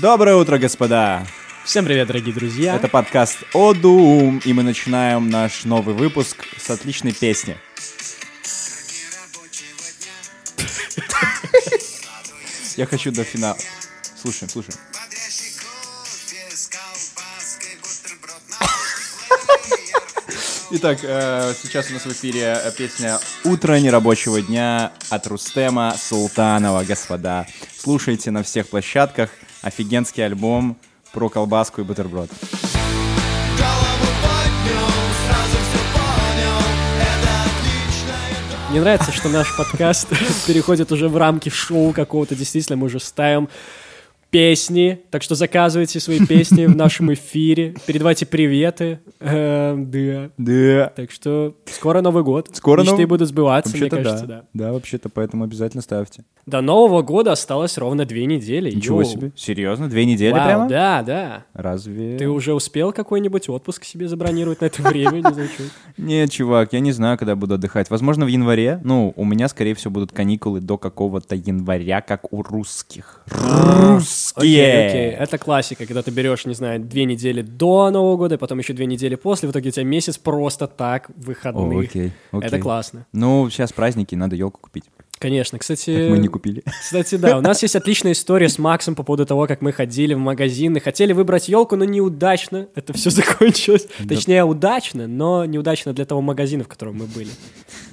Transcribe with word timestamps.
Доброе 0.00 0.36
утро, 0.36 0.58
господа! 0.58 1.26
Всем 1.64 1.84
привет, 1.84 2.08
дорогие 2.08 2.34
друзья! 2.34 2.76
Это 2.76 2.88
подкаст 2.88 3.38
Одум, 3.54 4.40
и 4.44 4.52
мы 4.52 4.62
начинаем 4.62 5.28
наш 5.28 5.64
новый 5.64 5.94
выпуск 5.94 6.46
с 6.56 6.70
отличной 6.70 7.12
песни. 7.12 7.56
Я 12.76 12.86
хочу 12.86 13.10
до 13.12 13.24
финала. 13.24 13.56
Слушаем, 14.16 14.50
слушаем. 14.50 14.78
Итак, 20.72 21.00
э, 21.02 21.52
сейчас 21.60 21.90
у 21.90 21.94
нас 21.94 22.04
в 22.04 22.12
эфире 22.12 22.56
песня 22.78 23.18
«Утро 23.44 23.74
нерабочего 23.80 24.40
дня» 24.40 24.92
от 25.08 25.26
Рустема 25.26 25.96
Султанова, 25.98 26.84
господа. 26.84 27.46
Слушайте 27.76 28.30
на 28.30 28.44
всех 28.44 28.68
площадках. 28.68 29.30
Офигенский 29.62 30.24
альбом 30.24 30.76
про 31.12 31.28
колбаску 31.28 31.80
и 31.80 31.84
бутерброд. 31.84 32.30
Мне 38.70 38.80
нравится, 38.80 39.10
что 39.10 39.28
наш 39.28 39.56
подкаст 39.56 40.08
переходит 40.46 40.92
уже 40.92 41.08
в 41.08 41.16
рамки 41.16 41.48
шоу 41.48 41.92
какого-то. 41.92 42.36
Действительно, 42.36 42.76
мы 42.76 42.86
уже 42.86 43.00
ставим 43.00 43.48
песни, 44.30 45.00
так 45.10 45.22
что 45.22 45.34
заказывайте 45.34 46.00
свои 46.00 46.24
песни 46.24 46.66
в 46.66 46.76
нашем 46.76 47.12
эфире, 47.12 47.74
передавайте 47.86 48.26
приветы, 48.26 49.00
э, 49.18 49.74
да. 49.76 50.30
Да. 50.38 50.92
Так 50.96 51.10
что 51.10 51.54
скоро 51.66 52.00
Новый 52.00 52.22
год, 52.22 52.48
Скоро 52.52 52.82
мечты 52.82 53.06
будут 53.06 53.28
сбываться, 53.28 53.76
мне 53.76 53.90
кажется, 53.90 54.26
да. 54.26 54.44
да. 54.54 54.72
Вообще-то, 54.72 55.08
поэтому 55.08 55.44
обязательно 55.44 55.82
ставьте. 55.82 56.24
До 56.46 56.62
Нового 56.62 57.02
года 57.02 57.32
осталось 57.32 57.76
ровно 57.78 58.04
две 58.04 58.26
недели. 58.26 58.70
Ничего 58.70 59.04
себе. 59.04 59.32
Серьезно? 59.36 59.88
Две 59.88 60.04
недели 60.04 60.32
прямо? 60.32 60.68
да, 60.68 61.02
да. 61.02 61.44
Разве? 61.52 62.16
Ты 62.16 62.28
уже 62.28 62.54
успел 62.54 62.92
какой-нибудь 62.92 63.48
отпуск 63.48 63.84
себе 63.84 64.08
забронировать 64.08 64.60
на 64.60 64.66
это 64.66 64.82
время? 64.82 65.16
Не 65.16 65.32
знаю. 65.32 65.48
Нет, 65.96 66.30
чувак, 66.30 66.72
я 66.72 66.80
не 66.80 66.92
знаю, 66.92 67.18
когда 67.18 67.36
буду 67.36 67.54
отдыхать. 67.54 67.90
Возможно, 67.90 68.24
в 68.24 68.28
январе. 68.28 68.80
Ну, 68.82 69.12
у 69.16 69.24
меня, 69.24 69.48
скорее 69.48 69.74
всего, 69.74 69.92
будут 69.92 70.12
каникулы 70.12 70.60
до 70.60 70.78
какого-то 70.78 71.34
января, 71.34 72.00
как 72.00 72.32
у 72.32 72.42
русских. 72.42 73.22
Русские! 73.30 74.19
Окей, 74.34 74.88
окей. 74.88 75.10
Это 75.10 75.38
классика, 75.38 75.86
когда 75.86 76.02
ты 76.02 76.10
берешь, 76.10 76.46
не 76.46 76.54
знаю, 76.54 76.80
две 76.80 77.04
недели 77.04 77.42
до 77.42 77.90
Нового 77.90 78.16
года, 78.16 78.38
потом 78.38 78.58
еще 78.58 78.72
две 78.72 78.86
недели 78.86 79.14
после, 79.14 79.48
в 79.48 79.52
итоге 79.52 79.68
у 79.68 79.72
тебя 79.72 79.84
месяц 79.84 80.18
просто 80.18 80.66
так 80.66 81.10
выходных. 81.16 81.88
Окей, 81.88 82.12
окей. 82.32 82.46
Это 82.46 82.58
классно. 82.58 83.06
Ну, 83.12 83.48
сейчас 83.50 83.72
праздники, 83.72 84.14
надо 84.14 84.36
елку 84.36 84.60
купить. 84.60 84.84
Конечно, 85.20 85.58
кстати... 85.58 85.94
Так 85.94 86.10
мы 86.10 86.18
не 86.18 86.28
купили. 86.28 86.64
Кстати, 86.80 87.16
да, 87.16 87.36
у 87.36 87.42
нас 87.42 87.60
есть 87.60 87.76
отличная 87.76 88.12
история 88.12 88.48
с 88.48 88.58
Максом 88.58 88.94
по 88.94 89.02
поводу 89.02 89.26
того, 89.26 89.46
как 89.46 89.60
мы 89.60 89.70
ходили 89.70 90.14
в 90.14 90.18
магазины, 90.18 90.80
хотели 90.80 91.12
выбрать 91.12 91.46
елку, 91.50 91.76
но 91.76 91.84
неудачно 91.84 92.68
это 92.74 92.94
все 92.94 93.10
закончилось. 93.10 93.86
Точнее, 94.08 94.44
удачно, 94.44 95.06
но 95.06 95.44
неудачно 95.44 95.92
для 95.92 96.06
того 96.06 96.22
магазина, 96.22 96.64
в 96.64 96.68
котором 96.68 96.96
мы 96.96 97.04
были. 97.04 97.28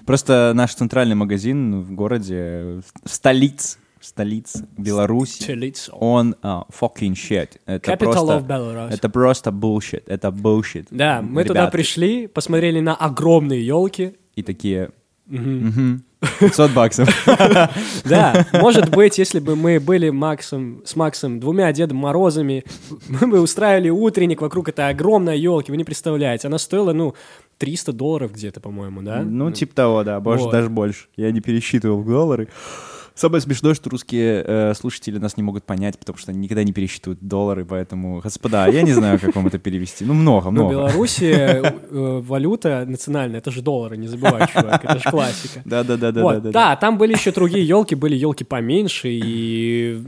Просто 0.06 0.54
наш 0.56 0.74
центральный 0.74 1.16
магазин 1.16 1.82
в 1.82 1.92
городе, 1.92 2.82
в 3.04 3.14
столице, 3.14 3.78
в 4.00 4.06
столице 4.06 4.68
Беларуси, 4.78 5.44
Челицо. 5.44 5.96
он 5.98 6.36
а, 6.42 6.66
fucking 6.70 7.14
shit. 7.14 7.60
Это 7.66 7.92
Capital 7.92 7.98
просто, 7.98 8.34
of 8.34 8.48
Belarus. 8.48 8.94
это 8.94 9.10
просто 9.10 9.50
bullshit. 9.52 10.04
Это 10.08 10.30
bullshit. 10.30 10.88
Да, 10.92 11.22
мы 11.22 11.44
туда 11.44 11.62
Ребята. 11.62 11.72
пришли, 11.72 12.28
посмотрели 12.28 12.80
на 12.80 12.96
огромные 12.96 13.66
елки. 13.66 14.16
И 14.36 14.44
такие... 14.44 14.92
«Мгм, 15.26 16.06
500 16.40 16.72
баксов. 16.72 17.28
Да, 18.06 18.46
может 18.54 18.90
быть, 18.90 19.18
если 19.18 19.40
бы 19.40 19.56
мы 19.56 19.80
были 19.80 20.10
Максом, 20.10 20.82
с 20.86 20.96
Максом 20.96 21.40
двумя 21.40 21.72
Дедом 21.74 21.98
Морозами, 21.98 22.64
мы 23.10 23.28
бы 23.28 23.42
устраивали 23.42 23.90
утренник 23.90 24.42
вокруг 24.42 24.70
этой 24.70 24.90
огромной 24.90 25.38
елки, 25.40 25.72
вы 25.72 25.78
не 25.78 25.84
представляете. 25.84 26.48
Она 26.48 26.58
стоила, 26.58 26.94
ну, 26.94 27.14
300 27.58 27.94
долларов 27.94 28.32
где-то, 28.34 28.60
по-моему, 28.60 29.02
да? 29.02 29.22
Ну, 29.24 29.52
типа 29.52 29.76
того, 29.76 30.04
да, 30.04 30.20
может, 30.20 30.52
даже 30.52 30.70
больше. 30.70 31.08
Я 31.16 31.32
не 31.32 31.42
пересчитывал 31.42 32.02
в 32.02 32.08
доллары. 32.08 32.48
Самое 33.18 33.42
смешное, 33.42 33.74
что 33.74 33.90
русские 33.90 34.44
э, 34.46 34.74
слушатели 34.76 35.18
нас 35.18 35.38
не 35.38 35.44
могут 35.44 35.64
понять, 35.64 35.98
потому 35.98 36.20
что 36.20 36.30
они 36.30 36.42
никогда 36.42 36.64
не 36.64 36.72
пересчитывают 36.72 37.20
доллары, 37.20 37.66
поэтому, 37.66 38.22
господа, 38.22 38.68
я 38.68 38.84
не 38.84 38.94
знаю, 38.94 39.20
как 39.20 39.36
вам 39.36 39.48
это 39.48 39.58
перевести. 39.58 40.06
Ну, 40.06 40.14
много, 40.14 40.52
Ну, 40.52 40.52
в 40.52 40.54
много. 40.54 40.72
Беларуси 40.72 41.32
э, 41.34 41.74
валюта 41.90 42.86
национальная, 42.86 43.40
это 43.40 43.50
же 43.50 43.64
доллары, 43.64 43.98
не 43.98 44.08
забывай, 44.08 44.48
чувак, 44.48 44.86
это 44.86 45.00
же 45.00 45.10
классика. 45.10 45.62
Да, 45.66 45.84
да, 45.84 45.98
да, 45.98 46.12
да, 46.12 46.22
Вот, 46.22 46.34
да, 46.36 46.40
да. 46.42 46.52
да, 46.52 46.76
там 46.76 47.00
были 47.00 47.14
еще 47.14 47.32
другие 47.32 47.68
елки, 47.68 47.96
были 47.96 48.16
елки 48.16 48.44
поменьше, 48.44 49.10
и 49.10 50.00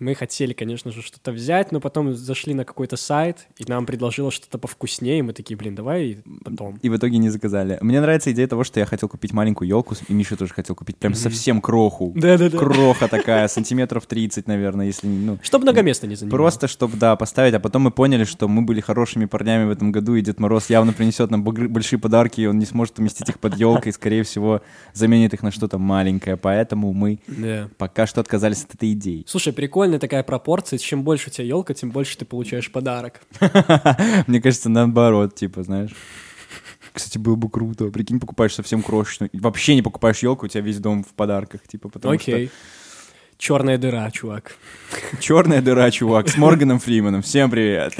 мы 0.00 0.14
хотели, 0.14 0.52
конечно 0.52 0.90
же, 0.90 1.02
что-то 1.02 1.30
взять, 1.30 1.72
но 1.72 1.80
потом 1.80 2.14
зашли 2.14 2.54
на 2.54 2.64
какой-то 2.64 2.96
сайт, 2.96 3.46
и 3.58 3.64
нам 3.68 3.86
предложило 3.86 4.30
что-то 4.30 4.58
повкуснее, 4.58 5.18
и 5.20 5.22
мы 5.22 5.32
такие, 5.32 5.56
блин, 5.56 5.74
давай 5.74 6.18
потом. 6.44 6.78
И 6.82 6.88
в 6.88 6.96
итоге 6.96 7.18
не 7.18 7.28
заказали. 7.30 7.78
Мне 7.82 8.00
нравится 8.00 8.32
идея 8.32 8.46
того, 8.46 8.64
что 8.64 8.80
я 8.80 8.86
хотел 8.86 9.08
купить 9.08 9.32
маленькую 9.32 9.68
елку, 9.68 9.94
и 10.08 10.12
Миша 10.12 10.36
тоже 10.36 10.52
хотел 10.54 10.74
купить 10.74 10.96
прям 10.96 11.14
совсем 11.14 11.60
кроху. 11.60 12.12
Да-да-да. 12.16 12.58
Кроха 12.58 13.08
такая, 13.08 13.46
сантиметров 13.48 14.06
30, 14.06 14.46
наверное, 14.46 14.86
если, 14.86 15.06
не- 15.06 15.24
ну... 15.24 15.38
Чтоб 15.42 15.62
много 15.62 15.82
места 15.82 16.06
не 16.06 16.14
занимало. 16.16 16.36
Просто, 16.38 16.66
чтобы, 16.66 16.96
да, 16.96 17.14
поставить, 17.16 17.54
а 17.54 17.60
потом 17.60 17.82
мы 17.82 17.90
поняли, 17.90 18.24
что 18.24 18.48
мы 18.48 18.62
были 18.62 18.80
хорошими 18.80 19.26
парнями 19.26 19.64
в 19.66 19.70
этом 19.70 19.92
году, 19.92 20.14
и 20.14 20.22
Дед 20.22 20.40
Мороз 20.40 20.70
явно 20.70 20.92
принесет 20.92 21.30
нам 21.30 21.44
большие 21.44 21.98
подарки, 21.98 22.40
и 22.40 22.46
он 22.46 22.58
не 22.58 22.66
сможет 22.66 22.98
уместить 22.98 23.28
их 23.28 23.38
под 23.38 23.56
елкой, 23.56 23.90
и, 23.90 23.92
скорее 23.92 24.22
всего, 24.22 24.62
заменит 24.94 25.34
их 25.34 25.42
на 25.42 25.50
что-то 25.50 25.78
маленькое, 25.78 26.36
поэтому 26.36 26.92
мы 26.94 27.18
Да. 27.26 27.68
пока 27.76 28.06
что 28.06 28.20
отказались 28.20 28.64
от 28.64 28.74
этой 28.74 28.92
идеи. 28.92 29.24
Слушай, 29.26 29.52
прикольная 29.90 29.98
такая 30.00 30.22
пропорция. 30.22 30.78
Чем 30.78 31.02
больше 31.02 31.28
у 31.28 31.32
тебя 31.32 31.46
елка, 31.46 31.74
тем 31.74 31.90
больше 31.90 32.16
ты 32.16 32.24
получаешь 32.24 32.70
подарок. 32.70 33.20
Мне 34.26 34.40
кажется, 34.40 34.68
наоборот, 34.68 35.34
типа, 35.34 35.62
знаешь. 35.62 35.90
Кстати, 36.92 37.18
было 37.18 37.36
бы 37.36 37.48
круто. 37.48 37.86
Прикинь, 37.86 38.20
покупаешь 38.20 38.54
совсем 38.54 38.82
крошечную. 38.82 39.30
Вообще 39.32 39.74
не 39.74 39.82
покупаешь 39.82 40.22
елку, 40.22 40.46
у 40.46 40.48
тебя 40.48 40.62
весь 40.62 40.78
дом 40.78 41.04
в 41.04 41.14
подарках, 41.14 41.60
типа, 41.66 41.88
потому 41.88 42.14
Окей. 42.14 42.50
Черная 43.40 43.78
дыра, 43.78 44.10
чувак. 44.10 44.52
черная 45.18 45.62
дыра, 45.62 45.90
чувак, 45.90 46.28
с 46.28 46.36
Морганом 46.36 46.78
Фриманом. 46.78 47.22
Всем 47.22 47.50
привет. 47.50 47.94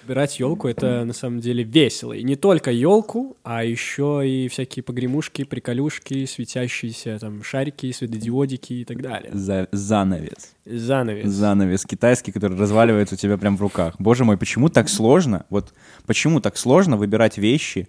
Собирать 0.00 0.40
елку 0.40 0.68
это 0.68 1.04
на 1.04 1.12
самом 1.12 1.40
деле 1.40 1.62
весело. 1.64 2.14
И 2.14 2.22
не 2.22 2.34
только 2.36 2.70
елку, 2.70 3.36
а 3.44 3.62
еще 3.62 4.22
и 4.24 4.48
всякие 4.48 4.82
погремушки, 4.82 5.44
приколюшки, 5.44 6.24
светящиеся 6.24 7.18
там 7.20 7.44
шарики, 7.44 7.92
светодиодики 7.92 8.72
и 8.72 8.84
так 8.86 9.02
далее. 9.02 9.30
За- 9.34 9.68
занавес. 9.70 10.54
Занавес. 10.64 11.28
Занавес 11.28 11.84
китайский, 11.84 12.32
который 12.32 12.56
разваливается 12.56 13.16
у 13.16 13.18
тебя 13.18 13.36
прям 13.36 13.58
в 13.58 13.60
руках. 13.60 13.96
Боже 13.98 14.24
мой, 14.24 14.38
почему 14.38 14.70
так 14.70 14.88
сложно? 14.88 15.44
Вот 15.50 15.74
почему 16.06 16.40
так 16.40 16.56
сложно 16.56 16.96
выбирать 16.96 17.36
вещи 17.36 17.86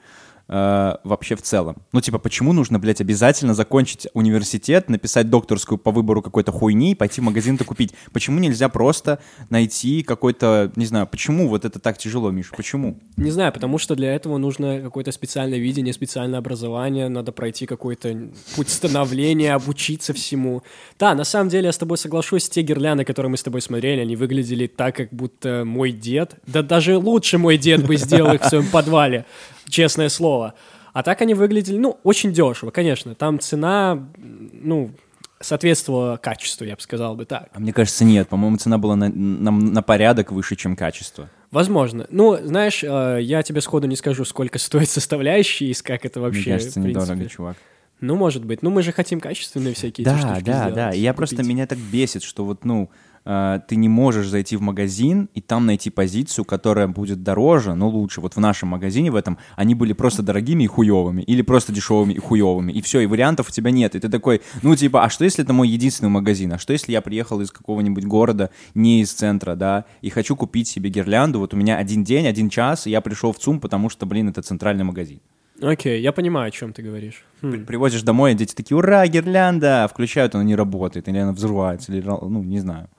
э, 0.48 0.96
вообще 1.04 1.36
в 1.36 1.42
целом? 1.42 1.78
Ну, 1.92 2.02
типа, 2.02 2.20
почему 2.20 2.54
нужно, 2.54 2.80
блядь, 2.80 3.02
обязательно 3.02 3.54
закончить 3.54 4.08
университет, 4.14 4.90
написать 4.90 5.30
докторскую 5.30 5.78
по 5.78 5.92
выбору 5.92 6.22
какой-то 6.22 6.52
хуйни 6.52 6.92
и 6.92 6.96
пойти 6.96 7.22
в 7.22 7.24
магазин 7.24 7.56
это 7.56 7.66
купить? 7.66 7.94
Почему 8.12 8.40
нельзя 8.40 8.70
просто 8.70 9.20
найти 9.50 10.03
какой-то, 10.03 10.72
не 10.76 10.86
знаю, 10.86 11.08
почему 11.08 11.48
вот 11.48 11.66
это 11.66 11.80
так 11.80 11.98
тяжело, 11.98 12.32
Миш? 12.32 12.52
Почему? 12.56 13.00
Не 13.18 13.32
знаю, 13.32 13.52
потому 13.52 13.78
что 13.78 13.96
для 13.96 14.14
этого 14.14 14.38
нужно 14.38 14.82
какое-то 14.82 15.12
специальное 15.12 15.59
видение, 15.59 15.94
специальное 15.94 16.40
образование, 16.40 17.09
надо 17.09 17.32
пройти 17.32 17.66
какой-то 17.66 18.30
путь 18.56 18.70
становления, 18.70 19.53
обучиться 19.53 20.14
всему. 20.14 20.64
Да, 21.00 21.14
на 21.16 21.24
самом 21.24 21.50
деле 21.50 21.68
я 21.68 21.72
с 21.72 21.78
тобой 21.78 21.98
соглашусь, 21.98 22.50
те 22.50 22.62
гирлянды, 22.62 23.06
которые 23.06 23.30
мы 23.30 23.38
с 23.38 23.44
тобой 23.44 23.62
смотрели, 23.62 24.02
они 24.02 24.16
выглядели 24.16 24.68
так, 24.68 24.96
как 24.96 25.09
будто 25.12 25.64
мой 25.66 25.92
дед, 25.92 26.36
да 26.48 26.62
даже 26.62 26.98
лучше 26.98 27.38
мой 27.38 27.58
дед 27.58 27.86
бы 27.86 27.96
сделал 27.98 28.34
их 28.34 28.42
в 28.42 28.46
своем 28.46 28.68
подвале, 28.68 29.26
честное 29.69 30.09
слово. 30.09 30.53
А 30.94 31.01
так 31.03 31.22
они 31.22 31.34
выглядели, 31.34 31.78
ну, 31.78 32.00
очень 32.03 32.31
дешево, 32.34 32.69
конечно. 32.72 33.16
Там 33.16 33.40
цена, 33.40 34.07
ну, 34.18 34.91
соответствовала 35.40 36.17
качеству, 36.17 36.66
я 36.66 36.76
бы 36.76 36.82
сказал 36.82 37.16
бы 37.16 37.26
так. 37.26 37.49
А 37.53 37.59
мне 37.59 37.73
кажется, 37.73 38.05
нет. 38.05 38.29
По-моему, 38.29 38.58
цена 38.58 38.78
была 38.78 38.96
на, 38.96 39.09
на- 39.09 39.52
на 39.52 39.82
порядок 39.82 40.32
выше, 40.32 40.55
чем 40.55 40.76
качество. 40.76 41.29
Возможно. 41.52 42.08
Ну, 42.09 42.38
знаешь, 42.41 42.84
э, 42.84 43.20
я 43.22 43.43
тебе 43.43 43.61
сходу 43.61 43.88
не 43.88 43.96
скажу, 43.96 44.23
сколько 44.26 44.58
стоит 44.59 44.90
составляющие 44.90 45.70
и 45.70 45.73
как 45.73 46.05
это 46.05 46.20
вообще, 46.22 46.49
Мне 46.52 46.59
кажется, 46.59 46.79
недорого, 46.79 47.26
чувак. 47.29 47.58
Ну, 47.99 48.16
может 48.16 48.43
быть. 48.43 48.61
Ну, 48.64 48.70
мы 48.70 48.82
же 48.84 48.91
хотим 48.91 49.20
качественные 49.20 49.73
всякие 49.73 50.05
эти 50.05 50.14
Да, 50.14 50.17
штучки 50.17 50.43
да, 50.46 50.58
сделать, 50.58 50.76
да. 50.76 50.91
И 50.91 50.99
я 50.99 51.14
просто 51.14 51.38
купить. 51.38 51.49
меня 51.49 51.67
так 51.67 51.78
бесит, 51.78 52.23
что 52.23 52.43
вот, 52.46 52.66
ну, 52.66 52.90
ты 53.25 53.75
не 53.75 53.87
можешь 53.87 54.28
зайти 54.28 54.58
в 54.58 54.61
магазин 54.61 55.29
и 55.34 55.40
там 55.41 55.66
найти 55.66 55.90
позицию, 55.90 56.43
которая 56.46 56.87
будет 56.87 57.23
дороже, 57.23 57.73
но 57.73 57.87
лучше. 57.87 58.20
Вот 58.22 58.35
в 58.35 58.40
нашем 58.40 58.70
магазине 58.70 59.11
в 59.11 59.16
этом 59.16 59.37
они 59.55 59.75
были 59.75 59.93
просто 59.93 60.22
дорогими 60.23 60.64
и 60.66 60.67
хуевыми, 60.67 61.22
или 61.22 61.41
просто 61.41 61.72
дешевыми 61.72 62.14
и 62.14 62.20
хуевыми, 62.20 62.72
и 62.73 62.81
все, 62.81 62.99
и 62.99 63.05
вариантов 63.05 63.47
у 63.49 63.52
тебя 63.52 63.72
нет. 63.72 63.96
И 63.96 63.99
ты 63.99 64.09
такой, 64.09 64.41
ну, 64.61 64.75
типа, 64.75 65.03
а 65.05 65.09
что 65.09 65.23
если 65.23 65.43
это 65.43 65.53
мой 65.53 65.70
единственный 65.70 66.09
магазин? 66.09 66.52
А 66.53 66.58
что 66.58 66.73
если 66.73 66.91
я 66.91 67.02
приехал 67.02 67.40
из 67.41 67.52
какого-нибудь 67.52 68.05
города, 68.05 68.49
не 68.73 69.02
из 69.02 69.14
центра, 69.14 69.55
да, 69.55 69.85
и 70.02 70.09
хочу 70.09 70.35
купить 70.35 70.67
себе 70.67 70.90
гирлянду, 70.90 71.40
вот 71.40 71.53
у 71.53 71.58
меня 71.58 71.78
один 71.78 72.03
день, 72.03 72.28
один 72.28 72.49
час, 72.49 72.87
и 72.87 72.90
я 72.91 72.99
пришел 73.02 73.31
в 73.31 73.40
ЦУМ, 73.40 73.59
потому 73.61 73.90
что, 73.90 74.05
блин, 74.05 74.29
это 74.29 74.41
центральный 74.41 74.84
магазин. 74.84 75.19
Окей, 75.61 76.02
я 76.02 76.11
понимаю, 76.11 76.47
о 76.47 76.52
чем 76.52 76.73
ты 76.73 76.81
говоришь. 76.81 77.23
Хм. 77.41 77.52
При- 77.52 77.64
Привозишь 77.64 78.02
домой, 78.02 78.34
и 78.34 78.35
дети 78.35 78.53
такие, 78.53 78.76
ура, 78.78 79.08
гирлянда! 79.08 79.87
Включают, 79.90 80.35
она 80.35 80.43
не 80.43 80.55
работает, 80.55 81.08
или 81.08 81.17
она 81.19 81.31
взрывается, 81.31 81.93
или, 81.93 82.02
ну, 82.02 82.43
не 82.43 82.59
знаю. 82.59 82.90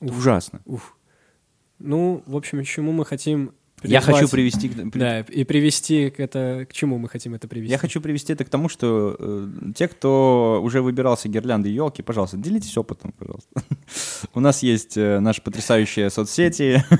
Это 0.00 0.12
ужасно. 0.12 0.60
Уф. 0.64 0.96
Ну, 1.78 2.22
в 2.26 2.36
общем, 2.36 2.62
чему 2.64 2.92
мы 2.92 3.04
хотим 3.04 3.54
Я 3.82 4.00
хочу 4.00 4.28
привести... 4.28 4.68
к- 4.68 4.96
Да, 4.96 5.20
и 5.20 5.44
привести 5.44 6.10
к 6.10 6.20
это... 6.20 6.66
К 6.68 6.72
чему 6.72 6.98
мы 6.98 7.08
хотим 7.08 7.34
это 7.34 7.46
привести? 7.48 7.70
Я 7.72 7.78
хочу 7.78 8.00
привести 8.00 8.32
это 8.32 8.44
к 8.44 8.48
тому, 8.48 8.68
что 8.68 9.16
э, 9.18 9.48
те, 9.74 9.88
кто 9.88 10.60
уже 10.62 10.82
выбирался 10.82 11.28
гирлянды 11.28 11.68
и 11.70 11.72
елки, 11.72 12.02
пожалуйста, 12.02 12.36
делитесь 12.36 12.76
опытом, 12.76 13.12
пожалуйста. 13.12 13.48
У 14.34 14.40
нас 14.40 14.62
есть 14.62 14.96
э, 14.96 15.20
наши 15.20 15.42
потрясающие 15.42 16.10
соцсети. 16.10 16.84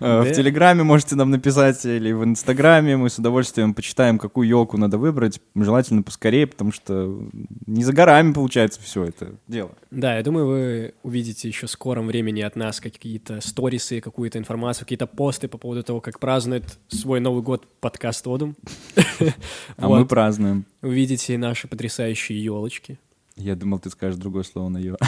Э, 0.00 0.22
В. 0.22 0.32
Телеграме 0.32 0.82
можете 0.82 1.14
нам 1.16 1.30
написать 1.30 1.84
или 1.84 2.12
в 2.12 2.24
Инстаграме. 2.24 2.96
Мы 2.96 3.08
с 3.10 3.18
удовольствием 3.18 3.74
почитаем, 3.74 4.18
какую 4.18 4.48
елку 4.48 4.76
надо 4.76 4.98
выбрать. 4.98 5.40
Желательно 5.54 6.02
поскорее, 6.02 6.46
потому 6.46 6.72
что 6.72 7.20
не 7.66 7.84
за 7.84 7.92
горами 7.92 8.32
получается 8.32 8.80
все 8.82 9.04
это 9.04 9.32
дело. 9.46 9.70
Да, 9.90 10.16
я 10.16 10.22
думаю, 10.22 10.46
вы 10.46 10.94
увидите 11.02 11.48
еще 11.48 11.66
в 11.66 11.70
скором 11.70 12.06
времени 12.08 12.40
от 12.40 12.56
нас 12.56 12.80
какие-то 12.80 13.40
сторисы, 13.40 14.00
какую-то 14.00 14.38
информацию, 14.38 14.84
какие-то 14.84 15.06
посты 15.06 15.48
по 15.48 15.58
поводу 15.58 15.82
того, 15.82 16.00
как 16.04 16.20
празднует 16.20 16.64
свой 16.88 17.18
Новый 17.18 17.42
год 17.42 17.66
подкаст 17.80 18.26
Одум. 18.26 18.56
А 19.78 19.88
мы 19.88 20.04
празднуем. 20.04 20.66
Увидите 20.82 21.38
наши 21.38 21.66
потрясающие 21.66 22.44
елочки. 22.44 22.98
Я 23.36 23.54
думал, 23.56 23.78
ты 23.78 23.88
скажешь 23.88 24.20
другое 24.20 24.42
слово 24.42 24.68
на 24.68 24.76
ё. 24.76 24.98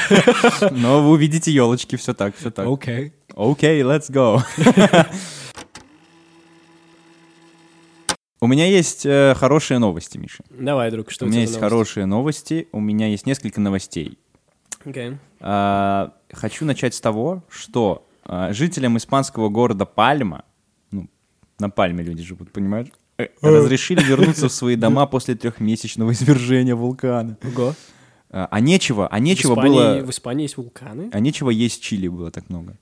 Но 0.70 1.02
вы 1.02 1.10
увидите 1.10 1.50
елочки, 1.50 1.96
все 1.96 2.14
так, 2.14 2.36
все 2.36 2.52
так. 2.52 2.68
Окей. 2.68 3.12
Окей, 3.34 3.82
let's 3.82 4.12
go. 4.12 4.40
У 8.40 8.46
меня 8.46 8.66
есть 8.66 9.04
э, 9.04 9.34
хорошие 9.34 9.78
новости, 9.80 10.18
Миша. 10.18 10.44
Давай, 10.50 10.92
друг, 10.92 11.10
что 11.10 11.24
у 11.24 11.26
у 11.26 11.30
меня 11.30 11.38
тебя 11.38 11.42
есть 11.42 11.54
новости? 11.54 11.68
хорошие 11.68 12.06
новости, 12.06 12.68
у 12.70 12.78
меня 12.78 13.08
есть 13.08 13.26
несколько 13.26 13.60
новостей. 13.60 14.16
Окей. 14.84 15.16
А, 15.40 16.14
хочу 16.32 16.64
начать 16.64 16.94
с 16.94 17.00
того, 17.00 17.42
что 17.48 18.07
жителям 18.50 18.96
испанского 18.96 19.48
города 19.48 19.84
Пальма, 19.84 20.44
ну, 20.90 21.08
на 21.58 21.70
Пальме 21.70 22.04
люди 22.04 22.22
живут, 22.22 22.52
понимаешь, 22.52 22.88
э, 23.18 23.28
разрешили 23.40 24.02
вернуться 24.02 24.48
в 24.48 24.52
свои 24.52 24.76
дома 24.76 25.06
после 25.06 25.34
трехмесячного 25.34 26.12
извержения 26.12 26.74
вулкана. 26.74 27.36
Ого. 27.42 27.74
А 28.30 28.46
а 28.50 28.60
нечего, 28.60 29.08
а 29.08 29.18
нечего 29.20 29.54
в 29.54 29.58
Испании, 29.58 29.78
было... 29.78 30.06
В 30.06 30.10
Испании 30.10 30.42
есть 30.42 30.56
вулканы? 30.58 31.08
А 31.12 31.20
нечего 31.20 31.48
есть 31.48 31.82
чили 31.82 32.08
было 32.08 32.30
так 32.30 32.50
много. 32.50 32.76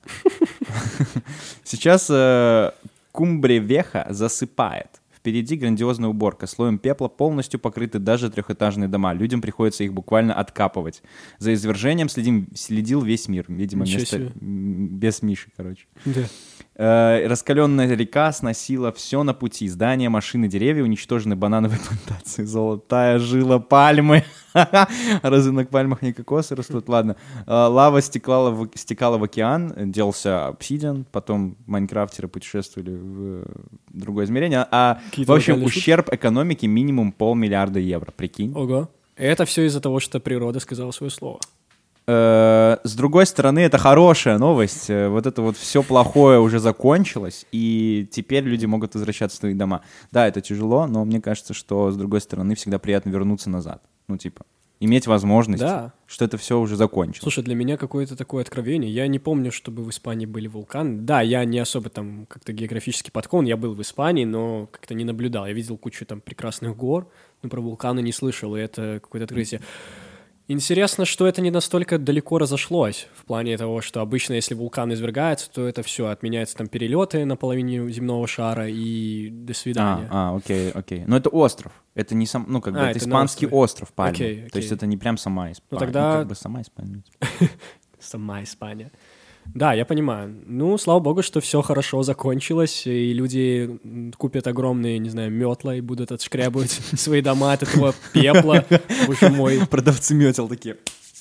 Сейчас 1.65 2.09
э, 2.11 2.73
Кумбре 3.13 3.59
Веха 3.61 4.07
засыпает. 4.11 5.01
Впереди 5.27 5.57
грандиозная 5.57 6.09
уборка. 6.09 6.47
Слоем 6.47 6.79
пепла 6.79 7.09
полностью 7.09 7.59
покрыты 7.59 7.99
даже 7.99 8.31
трехэтажные 8.31 8.87
дома. 8.87 9.13
Людям 9.13 9.41
приходится 9.41 9.83
их 9.83 9.93
буквально 9.93 10.33
откапывать. 10.33 11.03
За 11.41 11.53
извержением 11.53 12.09
следим, 12.09 12.47
следил 12.55 13.03
весь 13.03 13.27
мир. 13.27 13.45
Видимо, 13.49 13.83
Ничего 13.83 13.97
вместо, 13.97 14.17
себе. 14.19 14.33
без 14.37 15.23
Миши, 15.23 15.51
короче. 15.57 15.87
Да. 16.05 16.23
Э, 16.79 17.27
раскаленная 17.27 17.95
река 17.95 18.31
сносила 18.33 18.93
все 18.93 19.23
на 19.23 19.33
пути. 19.33 19.67
Здания, 19.67 20.11
машины, 20.11 20.47
деревья, 20.47 20.83
уничтожены 20.83 21.35
банановые 21.35 21.81
плантации. 21.81 22.45
Золотая 22.45 23.19
жила 23.19 23.59
пальмы. 23.59 24.25
Разве 25.23 25.53
на 25.53 25.65
пальмах 25.65 26.03
не 26.03 26.13
кокосы 26.13 26.55
растут? 26.55 26.89
Ладно. 26.89 27.17
Э, 27.47 27.51
лава 27.51 28.03
стекала 28.03 28.51
в, 28.51 28.69
стекала 28.75 29.17
в 29.17 29.25
океан, 29.25 29.73
делался 29.91 30.49
обсидиан, 30.49 31.07
потом 31.11 31.57
майнкрафтеры 31.67 32.29
путешествовали 32.29 32.91
в 32.91 33.23
э, 33.23 33.45
другое 33.89 34.27
измерение. 34.27 34.67
А, 34.71 35.01
в 35.17 35.33
общем, 35.33 35.63
ущерб 35.63 36.13
экономике 36.13 36.67
минимум 36.67 37.13
полмиллиарда 37.13 37.79
евро, 37.79 38.11
прикинь. 38.11 38.53
Ого. 38.55 38.91
Это 39.17 39.47
все 39.47 39.65
из-за 39.65 39.81
того, 39.81 39.99
что 39.99 40.21
природа 40.21 40.61
сказала 40.61 40.91
свое 40.91 41.11
слово. 41.11 41.41
Э, 42.09 42.77
С 42.85 42.95
другой 42.95 43.27
стороны, 43.27 43.61
это 43.61 43.79
хорошая 43.79 44.39
новость. 44.39 44.91
Э, 44.91 45.09
Вот 45.09 45.27
это 45.27 45.43
вот 45.43 45.57
все 45.57 45.83
плохое 45.83 46.39
уже 46.41 46.59
закончилось, 46.61 47.47
и 47.53 48.09
теперь 48.13 48.45
люди 48.45 48.67
могут 48.67 48.95
возвращаться 48.95 49.37
в 49.37 49.41
свои 49.41 49.55
дома. 49.55 49.81
Да, 50.13 50.27
это 50.29 50.41
тяжело, 50.41 50.87
но 50.87 51.05
мне 51.05 51.21
кажется, 51.21 51.53
что 51.55 51.91
с 51.91 51.97
другой 51.97 52.21
стороны 52.21 52.55
всегда 52.55 52.79
приятно 52.79 53.11
вернуться 53.11 53.51
назад. 53.51 53.83
Ну, 54.09 54.17
типа, 54.19 54.45
иметь 54.79 55.07
возможность, 55.09 55.63
Да. 55.63 55.93
что 56.07 56.25
это 56.25 56.37
все 56.39 56.61
уже 56.61 56.77
закончилось. 56.77 57.23
Слушай, 57.23 57.43
для 57.43 57.57
меня 57.57 57.77
какое-то 57.77 58.15
такое 58.15 58.43
откровение. 58.43 58.91
Я 58.93 59.09
не 59.09 59.19
помню, 59.19 59.51
чтобы 59.51 59.83
в 59.83 59.91
Испании 59.91 60.27
были 60.27 60.47
вулканы. 60.47 61.01
Да, 61.01 61.23
я 61.23 61.45
не 61.45 61.59
особо 61.59 61.91
там 61.91 62.27
как-то 62.27 62.53
географически 62.53 63.11
подкован. 63.11 63.47
Я 63.47 63.57
был 63.57 63.75
в 63.75 63.83
Испании, 63.83 64.25
но 64.25 64.69
как-то 64.71 64.95
не 64.95 65.05
наблюдал. 65.05 65.47
Я 65.47 65.53
видел 65.55 65.77
кучу 65.77 66.07
там 66.07 66.21
прекрасных 66.21 66.77
гор, 66.77 67.09
но 67.43 67.49
про 67.49 67.61
вулканы 67.61 68.01
не 68.01 68.13
слышал, 68.13 68.55
и 68.55 68.61
это 68.61 69.01
какое-то 69.03 69.25
открытие. 69.25 69.61
Интересно, 70.49 71.05
что 71.05 71.27
это 71.27 71.41
не 71.43 71.51
настолько 71.51 71.99
далеко 71.99 72.39
разошлось 72.39 73.09
в 73.17 73.25
плане 73.25 73.59
того, 73.59 73.81
что 73.81 74.01
обычно, 74.01 74.35
если 74.35 74.55
вулкан 74.55 74.93
извергается, 74.95 75.51
то 75.51 75.67
это 75.67 75.83
все 75.83 76.07
отменяется 76.07 76.57
там 76.57 76.69
перелеты 76.69 77.25
на 77.25 77.35
половине 77.37 77.91
земного 77.91 78.29
шара 78.29 78.69
и 78.69 79.29
до 79.31 79.55
свидания. 79.55 80.07
А, 80.09 80.31
а, 80.33 80.37
окей, 80.37 80.71
окей. 80.71 81.03
Но 81.05 81.17
это 81.17 81.31
остров. 81.31 81.73
Это 81.95 82.15
не 82.15 82.27
сам, 82.27 82.47
ну, 82.49 82.61
как 82.61 82.75
бы, 82.75 82.81
А, 82.81 82.91
это 82.91 82.99
это 82.99 82.99
испанский 83.01 83.49
остров 83.49 83.93
Пальма. 83.93 84.13
Окей, 84.13 84.37
То 84.49 84.59
есть 84.59 84.69
окей. 84.69 84.77
это 84.77 84.87
не 84.87 84.97
прям 84.97 85.17
сама 85.17 85.51
Испания. 85.51 85.81
тогда- 85.81 86.19
как 86.19 86.29
бы 86.29 86.35
сама 86.37 86.61
Испания. 86.63 87.03
Сама 87.99 88.43
Испания. 88.43 88.93
Да, 89.55 89.73
я 89.73 89.85
понимаю. 89.85 90.35
Ну, 90.47 90.77
слава 90.79 91.01
богу, 91.01 91.23
что 91.23 91.41
все 91.41 91.63
хорошо 91.63 92.03
закончилось, 92.03 92.87
и 92.87 93.13
люди 93.13 93.79
купят 94.19 94.47
огромные, 94.47 94.99
не 94.99 95.11
знаю, 95.11 95.31
метла 95.31 95.75
и 95.75 95.81
будут 95.81 96.13
отшкрябывать 96.13 96.71
свои 96.97 97.23
дома 97.23 97.53
от 97.53 97.63
этого 97.63 97.95
пепла. 98.13 98.65
Боже 99.07 99.31
мой. 99.31 99.61
Продавцы 99.67 100.15
метел 100.15 100.49
такие. 100.49 100.77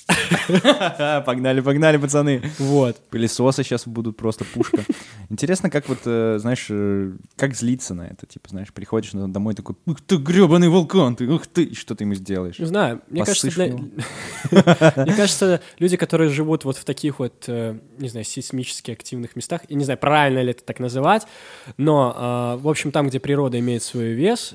Погнали, 1.26 1.60
погнали, 1.60 1.96
пацаны. 1.96 2.42
Вот. 2.58 2.96
Пылесосы 3.10 3.64
сейчас 3.64 3.86
будут 3.86 4.16
просто 4.16 4.44
пушка. 4.44 4.84
Интересно, 5.30 5.70
как 5.70 5.88
вот, 5.88 5.98
э, 6.04 6.38
знаешь, 6.38 6.66
э, 6.70 7.12
как 7.36 7.54
злиться 7.54 7.94
на 7.94 8.02
это. 8.02 8.26
Типа, 8.26 8.48
знаешь, 8.50 8.72
приходишь 8.72 9.10
домой 9.12 9.54
такой, 9.54 9.74
ух 9.86 10.00
ты, 10.00 10.16
гребаный 10.16 10.68
вулкан, 10.68 11.16
ты, 11.16 11.26
ух 11.26 11.46
ты, 11.46 11.64
и 11.64 11.74
что 11.74 11.94
ты 11.94 12.04
ему 12.04 12.14
сделаешь? 12.14 12.58
Не 12.58 12.66
знаю, 12.66 13.02
мне 13.08 13.24
кажется, 13.24 13.48
мне 13.50 15.14
кажется, 15.16 15.60
люди, 15.78 15.96
которые 15.96 16.30
живут 16.30 16.64
вот 16.64 16.76
в 16.76 16.84
таких 16.84 17.18
вот, 17.18 17.44
э, 17.48 17.78
не 17.98 18.08
знаю, 18.08 18.24
сейсмически 18.24 18.92
активных 18.92 19.34
местах, 19.34 19.62
я 19.68 19.76
не 19.76 19.84
знаю, 19.84 19.98
правильно 19.98 20.40
ли 20.40 20.50
это 20.52 20.62
так 20.62 20.78
называть, 20.78 21.26
но, 21.76 22.58
в 22.60 22.68
общем, 22.68 22.92
там, 22.92 23.08
где 23.08 23.18
природа 23.18 23.58
имеет 23.58 23.82
свой 23.82 24.12
вес, 24.12 24.54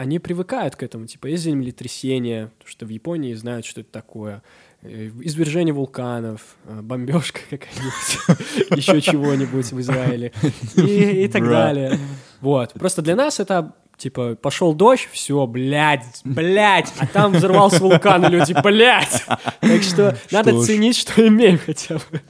они 0.00 0.18
привыкают 0.18 0.76
к 0.76 0.82
этому, 0.82 1.06
типа, 1.06 1.26
есть 1.26 1.42
землетрясение, 1.44 2.46
потому 2.58 2.70
что 2.70 2.86
в 2.86 2.88
Японии 2.88 3.34
знают, 3.34 3.66
что 3.66 3.82
это 3.82 3.92
такое, 3.92 4.42
э, 4.80 5.10
извержение 5.20 5.74
вулканов, 5.74 6.56
э, 6.64 6.80
бомбежка 6.80 7.40
какая-нибудь, 7.50 8.70
еще 8.78 9.02
чего-нибудь 9.02 9.70
в 9.70 9.80
Израиле 9.80 10.32
и, 10.74 11.28
так 11.28 11.46
далее. 11.46 11.98
Вот. 12.40 12.72
Просто 12.72 13.02
для 13.02 13.14
нас 13.14 13.40
это 13.40 13.74
типа 13.98 14.36
пошел 14.36 14.72
дождь, 14.72 15.06
все, 15.12 15.46
блядь, 15.46 16.22
блядь, 16.24 16.90
а 16.98 17.06
там 17.06 17.34
взорвался 17.34 17.82
вулкан, 17.82 18.24
и 18.24 18.28
люди, 18.30 18.56
блядь. 18.62 19.26
Так 19.60 19.82
что 19.82 20.16
надо 20.30 20.52
ж. 20.52 20.64
ценить, 20.64 20.96
что 20.96 21.28
имеем 21.28 21.58
хотя 21.58 21.96
бы. 21.96 22.22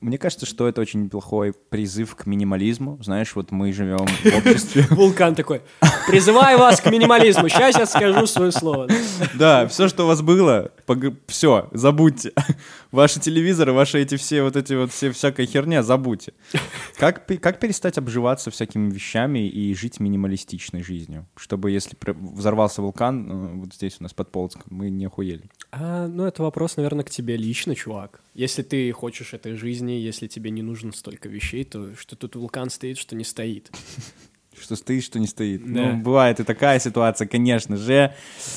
Мне 0.00 0.16
кажется, 0.16 0.46
что 0.46 0.66
это 0.66 0.80
очень 0.80 1.10
плохой 1.10 1.52
призыв 1.52 2.14
к 2.16 2.24
минимализму. 2.24 2.98
Знаешь, 3.02 3.34
вот 3.34 3.50
мы 3.50 3.70
живем 3.72 4.06
в 4.06 4.26
обществе. 4.38 4.86
Вулкан 4.90 5.34
такой, 5.34 5.60
призываю 6.08 6.58
вас 6.58 6.80
к 6.80 6.90
минимализму, 6.90 7.48
сейчас 7.48 7.76
я 7.76 7.84
скажу 7.84 8.26
свое 8.26 8.50
слово. 8.50 8.88
Да, 9.34 9.66
все, 9.68 9.88
что 9.88 10.04
у 10.04 10.06
вас 10.06 10.22
было, 10.22 10.72
все, 11.26 11.68
забудьте. 11.72 12.32
Ваши 12.90 13.20
телевизоры, 13.20 13.72
ваши 13.72 14.00
эти 14.00 14.16
все 14.16 14.42
вот 14.42 14.56
эти 14.56 14.72
вот 14.74 14.90
все 14.90 15.12
всякая 15.12 15.46
херня, 15.46 15.82
забудьте. 15.82 16.32
Как, 16.96 17.26
как 17.26 17.60
перестать 17.60 17.98
обживаться 17.98 18.50
всякими 18.50 18.90
вещами 18.90 19.48
и 19.48 19.74
жить 19.74 20.00
минималистичной 20.00 20.82
жизнью? 20.82 21.26
Чтобы 21.36 21.70
если 21.70 21.96
взорвался 22.04 22.82
вулкан, 22.82 23.30
э, 23.30 23.60
вот 23.60 23.74
здесь 23.74 23.96
у 24.00 24.02
нас 24.02 24.12
под 24.12 24.32
Полоцком, 24.32 24.64
мы 24.70 24.90
не 24.90 25.04
охуели. 25.04 25.44
А, 25.72 26.08
ну, 26.08 26.24
это 26.24 26.42
вопрос, 26.42 26.76
наверное, 26.76 27.04
к 27.04 27.10
тебе 27.10 27.36
лично, 27.36 27.74
чувак. 27.74 28.20
Если 28.34 28.62
ты 28.62 28.90
хочешь 28.92 29.34
этой 29.34 29.54
жизни, 29.54 29.92
если 29.92 30.26
тебе 30.26 30.50
не 30.50 30.62
нужно 30.62 30.92
столько 30.92 31.28
вещей, 31.28 31.64
то 31.64 31.94
что 31.96 32.16
тут 32.16 32.36
вулкан 32.36 32.70
стоит, 32.70 32.98
что 32.98 33.14
не 33.16 33.24
стоит. 33.24 33.70
Что 34.60 34.76
стоит, 34.76 35.04
что 35.04 35.18
не 35.18 35.26
стоит. 35.26 35.62
Да. 35.64 35.92
Ну, 35.92 36.02
бывает 36.02 36.38
и 36.38 36.44
такая 36.44 36.78
ситуация, 36.80 37.26
конечно 37.26 37.78
же. 37.78 38.12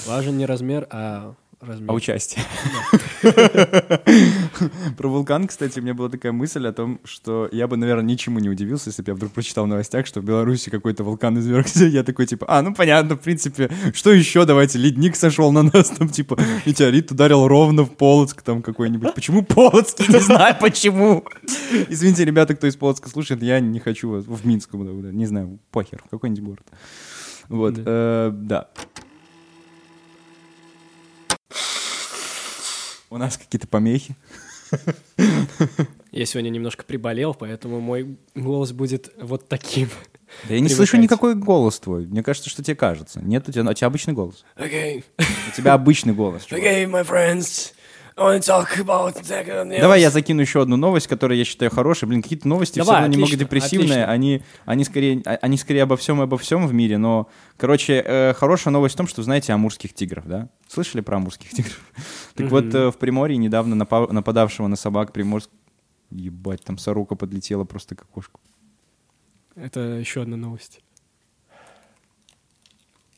Важен 0.05 0.37
не 0.37 0.45
размер, 0.45 0.85
а 0.89 1.35
размер. 1.65 1.89
А 1.89 1.93
участие. 1.93 2.43
Про 4.97 5.09
вулкан, 5.09 5.47
кстати, 5.47 5.79
у 5.79 5.81
меня 5.81 5.93
была 5.93 6.09
такая 6.09 6.31
мысль 6.31 6.67
о 6.67 6.73
том, 6.73 6.99
что 7.03 7.49
я 7.51 7.67
бы, 7.67 7.77
наверное, 7.77 8.05
ничему 8.05 8.39
не 8.39 8.49
удивился, 8.49 8.89
если 8.89 9.01
бы 9.01 9.11
я 9.11 9.15
вдруг 9.15 9.31
прочитал 9.31 9.65
в 9.65 9.67
новостях, 9.67 10.05
что 10.05 10.21
в 10.21 10.25
Беларуси 10.25 10.69
какой-то 10.69 11.03
вулкан 11.03 11.37
извергся. 11.39 11.85
Я 11.85 12.03
такой, 12.03 12.25
типа, 12.25 12.45
а, 12.49 12.61
ну 12.61 12.73
понятно, 12.73 13.15
в 13.15 13.21
принципе, 13.21 13.69
что 13.93 14.11
еще, 14.11 14.45
давайте, 14.45 14.77
ледник 14.79 15.15
сошел 15.15 15.51
на 15.51 15.63
нас, 15.63 15.89
там, 15.89 16.09
типа, 16.09 16.37
метеорит 16.65 17.11
ударил 17.11 17.47
ровно 17.47 17.83
в 17.83 17.95
Полоцк, 17.95 18.41
там, 18.41 18.61
какой-нибудь. 18.61 19.13
Почему 19.13 19.43
Полоцк? 19.43 19.99
Я 19.99 20.07
не 20.07 20.19
знаю, 20.19 20.55
почему. 20.59 21.23
Извините, 21.89 22.25
ребята, 22.25 22.55
кто 22.55 22.67
из 22.67 22.75
Полоцка 22.75 23.09
слушает, 23.09 23.43
я 23.43 23.59
не 23.59 23.79
хочу 23.79 24.09
вас 24.09 24.25
в 24.25 24.45
Минск, 24.45 24.73
не 24.73 25.25
знаю, 25.25 25.59
похер, 25.71 26.01
в 26.05 26.09
какой-нибудь 26.09 26.43
город. 26.43 26.67
Вот, 27.49 27.73
Да. 27.75 27.83
э, 27.85 28.31
да. 28.33 28.69
У 33.13 33.17
нас 33.19 33.37
какие-то 33.37 33.67
помехи. 33.67 34.15
Я 36.11 36.25
сегодня 36.25 36.49
немножко 36.49 36.83
приболел, 36.83 37.35
поэтому 37.35 37.79
мой 37.79 38.17
голос 38.33 38.71
будет 38.71 39.13
вот 39.21 39.47
таким. 39.47 39.87
Да 40.47 40.55
я 40.55 40.59
не 40.59 40.67
слышу 40.67 40.97
никакой 40.97 41.35
голос 41.35 41.79
твой. 41.79 42.07
Мне 42.07 42.23
кажется, 42.23 42.49
что 42.49 42.63
тебе 42.63 42.75
кажется. 42.75 43.21
Нет, 43.21 43.47
у 43.47 43.51
тебя, 43.51 43.69
у 43.69 43.73
тебя 43.75 43.85
обычный 43.85 44.15
голос. 44.15 44.43
Okay. 44.57 45.03
У 45.19 45.55
тебя 45.55 45.75
обычный 45.75 46.13
голос. 46.13 46.45
чувак. 46.47 46.63
Okay, 46.63 46.89
my 46.89 47.07
friends. 47.07 47.72
Talk 48.15 48.67
about 48.79 49.15
the 49.15 49.79
Давай 49.79 50.01
я 50.01 50.09
закину 50.09 50.41
еще 50.41 50.61
одну 50.61 50.77
новость, 50.77 51.07
которую 51.07 51.37
я 51.37 51.45
считаю 51.45 51.71
хорошей. 51.71 52.07
Блин, 52.07 52.21
какие-то 52.21 52.47
новости 52.47 52.79
Давай, 52.79 52.95
все 52.95 53.01
равно 53.01 53.13
немного 53.13 53.35
депрессивные. 53.35 54.03
отлично. 54.03 54.11
Они, 54.11 54.41
они, 54.65 54.83
скорее, 54.83 55.21
а- 55.25 55.39
они 55.41 55.57
скорее 55.57 55.83
обо 55.83 55.97
всем 55.97 56.19
и 56.21 56.23
обо 56.23 56.37
всем 56.37 56.67
в 56.67 56.73
мире. 56.73 56.97
Но, 56.97 57.27
короче, 57.57 58.03
э, 58.05 58.33
хорошая 58.33 58.71
новость 58.71 58.95
в 58.95 58.97
том, 58.97 59.07
что 59.07 59.23
знаете 59.23 59.53
амурских 59.53 59.93
тигров, 59.93 60.25
да? 60.27 60.49
Слышали 60.67 61.01
про 61.01 61.17
амурских 61.17 61.49
тигров? 61.49 61.79
Так 62.35 62.49
вот, 62.49 62.73
э, 62.73 62.91
в 62.91 62.97
Приморье 62.97 63.37
недавно 63.37 63.75
напа- 63.81 64.11
нападавшего 64.11 64.67
на 64.67 64.75
собак 64.75 65.13
приморск... 65.13 65.49
Ебать, 66.11 66.63
там 66.63 66.77
сорока 66.77 67.15
подлетела 67.15 67.63
просто 67.63 67.95
к 67.95 68.03
окошку. 68.03 68.39
Это 69.55 69.79
еще 69.79 70.21
одна 70.21 70.37
новость. 70.37 70.81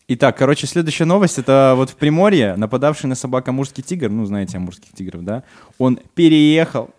Итак, 0.07 0.37
короче, 0.37 0.67
следующая 0.67 1.05
новость. 1.05 1.39
Это 1.39 1.73
вот 1.75 1.89
в 1.89 1.95
Приморье 1.95 2.55
нападавший 2.55 3.09
на 3.09 3.15
собак 3.15 3.47
амурский 3.47 3.81
тигр, 3.81 4.09
ну, 4.09 4.25
знаете 4.25 4.57
амурских 4.57 4.91
тигров, 4.93 5.23
да? 5.23 5.43
Он 5.79 5.99
переехал, 6.13 6.91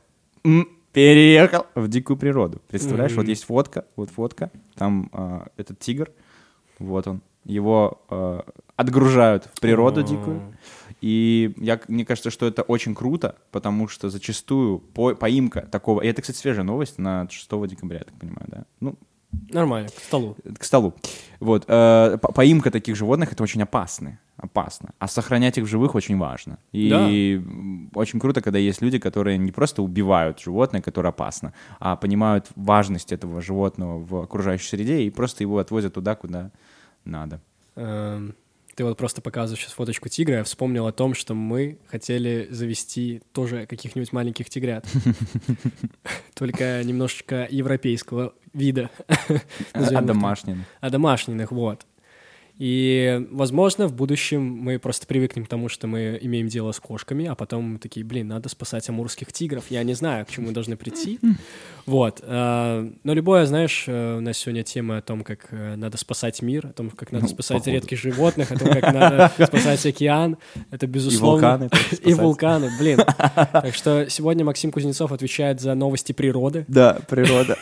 м, 0.44 0.68
переехал 0.92 1.66
в 1.76 1.86
дикую 1.88 2.16
природу. 2.16 2.60
Представляешь, 2.68 3.12
вот 3.14 3.28
есть 3.28 3.44
фотка, 3.44 3.84
вот 3.94 4.10
фотка, 4.10 4.50
там 4.74 5.08
а, 5.12 5.46
этот 5.56 5.78
тигр, 5.78 6.10
вот 6.80 7.06
он. 7.06 7.20
Его 7.44 8.00
а, 8.08 8.44
отгружают 8.74 9.48
в 9.54 9.60
природу 9.60 10.02
дикую. 10.02 10.42
И 11.00 11.52
я, 11.58 11.78
мне 11.86 12.04
кажется, 12.04 12.30
что 12.30 12.46
это 12.46 12.62
очень 12.62 12.94
круто, 12.96 13.36
потому 13.52 13.86
что 13.86 14.10
зачастую 14.10 14.78
по- 14.80 15.14
поимка 15.14 15.60
такого... 15.60 16.00
И 16.00 16.08
это, 16.08 16.22
кстати, 16.22 16.38
свежая 16.38 16.64
новость 16.64 16.98
на 16.98 17.28
6 17.30 17.48
декабря, 17.68 17.98
я 17.98 18.04
так 18.04 18.14
понимаю, 18.18 18.46
да? 18.48 18.64
Ну, 18.80 18.96
Нормально, 19.50 19.88
к 19.88 19.98
столу. 20.00 20.36
к 20.58 20.64
столу. 20.64 20.94
Вот. 21.40 21.64
э, 21.68 22.18
по- 22.20 22.32
поимка 22.32 22.70
таких 22.70 22.96
животных 22.96 23.32
это 23.32 23.42
очень 23.42 23.62
опасно. 23.62 24.18
Опасно. 24.36 24.90
А 24.98 25.08
сохранять 25.08 25.56
их 25.58 25.64
в 25.64 25.66
живых 25.66 25.94
очень 25.94 26.18
важно. 26.18 26.58
И 26.72 26.88
Да. 26.90 27.06
очень 28.00 28.20
круто, 28.20 28.40
когда 28.42 28.58
есть 28.58 28.82
люди, 28.82 28.98
которые 28.98 29.38
не 29.38 29.50
просто 29.52 29.82
убивают 29.82 30.40
животное, 30.40 30.82
которое 30.82 31.08
опасно, 31.08 31.52
а 31.80 31.96
понимают 31.96 32.46
важность 32.56 33.12
этого 33.12 33.40
животного 33.40 33.98
в 34.04 34.16
окружающей 34.22 34.68
среде 34.68 35.02
и 35.02 35.10
просто 35.10 35.42
его 35.42 35.58
отвозят 35.58 35.94
туда, 35.94 36.14
куда 36.16 36.50
надо. 37.04 37.40
Эм, 37.76 38.34
Ты 38.76 38.84
вот 38.84 38.98
просто 38.98 39.22
показываешь 39.22 39.62
сейчас 39.62 39.72
фоточку 39.72 40.10
тигра, 40.10 40.36
я 40.36 40.44
вспомнил 40.44 40.86
о 40.86 40.92
том, 40.92 41.14
что 41.14 41.32
мы 41.32 41.78
хотели 41.86 42.46
завести 42.50 43.22
тоже 43.32 43.64
каких-нибудь 43.64 44.12
маленьких 44.12 44.50
тигрят. 44.50 44.86
Только 46.34 46.84
немножечко 46.84 47.48
европейского 47.50 48.34
вида. 48.52 48.90
А 49.72 49.82
так. 49.82 50.04
домашним. 50.04 50.66
А 50.80 50.90
домашних, 50.90 51.50
вот. 51.50 51.86
И, 52.58 53.26
возможно, 53.30 53.86
в 53.86 53.94
будущем 53.94 54.42
мы 54.42 54.78
просто 54.78 55.06
привыкнем 55.06 55.44
к 55.44 55.48
тому, 55.48 55.68
что 55.68 55.86
мы 55.86 56.18
имеем 56.20 56.48
дело 56.48 56.72
с 56.72 56.80
кошками, 56.80 57.26
а 57.26 57.34
потом 57.34 57.64
мы 57.64 57.78
такие, 57.78 58.04
блин, 58.04 58.28
надо 58.28 58.48
спасать 58.48 58.88
амурских 58.88 59.32
тигров. 59.32 59.70
Я 59.70 59.82
не 59.84 59.94
знаю, 59.94 60.24
к 60.24 60.30
чему 60.30 60.48
мы 60.48 60.52
должны 60.52 60.76
прийти. 60.76 61.18
Вот. 61.86 62.20
э, 62.22 62.90
Но 63.04 63.14
любое, 63.14 63.46
знаешь, 63.46 63.84
э, 63.86 64.16
у 64.16 64.20
нас 64.20 64.36
сегодня 64.38 64.64
тема 64.64 64.98
о 64.98 65.02
том, 65.02 65.22
как 65.22 65.46
э, 65.52 65.76
надо 65.76 65.96
спасать 65.98 66.42
мир, 66.42 66.66
о 66.66 66.72
том, 66.72 66.90
как 66.90 67.12
надо 67.12 67.26
Ну, 67.26 67.30
спасать 67.30 67.58
походу. 67.58 67.70
редких 67.70 67.98
животных, 68.00 68.50
о 68.50 68.58
том, 68.58 68.68
как 68.68 68.92
надо 68.92 69.32
спасать 69.46 69.86
океан. 69.86 70.36
Это 70.70 70.86
безусловно. 70.86 71.32
вулканы 71.58 71.68
тоже 71.68 71.96
И 72.04 72.14
вулканы, 72.14 72.70
блин. 72.78 72.98
Так 73.52 73.74
что 73.74 74.08
сегодня 74.10 74.44
Максим 74.44 74.72
Кузнецов 74.72 75.12
отвечает 75.12 75.60
за 75.60 75.74
новости 75.74 76.12
природы. 76.12 76.64
Да, 76.68 76.98
природа. 77.08 77.56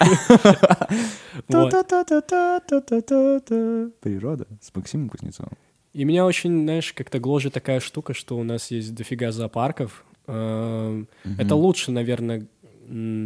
Природа 4.01 4.47
с 4.61 4.75
Максимом 4.75 5.09
Кузнецовым. 5.09 5.53
И 5.93 6.05
меня 6.05 6.25
очень, 6.27 6.63
знаешь, 6.65 6.93
как-то 6.93 7.19
гложет 7.21 7.53
такая 7.53 7.81
штука, 7.81 8.15
что 8.15 8.37
у 8.37 8.43
нас 8.43 8.71
есть 8.71 8.95
дофига 8.95 9.31
зоопарков. 9.31 10.05
Эм, 10.27 11.07
Это 11.39 11.55
лучше, 11.55 11.93
наверное, 11.93 12.47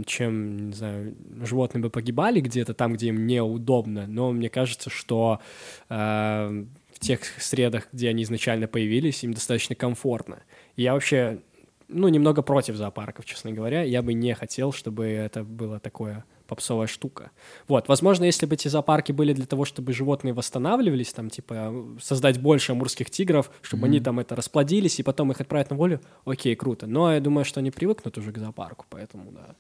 чем, 0.07 0.69
не 0.69 0.73
знаю, 0.73 1.15
животные 1.43 1.83
бы 1.83 1.91
погибали 1.91 2.41
где-то 2.41 2.75
там, 2.75 2.95
где 2.95 3.09
им 3.09 3.27
неудобно. 3.27 4.07
Но 4.07 4.33
мне 4.33 4.49
кажется, 4.49 4.91
что 4.91 5.41
э, 5.89 5.95
в 5.95 6.99
тех 6.99 7.21
средах, 7.39 7.89
где 7.93 8.09
они 8.09 8.23
изначально 8.23 8.67
появились, 8.67 9.23
им 9.25 9.35
достаточно 9.35 9.75
комфортно. 9.75 10.43
И 10.77 10.83
я 10.83 10.95
вообще, 10.95 11.41
ну, 11.89 12.09
немного 12.09 12.43
против 12.43 12.77
зоопарков, 12.77 13.25
честно 13.25 13.53
говоря. 13.53 13.83
Я 13.83 14.03
бы 14.03 14.15
не 14.15 14.35
хотел, 14.35 14.73
чтобы 14.73 15.07
это 15.07 15.45
было 15.45 15.79
такое 15.79 16.25
попсовая 16.49 16.89
штука. 16.89 17.31
Вот, 17.69 17.89
возможно, 17.89 18.25
если 18.25 18.47
бы 18.47 18.55
эти 18.55 18.67
зоопарки 18.67 19.13
были 19.13 19.33
для 19.33 19.47
того, 19.47 19.65
чтобы 19.65 19.93
животные 19.93 20.35
восстанавливались, 20.35 21.13
там, 21.13 21.31
типа, 21.31 21.73
создать 22.01 22.41
больше 22.41 22.73
амурских 22.73 23.11
тигров, 23.11 23.51
чтобы 23.63 23.87
они 23.87 24.01
там 24.01 24.19
это 24.19 24.35
расплодились 24.35 24.99
и 24.99 25.03
потом 25.05 25.31
их 25.31 25.41
отправить 25.41 25.71
на 25.71 25.77
волю, 25.77 26.01
окей, 26.25 26.57
круто. 26.57 26.87
Но 26.87 27.13
я 27.13 27.21
думаю, 27.21 27.45
что 27.45 27.61
они 27.61 27.71
привыкнут 27.71 28.19
уже 28.19 28.33
к 28.33 28.39
зоопарку, 28.39 28.87
поэтому, 28.89 29.31
да. 29.31 29.55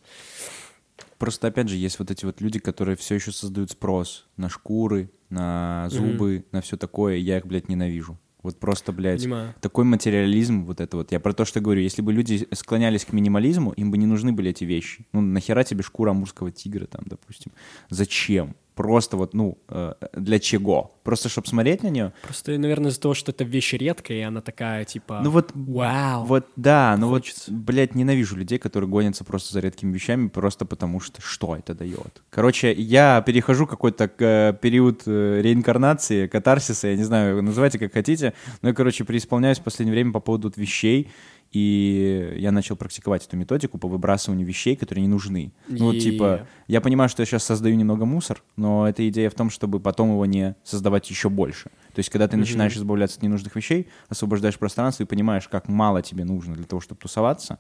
Просто, 1.19 1.49
опять 1.49 1.69
же, 1.69 1.77
есть 1.77 1.99
вот 1.99 2.11
эти 2.11 2.25
вот 2.25 2.41
люди, 2.41 2.59
которые 2.59 2.97
все 2.97 3.17
еще 3.17 3.33
создают 3.33 3.71
спрос 3.71 4.27
на 4.37 4.49
шкуры, 4.49 5.11
на 5.29 5.89
зубы, 5.91 6.45
на 6.53 6.61
все 6.61 6.77
такое. 6.77 7.17
Я 7.17 7.39
их, 7.39 7.47
блядь, 7.47 7.69
ненавижу. 7.69 8.19
Вот 8.43 8.61
просто, 8.61 8.93
блядь, 8.93 9.23
Понимаю. 9.23 9.55
такой 9.61 9.85
материализм, 9.85 10.65
вот 10.65 10.81
это 10.81 10.97
вот. 10.97 11.11
Я 11.11 11.19
про 11.19 11.33
то, 11.33 11.45
что 11.45 11.61
говорю. 11.61 11.81
Если 11.81 12.03
бы 12.03 12.13
люди 12.13 12.47
склонялись 12.53 13.05
к 13.05 13.13
минимализму, 13.13 13.73
им 13.73 13.91
бы 13.91 13.99
не 13.99 14.07
нужны 14.07 14.33
были 14.33 14.51
эти 14.51 14.65
вещи. 14.65 15.07
Ну, 15.13 15.21
нахера 15.21 15.65
тебе 15.65 15.83
шкура 15.83 16.11
амурского 16.11 16.53
тигра 16.53 16.87
там, 16.87 17.03
допустим? 17.07 17.53
Зачем? 17.91 18.55
Просто 18.79 19.17
вот, 19.17 19.35
ну, 19.35 19.59
э, 19.71 19.95
для 20.13 20.39
чего? 20.39 20.95
Просто, 21.03 21.29
чтобы 21.29 21.49
смотреть 21.49 21.83
на 21.83 21.89
нее? 21.89 22.13
Просто, 22.23 22.57
наверное, 22.57 22.93
из-за 22.93 23.01
того, 23.01 23.15
что 23.15 23.33
это 23.33 23.43
вещь 23.43 23.73
редкая, 23.73 24.19
и 24.19 24.21
она 24.21 24.41
такая, 24.41 24.85
типа, 24.85 25.21
Ну 25.21 25.31
вот, 25.31 25.51
вау. 25.53 26.25
вот, 26.25 26.47
да, 26.55 26.95
ну 26.97 27.09
Хочется. 27.09 27.51
вот, 27.51 27.61
блядь, 27.61 27.97
ненавижу 27.97 28.37
людей, 28.37 28.61
которые 28.61 28.89
гонятся 28.89 29.25
просто 29.25 29.53
за 29.53 29.59
редкими 29.59 29.93
вещами, 29.93 30.29
просто 30.29 30.65
потому 30.65 31.01
что 31.01 31.21
что 31.21 31.57
это 31.57 31.75
дает. 31.75 32.23
Короче, 32.31 32.73
я 32.73 33.21
перехожу 33.23 33.67
какой-то 33.67 34.09
э, 34.17 34.55
период 34.63 35.03
э, 35.07 35.41
реинкарнации, 35.43 36.29
катарсиса, 36.29 36.87
я 36.87 36.97
не 36.97 37.03
знаю, 37.03 37.43
называйте 37.43 37.81
как 37.81 37.93
хотите, 37.93 38.33
но 38.63 38.69
я, 38.69 38.75
короче, 38.77 39.03
преисполняюсь 39.03 39.59
в 39.59 39.65
последнее 39.65 39.95
время 39.95 40.13
по 40.13 40.21
поводу 40.21 40.53
вещей, 40.55 41.11
и 41.53 42.35
я 42.37 42.53
начал 42.53 42.77
практиковать 42.77 43.27
эту 43.27 43.37
методику 43.37 43.79
по 43.79 43.89
выбрасыванию 43.89 44.47
вещей, 44.47 44.77
которые 44.77 45.03
не 45.03 45.09
нужны. 45.09 45.53
Ну, 45.69 45.87
вот, 45.87 45.99
типа, 45.99 46.47
я 46.67 46.81
понимаю, 46.81 47.09
что 47.09 47.23
я 47.23 47.27
сейчас 47.27 47.45
создаю 47.45 47.75
немного 47.77 48.05
мусор, 48.05 48.43
но 48.57 48.89
эта 48.89 49.09
идея 49.09 49.31
в 49.31 49.35
том, 49.35 49.51
чтобы 49.51 49.81
потом 49.81 50.11
его 50.11 50.27
не 50.27 50.57
создавать 50.63 51.09
еще 51.11 51.29
больше. 51.29 51.71
То 51.95 52.01
есть, 52.01 52.11
когда 52.11 52.29
ты 52.29 52.37
начинаешь 52.37 52.77
избавляться 52.77 53.17
от 53.17 53.23
ненужных 53.23 53.57
вещей, 53.57 53.89
освобождаешь 54.09 54.59
пространство 54.59 55.05
и 55.05 55.07
понимаешь, 55.07 55.49
как 55.49 55.69
мало 55.69 56.03
тебе 56.03 56.25
нужно 56.25 56.55
для 56.55 56.65
того, 56.65 56.81
чтобы 56.81 57.01
тусоваться, 57.01 57.59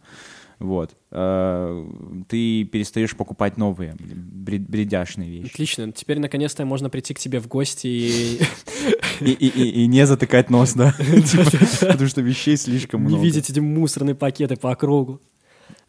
вот, 0.58 0.96
э, 1.10 1.86
ты 2.28 2.64
перестаешь 2.64 3.16
покупать 3.16 3.56
новые 3.56 3.94
бред- 3.98 4.68
бредяшные 4.68 5.30
вещи. 5.30 5.52
Отлично. 5.52 5.92
Теперь, 5.92 6.18
наконец-то, 6.18 6.64
можно 6.64 6.90
прийти 6.90 7.14
к 7.14 7.18
тебе 7.18 7.40
в 7.40 7.48
гости 7.48 7.86
и 7.86 8.40
И, 9.20 9.30
и- 9.32 9.48
и- 9.48 9.82
и 9.82 9.86
не 9.86 10.06
затыкать 10.06 10.48
нос, 10.50 10.74
да? 10.74 10.92
Типа, 10.98 11.44
Потому 11.80 12.08
что 12.08 12.20
вещей 12.20 12.56
слишком 12.56 13.02
не 13.02 13.08
много. 13.08 13.24
видеть 13.24 13.50
эти 13.50 13.58
мусорные 13.60 14.14
пакеты 14.14 14.56
по 14.56 14.74
кругу. 14.76 15.20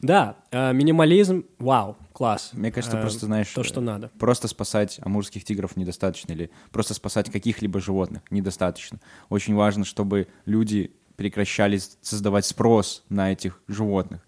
Да, 0.02 0.38
э, 0.52 0.72
минимализм, 0.74 1.44
вау, 1.60 1.98
класс. 2.14 2.52
Мне 2.54 2.72
кажется, 2.72 2.98
Э, 2.98 3.02
просто, 3.02 3.26
знаешь, 3.26 3.50
То, 3.54 3.64
что 3.64 3.82
надо. 3.82 4.10
Просто 4.18 4.48
спасать 4.48 4.98
амурских 5.02 5.44
тигров 5.44 5.76
недостаточно, 5.76 6.32
или 6.34 6.50
просто 6.72 6.94
спасать 6.94 7.30
каких-либо 7.30 7.80
животных 7.82 8.22
недостаточно. 8.32 9.00
Очень 9.30 9.56
важно, 9.56 9.84
чтобы 9.86 10.28
люди 10.46 10.92
прекращали 11.18 11.80
создавать 12.02 12.46
спрос 12.46 13.04
на 13.10 13.32
этих 13.34 13.62
животных. 13.68 14.22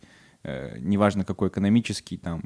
Э, 0.44 0.78
неважно, 0.80 1.24
какой 1.24 1.50
экономический, 1.50 2.18
там, 2.18 2.42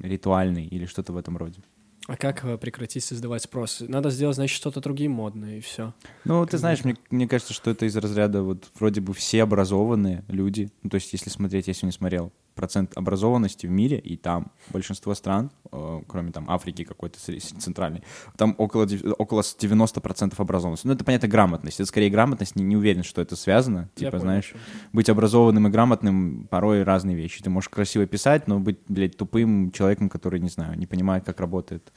ритуальный 0.00 0.66
или 0.66 0.86
что-то 0.86 1.12
в 1.12 1.16
этом 1.16 1.36
роде. 1.36 1.62
А 2.06 2.16
как 2.16 2.44
э, 2.44 2.58
прекратить 2.58 3.04
создавать 3.04 3.42
спрос? 3.42 3.82
Надо 3.86 4.10
сделать, 4.10 4.34
значит, 4.34 4.56
что-то 4.56 4.80
другим 4.80 5.12
модное, 5.12 5.58
и 5.58 5.60
все. 5.60 5.94
Ну, 6.24 6.44
ты 6.44 6.58
знаешь, 6.58 6.84
мне, 6.84 6.96
мне 7.10 7.28
кажется, 7.28 7.54
что 7.54 7.70
это 7.70 7.86
из 7.86 7.96
разряда 7.96 8.42
вот 8.42 8.68
вроде 8.74 9.00
бы 9.00 9.14
все 9.14 9.44
образованные 9.44 10.24
люди. 10.26 10.72
Ну, 10.82 10.90
то 10.90 10.96
есть, 10.96 11.12
если 11.12 11.30
смотреть, 11.30 11.68
я 11.68 11.74
сегодня 11.74 11.92
смотрел 11.92 12.32
процент 12.54 12.96
образованности 12.96 13.66
в 13.66 13.70
мире, 13.70 13.98
и 13.98 14.16
там 14.16 14.52
большинство 14.70 15.14
стран, 15.14 15.50
э, 15.72 16.00
кроме 16.06 16.32
там 16.32 16.50
Африки 16.50 16.84
какой-то 16.84 17.18
центральной, 17.18 18.02
там 18.36 18.54
около, 18.58 18.86
около 19.18 19.40
90% 19.40 20.34
образованности. 20.38 20.86
Ну, 20.86 20.92
это, 20.92 21.04
понятно, 21.04 21.28
грамотность. 21.28 21.80
Это 21.80 21.88
скорее 21.88 22.10
грамотность, 22.10 22.56
не, 22.56 22.64
не 22.64 22.76
уверен, 22.76 23.02
что 23.02 23.20
это 23.20 23.36
связано. 23.36 23.90
Я 23.96 24.00
Типа, 24.00 24.10
понял, 24.12 24.22
знаешь, 24.22 24.54
быть 24.92 25.08
образованным 25.08 25.66
и 25.66 25.70
грамотным 25.70 26.46
порой 26.50 26.82
разные 26.82 27.16
вещи. 27.16 27.42
Ты 27.42 27.50
можешь 27.50 27.68
красиво 27.68 28.06
писать, 28.06 28.48
но 28.48 28.60
быть, 28.60 28.78
блядь, 28.88 29.16
тупым 29.16 29.70
человеком, 29.72 30.08
который, 30.08 30.40
не 30.40 30.48
знаю, 30.48 30.78
не 30.78 30.86
понимает, 30.86 31.24
как 31.24 31.40
работает 31.40 31.92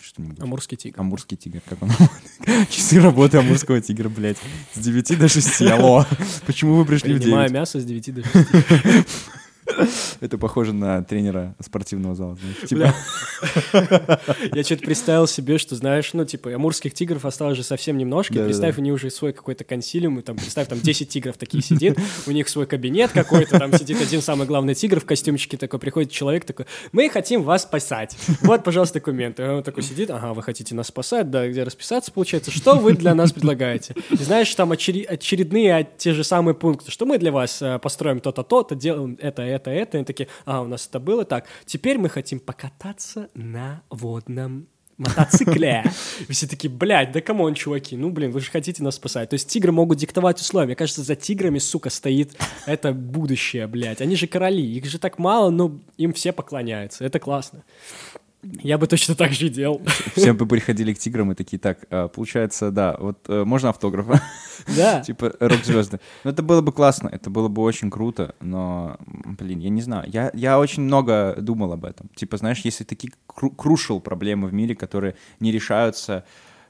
что-нибудь. 0.00 0.40
Амурский 0.40 0.76
тигр. 0.76 1.00
Амурский 1.00 1.36
тигр, 1.36 1.60
как 1.68 1.82
он 1.82 1.90
Часы 2.70 3.00
работы 3.00 3.38
амурского 3.38 3.80
тигра, 3.80 4.08
блядь. 4.08 4.38
С 4.74 4.78
9 4.78 5.18
до 5.18 5.28
6, 5.28 5.62
алло. 5.62 6.06
Почему 6.46 6.76
вы 6.76 6.84
пришли 6.84 7.14
в 7.14 7.18
Принимаю 7.20 7.48
9? 7.48 7.54
мясо 7.60 7.80
с 7.80 7.84
9 7.84 8.14
до 8.14 8.22
6. 8.22 8.48
Это 10.20 10.38
похоже 10.38 10.72
на 10.72 11.02
тренера 11.02 11.54
спортивного 11.60 12.14
зала. 12.14 12.38
Типа, 12.66 12.94
Я 14.52 14.62
что-то 14.62 14.82
представил 14.82 15.26
себе, 15.26 15.58
что, 15.58 15.74
знаешь, 15.76 16.12
ну, 16.12 16.24
типа, 16.24 16.54
амурских 16.54 16.94
тигров 16.94 17.24
осталось 17.24 17.56
же 17.56 17.62
совсем 17.62 17.98
немножко. 17.98 18.34
Представь, 18.34 18.78
у 18.78 18.82
них 18.82 18.94
уже 18.94 19.10
свой 19.10 19.32
какой-то 19.32 19.64
консилиум, 19.64 20.18
и 20.20 20.22
там, 20.22 20.36
представь, 20.36 20.68
там 20.68 20.80
10 20.80 21.08
тигров 21.08 21.36
такие 21.36 21.62
сидит, 21.62 21.98
у 22.26 22.30
них 22.30 22.48
свой 22.48 22.66
кабинет 22.66 23.12
какой-то, 23.12 23.58
там 23.58 23.72
сидит 23.76 24.00
один 24.00 24.22
самый 24.22 24.46
главный 24.46 24.74
тигр 24.74 25.00
в 25.00 25.04
костюмчике 25.04 25.56
такой, 25.56 25.78
приходит 25.78 26.10
человек 26.10 26.44
такой, 26.44 26.66
мы 26.92 27.08
хотим 27.08 27.42
вас 27.42 27.62
спасать. 27.62 28.16
Вот, 28.42 28.64
пожалуйста, 28.64 28.94
документы. 28.94 29.42
И 29.42 29.46
он 29.46 29.62
такой 29.62 29.82
сидит, 29.82 30.10
ага, 30.10 30.32
вы 30.32 30.42
хотите 30.42 30.74
нас 30.74 30.88
спасать, 30.88 31.30
да, 31.30 31.48
где 31.48 31.62
расписаться, 31.62 32.12
получается, 32.12 32.50
что 32.50 32.76
вы 32.76 32.92
для 32.94 33.14
нас 33.14 33.32
предлагаете? 33.32 33.94
И 34.10 34.16
знаешь, 34.16 34.54
там 34.54 34.72
очередные 34.72 35.76
а, 35.76 35.84
те 35.84 36.12
же 36.12 36.24
самые 36.24 36.54
пункты, 36.54 36.90
что 36.90 37.06
мы 37.06 37.18
для 37.18 37.32
вас 37.32 37.60
э, 37.62 37.78
построим 37.78 38.20
то-то, 38.20 38.42
то-то, 38.42 38.74
делаем 38.74 39.18
это, 39.20 39.42
это, 39.42 39.55
это. 39.64 39.96
И 39.96 39.98
они 39.98 40.04
такие, 40.04 40.28
а, 40.44 40.62
у 40.62 40.66
нас 40.66 40.86
это 40.86 41.00
было 41.00 41.24
так. 41.24 41.46
Теперь 41.64 41.98
мы 41.98 42.08
хотим 42.08 42.40
покататься 42.40 43.28
на 43.34 43.82
водном 43.90 44.68
мотоцикле. 44.98 45.84
И 46.28 46.32
все 46.32 46.46
такие, 46.46 46.72
блядь, 46.72 47.12
да 47.12 47.20
come 47.20 47.39
on, 47.39 47.54
чуваки, 47.54 47.96
ну, 47.96 48.10
блин, 48.10 48.30
вы 48.30 48.40
же 48.40 48.50
хотите 48.50 48.82
нас 48.82 48.96
спасать. 48.96 49.30
То 49.30 49.34
есть 49.34 49.48
тигры 49.48 49.72
могут 49.72 49.98
диктовать 49.98 50.40
условия. 50.40 50.66
Мне 50.66 50.76
кажется, 50.76 51.02
за 51.02 51.16
тиграми, 51.16 51.58
сука, 51.58 51.90
стоит 51.90 52.36
это 52.66 52.92
будущее, 52.92 53.66
блядь. 53.66 54.00
Они 54.00 54.16
же 54.16 54.26
короли, 54.26 54.62
их 54.62 54.86
же 54.86 54.98
так 54.98 55.18
мало, 55.18 55.50
но 55.50 55.78
им 55.96 56.12
все 56.12 56.32
поклоняются. 56.32 57.04
Это 57.04 57.18
классно. 57.18 57.64
Я 58.62 58.78
бы 58.78 58.86
точно 58.86 59.14
так 59.14 59.32
же 59.32 59.48
делал. 59.48 59.82
все 60.16 60.32
бы 60.32 60.46
приходили 60.46 60.92
к 60.92 60.98
тиграм 60.98 61.32
и 61.32 61.34
такие, 61.34 61.58
так, 61.58 61.86
а, 61.90 62.08
получается, 62.08 62.70
да, 62.70 62.96
вот 62.98 63.18
э, 63.28 63.44
можно 63.44 63.70
автограф? 63.70 64.06
Да. 64.76 65.00
Типа 65.00 65.32
рок-звезды. 65.38 66.00
Ну, 66.24 66.30
это 66.30 66.42
было 66.42 66.60
бы 66.60 66.72
классно, 66.72 67.08
это 67.08 67.30
было 67.30 67.48
бы 67.48 67.62
очень 67.62 67.90
круто, 67.90 68.34
но, 68.40 68.98
блин, 69.06 69.60
я 69.60 69.68
не 69.68 69.82
знаю. 69.82 70.08
Я, 70.10 70.30
я 70.34 70.58
очень 70.58 70.82
много 70.82 71.36
думал 71.38 71.72
об 71.72 71.84
этом. 71.84 72.08
Типа, 72.16 72.36
знаешь, 72.36 72.60
если 72.64 72.84
такие 72.84 73.12
кру- 73.28 73.54
крушил 73.54 74.00
проблемы 74.00 74.48
в 74.48 74.54
мире, 74.54 74.74
которые 74.74 75.14
не 75.40 75.52
решаются 75.52 76.24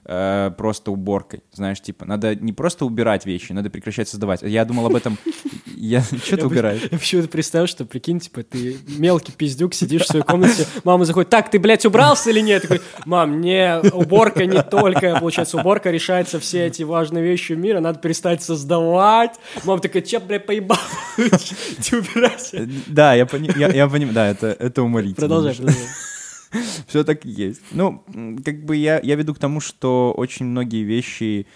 э, 0.07 0.51
просто 0.57 0.91
уборкой, 0.91 1.43
знаешь, 1.53 1.81
типа, 1.81 2.05
надо 2.05 2.35
не 2.35 2.53
просто 2.53 2.85
убирать 2.85 3.27
вещи, 3.27 3.53
надо 3.53 3.71
прекращать 3.71 4.09
создавать. 4.09 4.43
Я 4.43 4.65
думал 4.65 4.87
об 4.87 4.95
этом... 4.95 5.19
Я... 5.77 6.03
Что 6.25 6.37
ты 6.39 6.47
убираешь? 6.47 6.83
Я 6.91 6.99
почему-то 6.99 7.29
представил, 7.29 7.67
что, 7.67 7.85
прикинь, 7.85 8.21
типа, 8.21 8.43
ты 8.43 8.79
мелкий 8.99 9.33
пиздюк, 9.33 9.75
сидишь 9.75 10.03
в 10.03 10.07
своей 10.07 10.25
комнате, 10.25 10.67
мама 10.85 11.05
заходит, 11.05 11.29
так, 11.31 11.51
ты, 11.51 11.59
блядь, 11.59 11.85
убрался 11.85 12.31
или 12.31 12.41
нет? 12.41 12.63
Такой, 12.63 12.81
мам, 13.05 13.41
не, 13.41 13.79
уборка 13.93 14.47
не 14.47 14.63
только, 14.63 15.19
получается, 15.19 15.59
уборка 15.59 15.91
решается 15.91 16.41
все 16.41 16.67
эти 16.67 16.83
важные 16.83 17.23
вещи 17.23 17.53
мира, 17.53 17.81
надо 17.81 17.99
перестать 17.99 18.43
создавать. 18.43 19.35
Мама 19.65 19.81
такая, 19.81 20.03
че, 20.03 20.19
блядь, 20.19 20.47
поебал? 20.47 20.79
Ты 21.17 21.99
убирайся. 21.99 22.67
Да, 22.87 23.15
я 23.15 23.27
понимаю, 23.27 24.13
да, 24.13 24.29
это, 24.29 24.47
это 24.59 24.83
уморительно. 24.83 25.29
Продолжай, 25.29 25.55
продолжай. 25.55 25.87
Все 26.87 27.05
так 27.05 27.25
и 27.27 27.31
есть. 27.31 27.63
Ну, 27.73 28.05
как 28.45 28.65
бы 28.65 28.77
я, 28.77 29.01
я 29.01 29.15
веду 29.17 29.35
к 29.35 29.39
тому, 29.39 29.61
что 29.61 30.13
очень 30.17 30.47
многие 30.47 30.83
вещи 30.83 31.47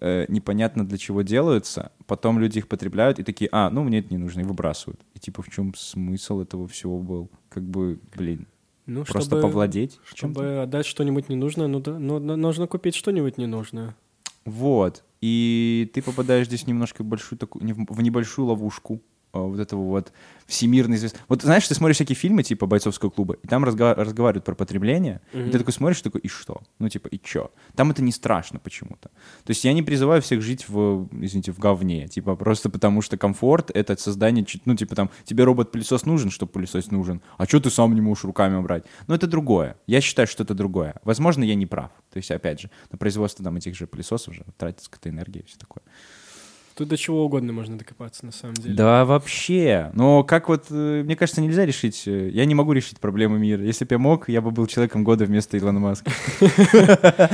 э, 0.00 0.26
непонятно 0.28 0.86
для 0.86 0.98
чего 0.98 1.22
делаются, 1.22 1.92
потом 2.06 2.38
люди 2.38 2.58
их 2.58 2.68
потребляют 2.68 3.18
и 3.18 3.22
такие, 3.22 3.48
а, 3.52 3.70
ну 3.70 3.82
мне 3.84 3.98
это 4.00 4.08
не 4.10 4.18
нужно, 4.18 4.40
и 4.40 4.44
выбрасывают. 4.44 5.00
И 5.14 5.18
типа 5.18 5.42
в 5.42 5.50
чем 5.50 5.74
смысл 5.74 6.40
этого 6.40 6.66
всего 6.68 6.98
был? 6.98 7.30
Как 7.48 7.62
бы, 7.62 7.98
блин, 8.16 8.46
Ну, 8.86 9.04
просто 9.04 9.36
чтобы, 9.36 9.42
повладеть 9.42 10.00
чем-то? 10.14 10.16
чтобы 10.16 10.62
отдать 10.62 10.86
что-нибудь 10.86 11.28
ненужное, 11.28 11.66
ну 11.66 11.80
да, 11.80 11.98
ну, 11.98 12.18
ну, 12.18 12.36
нужно 12.36 12.66
купить 12.66 12.94
что-нибудь 12.94 13.38
ненужное. 13.38 13.94
Вот. 14.44 15.04
И 15.20 15.90
ты 15.92 16.00
попадаешь 16.00 16.46
здесь 16.46 16.66
немножко 16.66 17.02
в 17.02 17.06
большую 17.06 17.38
такую, 17.38 17.62
в 17.88 18.00
небольшую 18.00 18.46
ловушку 18.46 19.02
вот 19.32 19.60
этого 19.60 19.82
вот 19.82 20.12
всемирной 20.46 20.96
звезды. 20.96 21.18
Вот 21.28 21.42
знаешь, 21.42 21.66
ты 21.68 21.74
смотришь 21.74 21.96
всякие 21.96 22.16
фильмы 22.16 22.42
типа 22.42 22.66
«Бойцовского 22.66 23.10
клуба», 23.10 23.34
и 23.34 23.46
там 23.46 23.64
разга- 23.64 23.94
разговаривают 23.94 24.44
про 24.44 24.54
потребление, 24.54 25.20
и 25.32 25.50
ты 25.50 25.58
такой 25.58 25.72
смотришь, 25.72 26.02
такой, 26.02 26.20
и 26.22 26.28
что? 26.28 26.62
Ну, 26.80 26.88
типа, 26.88 27.06
и 27.08 27.20
чё? 27.22 27.52
Там 27.76 27.90
это 27.92 28.02
не 28.02 28.10
страшно 28.10 28.58
почему-то. 28.58 29.10
То 29.44 29.50
есть 29.50 29.64
я 29.64 29.72
не 29.72 29.82
призываю 29.82 30.20
всех 30.22 30.42
жить 30.42 30.68
в, 30.68 31.08
извините, 31.12 31.52
в 31.52 31.58
говне, 31.58 32.08
типа, 32.08 32.34
просто 32.34 32.68
потому 32.68 33.00
что 33.00 33.16
комфорт— 33.16 33.70
это 33.74 33.96
создание, 34.00 34.44
ну, 34.64 34.74
типа, 34.74 34.96
там, 34.96 35.10
тебе 35.24 35.44
робот-пылесос 35.44 36.04
нужен, 36.04 36.30
чтобы 36.30 36.50
пылесос 36.52 36.90
нужен, 36.90 37.22
а 37.38 37.46
что 37.46 37.60
ты 37.60 37.70
сам 37.70 37.94
не 37.94 38.00
можешь 38.00 38.24
руками 38.24 38.56
убрать? 38.56 38.84
Ну, 39.06 39.14
это 39.14 39.28
другое. 39.28 39.76
Я 39.86 40.00
считаю, 40.00 40.26
что 40.26 40.42
это 40.42 40.54
другое. 40.54 40.96
Возможно, 41.04 41.44
я 41.44 41.54
не 41.54 41.66
прав. 41.66 41.92
То 42.12 42.16
есть, 42.16 42.30
опять 42.32 42.60
же, 42.60 42.70
на 42.90 42.98
производство 42.98 43.44
там 43.44 43.56
этих 43.56 43.76
же 43.76 43.86
пылесосов 43.86 44.34
же 44.34 44.44
тратится 44.58 44.90
какая-то 44.90 45.10
энергия 45.10 45.40
и 45.40 45.44
все 45.46 45.58
такое. 45.58 45.82
Тут 46.80 46.88
до 46.88 46.96
чего 46.96 47.26
угодно 47.26 47.52
можно 47.52 47.76
докопаться, 47.76 48.24
на 48.24 48.32
самом 48.32 48.54
деле. 48.54 48.74
Да, 48.74 49.04
вообще. 49.04 49.90
Но 49.92 50.24
как 50.24 50.48
вот, 50.48 50.68
э, 50.70 51.02
мне 51.04 51.14
кажется, 51.14 51.42
нельзя 51.42 51.66
решить, 51.66 52.04
э, 52.08 52.30
я 52.30 52.46
не 52.46 52.54
могу 52.54 52.72
решить 52.72 52.98
проблемы 52.98 53.38
мира. 53.38 53.62
Если 53.62 53.84
бы 53.84 53.92
я 53.96 53.98
мог, 53.98 54.30
я 54.30 54.40
бы 54.40 54.50
был 54.50 54.66
человеком 54.66 55.04
года 55.04 55.26
вместо 55.26 55.58
Илона 55.58 55.78
Маска. 55.78 56.10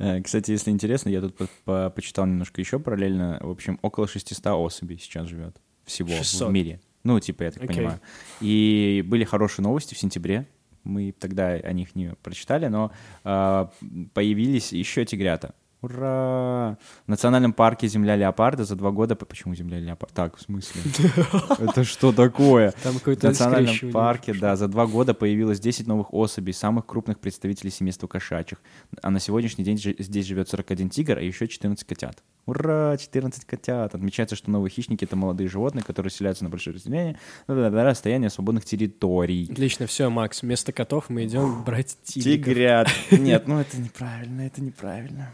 Э, 0.00 0.20
Кстати, 0.20 0.50
если 0.50 0.72
интересно, 0.72 1.10
я 1.10 1.20
тут 1.20 1.36
по- 1.36 1.48
по- 1.64 1.90
почитал 1.90 2.26
немножко 2.26 2.60
еще 2.60 2.80
параллельно. 2.80 3.38
В 3.40 3.50
общем, 3.50 3.78
около 3.82 4.08
600 4.08 4.44
особей 4.48 4.98
сейчас 4.98 5.28
живет 5.28 5.60
всего 5.84 6.08
600. 6.08 6.48
в 6.48 6.52
мире. 6.52 6.80
Ну, 7.04 7.20
типа, 7.20 7.44
я 7.44 7.50
так 7.52 7.64
понимаю. 7.68 8.00
И 8.40 9.04
были 9.06 9.22
хорошие 9.22 9.62
новости 9.62 9.94
в 9.94 9.98
сентябре. 9.98 10.48
Мы 10.82 11.12
тогда 11.12 11.50
о 11.50 11.72
них 11.72 11.94
не 11.94 12.14
прочитали, 12.24 12.66
но 12.66 12.90
а, 13.22 13.70
появились 14.12 14.72
еще 14.72 15.04
тигрята. 15.04 15.54
Ура! 15.82 16.78
В 17.06 17.08
национальном 17.08 17.52
парке 17.52 17.88
Земля 17.88 18.14
Леопарда 18.14 18.64
за 18.64 18.76
два 18.76 18.92
года... 18.92 19.16
Почему 19.16 19.54
Земля 19.56 19.80
Леопарда? 19.80 20.14
Так, 20.14 20.36
в 20.36 20.40
смысле? 20.40 20.80
Это 21.58 21.82
что 21.82 22.12
такое? 22.12 22.72
Там 22.84 22.94
В 22.94 23.22
национальном 23.22 23.90
парке, 23.92 24.32
да, 24.32 24.54
за 24.54 24.68
два 24.68 24.86
года 24.86 25.12
появилось 25.12 25.58
10 25.58 25.88
новых 25.88 26.14
особей, 26.14 26.52
самых 26.52 26.86
крупных 26.86 27.18
представителей 27.18 27.70
семейства 27.70 28.06
кошачьих. 28.06 28.62
А 29.02 29.10
на 29.10 29.18
сегодняшний 29.18 29.64
день 29.64 29.76
здесь 29.76 30.24
живет 30.24 30.48
41 30.48 30.88
тигр, 30.88 31.18
а 31.18 31.20
еще 31.20 31.48
14 31.48 31.84
котят. 31.84 32.22
Ура, 32.46 32.96
14 32.96 33.44
котят! 33.44 33.94
Отмечается, 33.94 34.36
что 34.36 34.50
новые 34.50 34.70
хищники— 34.70 35.04
это 35.06 35.16
молодые 35.16 35.48
животные, 35.48 35.82
которые 35.82 36.12
селятся 36.12 36.44
на 36.44 36.50
большие 36.50 36.74
расстояния, 36.74 37.18
на 37.48 37.84
расстояние 37.84 38.30
свободных 38.30 38.64
территорий. 38.64 39.48
Отлично, 39.50 39.86
все, 39.86 40.10
Макс, 40.10 40.42
вместо 40.42 40.72
котов 40.72 41.08
мы 41.08 41.24
идем 41.24 41.64
брать 41.64 41.96
тигриков. 42.04 42.46
Тигрят. 42.46 42.88
Нет, 43.10 43.48
ну 43.48 43.58
это 43.58 43.76
неправильно, 43.78 44.42
это 44.42 44.60
неправильно. 44.60 45.30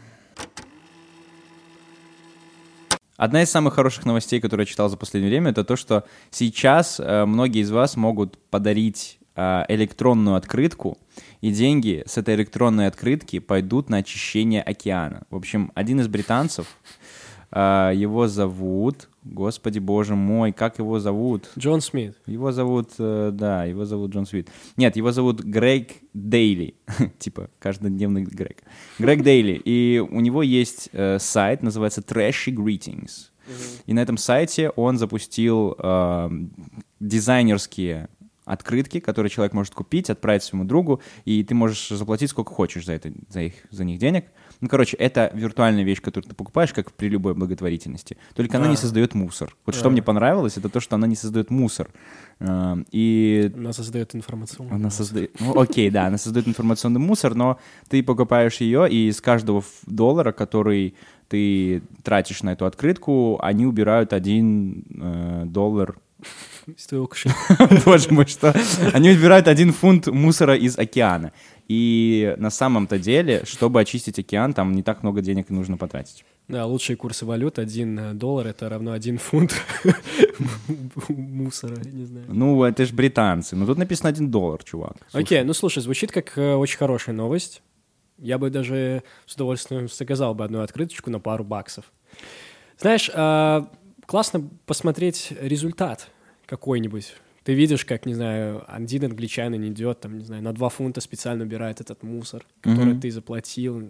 Одна 3.19 3.41
из 3.41 3.51
самых 3.51 3.73
хороших 3.73 4.05
новостей, 4.05 4.39
которую 4.39 4.65
я 4.65 4.71
читал 4.71 4.87
за 4.87 4.95
последнее 4.95 5.29
время, 5.29 5.51
это 5.51 5.65
то, 5.65 5.75
что 5.75 6.05
сейчас 6.31 7.01
э, 7.01 7.25
многие 7.25 7.63
из 7.63 7.69
вас 7.69 7.97
могут 7.97 8.37
подарить 8.49 9.19
э, 9.35 9.65
электронную 9.67 10.37
открытку, 10.37 10.97
и 11.41 11.51
деньги 11.51 12.01
с 12.05 12.17
этой 12.17 12.35
электронной 12.35 12.87
открытки 12.87 13.39
пойдут 13.39 13.89
на 13.89 13.97
очищение 13.97 14.61
океана. 14.61 15.23
В 15.29 15.35
общем, 15.35 15.73
один 15.75 15.99
из 15.99 16.07
британцев, 16.07 16.67
э, 17.51 17.91
его 17.93 18.29
зовут, 18.29 19.08
господи 19.29 19.79
боже 19.79 20.15
мой, 20.15 20.51
как 20.51 20.79
его 20.79 20.99
зовут? 20.99 21.49
Джон 21.57 21.81
Смит. 21.81 22.15
Его 22.25 22.51
зовут, 22.51 22.91
э, 22.97 23.31
да, 23.33 23.65
его 23.65 23.85
зовут 23.85 24.11
Джон 24.11 24.25
Свит. 24.25 24.49
Нет, 24.77 24.95
его 24.95 25.11
зовут 25.11 25.41
Грег 25.41 25.91
Дейли, 26.13 26.75
типа 27.19 27.49
каждодневный 27.59 28.23
Грег. 28.23 28.63
Грег 28.97 29.23
Дейли, 29.23 29.61
и 29.63 29.99
у 29.99 30.19
него 30.19 30.43
есть 30.43 30.89
э, 30.91 31.19
сайт, 31.19 31.63
называется 31.63 32.01
Trashy 32.01 32.53
Greetings. 32.53 33.29
И 33.87 33.93
на 33.93 33.99
этом 33.99 34.17
сайте 34.17 34.69
он 34.71 34.97
запустил 34.97 35.75
э, 35.79 36.29
дизайнерские 36.99 38.09
открытки, 38.45 38.99
которые 38.99 39.29
человек 39.29 39.53
может 39.53 39.73
купить, 39.73 40.09
отправить 40.09 40.43
своему 40.43 40.65
другу, 40.65 41.01
и 41.25 41.43
ты 41.43 41.53
можешь 41.53 41.89
заплатить 41.89 42.31
сколько 42.31 42.53
хочешь 42.53 42.85
за, 42.85 42.93
это, 42.93 43.11
за, 43.29 43.41
их, 43.41 43.53
за 43.69 43.83
них 43.83 43.99
денег. 43.99 44.25
Ну, 44.61 44.67
короче, 44.67 44.97
это 44.97 45.31
виртуальная 45.33 45.83
вещь, 45.83 46.01
которую 46.01 46.29
ты 46.29 46.35
покупаешь, 46.35 46.73
как 46.73 46.91
при 46.91 47.07
любой 47.07 47.33
благотворительности. 47.33 48.17
Только 48.35 48.57
она 48.57 48.65
А. 48.67 48.69
не 48.69 48.75
создает 48.75 49.13
мусор. 49.13 49.55
Вот 49.65 49.73
что 49.75 49.87
А. 49.87 49.91
мне 49.91 50.01
понравилось, 50.01 50.57
это 50.57 50.67
то, 50.69 50.79
что 50.81 50.95
она 50.95 51.07
не 51.07 51.15
создает 51.15 51.49
мусор. 51.49 51.89
Э, 52.39 52.75
И 52.91 53.51
Она 53.55 53.71
создает 53.73 54.15
информационную. 54.15 54.75
она 54.75 54.89
создает... 54.89 55.31
Ну, 55.39 55.57
окей, 55.59 55.89
да, 55.89 56.07
она 56.07 56.17
создает 56.17 56.47
информационный 56.47 56.99
мусор, 56.99 57.35
но 57.35 57.57
ты 57.87 58.03
покупаешь 58.03 58.57
ее, 58.61 58.89
и 58.89 59.07
из 59.07 59.21
каждого 59.21 59.63
доллара, 59.85 60.31
который 60.33 60.93
ты 61.29 61.81
тратишь 62.03 62.43
на 62.43 62.53
эту 62.53 62.65
открытку, 62.65 63.39
они 63.41 63.65
убирают 63.65 64.13
один 64.13 64.83
э, 64.99 65.43
доллар. 65.45 65.97
Из 66.77 66.85
твоего 66.87 67.07
кошелька. 67.07 67.37
Боже 67.85 68.11
мой, 68.11 68.25
что? 68.25 68.53
Они 68.93 69.09
убирают 69.09 69.47
один 69.47 69.73
фунт 69.73 70.07
мусора 70.07 70.55
из 70.55 70.77
океана. 70.77 71.31
И 71.67 72.35
на 72.37 72.49
самом-то 72.49 72.97
деле, 72.97 73.43
чтобы 73.45 73.81
очистить 73.81 74.17
океан, 74.19 74.53
там 74.53 74.73
не 74.73 74.83
так 74.83 75.03
много 75.03 75.21
денег 75.21 75.49
нужно 75.49 75.77
потратить. 75.77 76.25
Да, 76.47 76.65
лучшие 76.65 76.97
курсы 76.97 77.25
валют. 77.25 77.59
Один 77.59 77.99
э, 77.99 78.13
доллар— 78.13 78.47
это 78.47 78.69
равно 78.69 78.91
один 78.91 79.19
фунт 79.19 79.53
мусора, 81.09 81.75
не 81.85 82.05
знаю. 82.05 82.25
Ну, 82.27 82.63
это 82.63 82.85
же 82.85 82.93
британцы. 82.93 83.55
Но 83.55 83.67
тут 83.67 83.77
написано 83.77 84.09
один 84.09 84.31
доллар, 84.31 84.63
чувак. 84.63 84.97
Окей, 85.13 85.43
ну 85.43 85.53
слушай, 85.53 85.83
звучит 85.83 86.11
как 86.11 86.35
э, 86.37 86.55
очень 86.55 86.77
хорошая 86.77 87.13
новость. 87.13 87.61
Я 88.17 88.37
бы 88.37 88.49
даже 88.49 89.03
с 89.27 89.35
удовольствием 89.35 89.87
заказал 89.87 90.33
бы 90.33 90.43
одну 90.43 90.61
открыточку 90.61 91.09
на 91.09 91.19
пару 91.19 91.43
баксов. 91.43 91.85
Знаешь, 92.79 93.09
а, 93.13 93.69
классно 94.05 94.49
посмотреть 94.65 95.31
результат 95.39 96.09
какой-нибудь. 96.49 97.13
Ты 97.43 97.53
видишь, 97.53 97.85
как, 97.85 98.05
не 98.05 98.13
знаю, 98.13 98.63
один 98.67 99.05
англичанин 99.05 99.65
идет, 99.69 100.01
там, 100.01 100.17
не 100.17 100.25
знаю, 100.25 100.43
на 100.43 100.53
два 100.53 100.69
фунта 100.69 100.99
специально 100.99 101.43
убирает 101.43 101.79
этот 101.79 102.03
мусор, 102.03 102.45
который 102.61 102.93
Мгм. 102.93 103.01
ты 103.01 103.11
заплатил. 103.11 103.89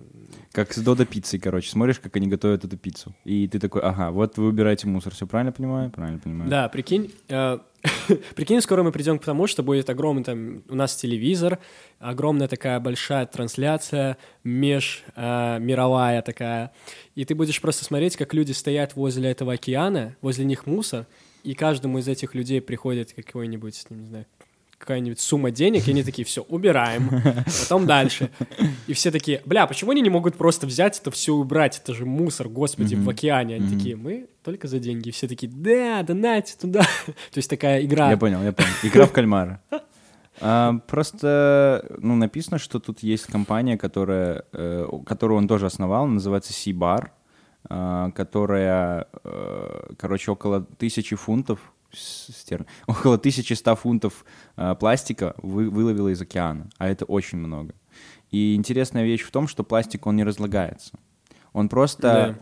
Как 0.51 0.71
с 0.71 0.77
Додо 0.77 1.05
пиццей, 1.05 1.39
короче. 1.39 1.69
Смотришь, 1.69 1.99
как 1.99 2.15
они 2.15 2.27
готовят 2.27 2.63
эту 2.63 2.77
пиццу. 2.77 3.15
И 3.25 3.47
ты 3.47 3.59
такой, 3.59 3.81
ага, 3.81 4.11
вот 4.11 4.37
вы 4.37 4.47
убираете 4.47 4.87
мусор. 4.87 5.13
Все 5.13 5.25
правильно 5.25 5.51
понимаю? 5.51 5.89
Правильно 5.89 6.19
понимаю. 6.19 6.49
Да, 6.49 6.69
прикинь, 6.69 7.11
э, 7.27 7.57
прикинь, 8.35 8.61
скоро 8.61 8.83
мы 8.83 8.91
придем 8.91 9.17
к 9.19 9.25
тому, 9.25 9.47
что 9.47 9.63
будет 9.63 9.89
огромный 9.89 10.23
там 10.23 10.63
у 10.69 10.75
нас 10.75 10.95
телевизор, 10.95 11.59
огромная 11.99 12.47
такая 12.47 12.79
большая 12.79 13.25
трансляция, 13.25 14.17
меж 14.43 15.03
э, 15.15 16.21
такая, 16.25 16.71
и 17.15 17.25
ты 17.25 17.35
будешь 17.35 17.59
просто 17.59 17.83
смотреть, 17.83 18.15
как 18.15 18.33
люди 18.33 18.51
стоят 18.51 18.95
возле 18.95 19.31
этого 19.31 19.53
океана, 19.53 20.15
возле 20.21 20.45
них 20.45 20.65
мусор, 20.65 21.07
и 21.43 21.53
каждому 21.53 21.99
из 21.99 22.07
этих 22.07 22.35
людей 22.35 22.61
приходит 22.61 23.13
какой-нибудь, 23.13 23.85
не 23.89 24.05
знаю, 24.05 24.25
какая-нибудь 24.79 25.19
сумма 25.19 25.51
денег, 25.51 25.87
и 25.87 25.91
они 25.91 26.03
такие, 26.03 26.25
все, 26.25 26.41
убираем, 26.43 27.09
потом 27.61 27.85
дальше. 27.85 28.31
И 28.87 28.93
все 28.93 29.11
такие, 29.11 29.41
бля, 29.45 29.67
почему 29.67 29.91
они 29.91 30.01
не 30.01 30.09
могут 30.09 30.35
просто 30.35 30.65
взять 30.65 30.99
это 30.99 31.11
все 31.11 31.35
и 31.35 31.37
убрать? 31.37 31.79
Это 31.83 31.93
же 31.93 32.05
мусор, 32.05 32.47
господи, 32.47 32.95
в 32.95 33.07
океане. 33.07 33.55
Они 33.55 33.77
такие, 33.77 33.95
мы 33.95 34.27
только 34.43 34.67
за 34.67 34.79
деньги. 34.79 35.09
И 35.09 35.11
все 35.11 35.27
такие, 35.27 35.51
да, 35.51 36.01
донайте 36.03 36.55
туда. 36.59 36.81
То 37.05 37.37
есть 37.37 37.49
такая 37.49 37.83
игра. 37.83 38.09
Я 38.09 38.17
понял, 38.17 38.41
я 38.41 38.53
понял. 38.53 38.69
Игра 38.83 39.05
в 39.05 39.11
кальмара. 39.11 39.61
А, 40.41 40.75
просто, 40.87 41.85
ну, 41.97 42.15
написано, 42.15 42.59
что 42.59 42.79
тут 42.79 43.03
есть 43.03 43.25
компания, 43.25 43.77
которая, 43.77 44.45
э, 44.53 44.87
которую 45.05 45.37
он 45.37 45.49
тоже 45.49 45.65
основал, 45.65 46.07
называется 46.07 46.53
Sea-Bar, 46.53 47.07
а, 47.07 47.18
которая, 47.67 49.07
э, 49.23 49.93
короче, 49.97 50.31
около 50.31 50.61
тысячи 50.61 51.15
фунтов, 51.15 51.59
стер- 51.93 52.65
около 52.87 53.15
1100 53.15 53.75
фунтов 53.75 54.25
э, 54.57 54.75
пластика 54.79 55.35
вы- 55.41 55.69
выловила 55.69 56.09
из 56.09 56.21
океана, 56.21 56.69
а 56.77 56.87
это 56.87 57.05
очень 57.05 57.37
много. 57.37 57.73
И 58.31 58.55
интересная 58.55 59.03
вещь 59.05 59.23
в 59.23 59.31
том, 59.31 59.47
что 59.47 59.63
пластик, 59.63 60.05
он 60.07 60.15
не 60.15 60.23
разлагается. 60.23 60.93
Он 61.51 61.67
просто, 61.67 62.37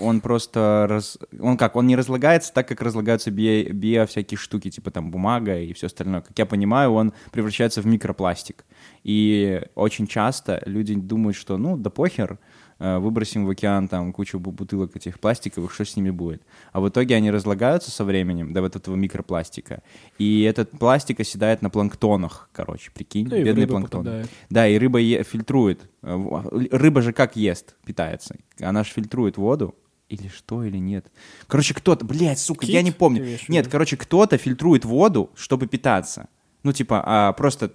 он 0.00 0.20
просто, 0.20 0.86
раз- 0.88 1.18
он 1.40 1.56
как, 1.56 1.76
он 1.76 1.86
не 1.86 1.94
разлагается 1.94 2.52
так, 2.52 2.66
как 2.66 2.82
разлагаются 2.82 3.30
био, 3.30 3.72
био 3.72 4.04
всякие 4.04 4.36
штуки, 4.36 4.68
типа 4.68 4.90
там 4.90 5.12
бумага 5.12 5.60
и 5.60 5.72
все 5.72 5.86
остальное. 5.86 6.22
Как 6.22 6.36
я 6.36 6.44
понимаю, 6.44 6.92
он 6.92 7.12
превращается 7.30 7.80
в 7.82 7.86
микропластик. 7.86 8.64
И 9.04 9.62
очень 9.76 10.08
часто 10.08 10.60
люди 10.66 10.94
думают, 10.94 11.36
что 11.36 11.56
ну 11.56 11.76
да 11.76 11.88
похер, 11.88 12.32
э, 12.32 12.36
выбросим 12.78 13.44
в 13.46 13.50
океан 13.50 13.88
там 13.88 14.12
кучу 14.12 14.38
бу- 14.38 14.52
бутылок 14.52 14.94
этих 14.96 15.18
пластиковых, 15.18 15.72
что 15.72 15.84
с 15.84 15.96
ними 15.96 16.10
будет? 16.10 16.42
А 16.72 16.80
в 16.80 16.88
итоге 16.88 17.16
они 17.16 17.30
разлагаются 17.30 17.90
со 17.90 18.04
временем 18.04 18.52
до 18.52 18.62
вот 18.62 18.76
этого 18.76 18.94
микропластика. 18.94 19.82
И 20.18 20.42
этот 20.42 20.70
пластик 20.70 21.20
оседает 21.20 21.60
на 21.62 21.70
планктонах, 21.70 22.48
короче, 22.52 22.90
прикинь, 22.92 23.26
в 23.28 23.30
бедный 23.30 23.66
планктон. 23.66 24.04
попадает. 24.04 24.28
Да, 24.50 24.68
и 24.68 24.78
рыба 24.78 24.98
е- 25.00 25.24
фильтрует. 25.24 25.88
Э, 26.02 26.68
Рыба 26.70 27.02
же 27.02 27.12
как 27.12 27.34
ест, 27.36 27.74
питается? 27.84 28.36
Она 28.60 28.84
же 28.84 28.90
фильтрует 28.92 29.36
воду. 29.36 29.74
Или 30.08 30.28
что, 30.28 30.64
или 30.64 30.78
нет? 30.78 31.10
Короче, 31.48 31.74
кто-то, 31.74 32.04
блядь, 32.06 32.38
сука, 32.38 32.64
я 32.64 32.78
Кит, 32.78 32.84
не 32.86 32.92
помню. 32.92 33.18
ты 33.20 33.24
имеешь 33.26 33.44
в 33.44 33.48
Нет, 33.50 33.66
виду? 33.66 33.72
короче, 33.72 33.96
кто-то 33.98 34.38
фильтрует 34.38 34.86
воду, 34.86 35.28
чтобы 35.34 35.66
питаться. 35.66 36.28
Ну, 36.62 36.72
типа, 36.72 37.02
а, 37.04 37.32
просто, 37.34 37.72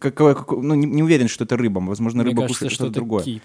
к- 0.00 0.10
к- 0.10 0.34
к- 0.34 0.50
ну, 0.52 0.74
не, 0.74 0.86
не 0.86 1.02
уверен, 1.04 1.28
что 1.28 1.44
это 1.44 1.56
рыба. 1.56 1.78
Возможно, 1.80 2.22
Мне 2.22 2.30
рыба 2.32 2.42
кажется, 2.42 2.58
кушает 2.64 2.72
что 2.72 2.84
что-то 2.86 2.94
другое. 2.94 3.22
кит. 3.22 3.42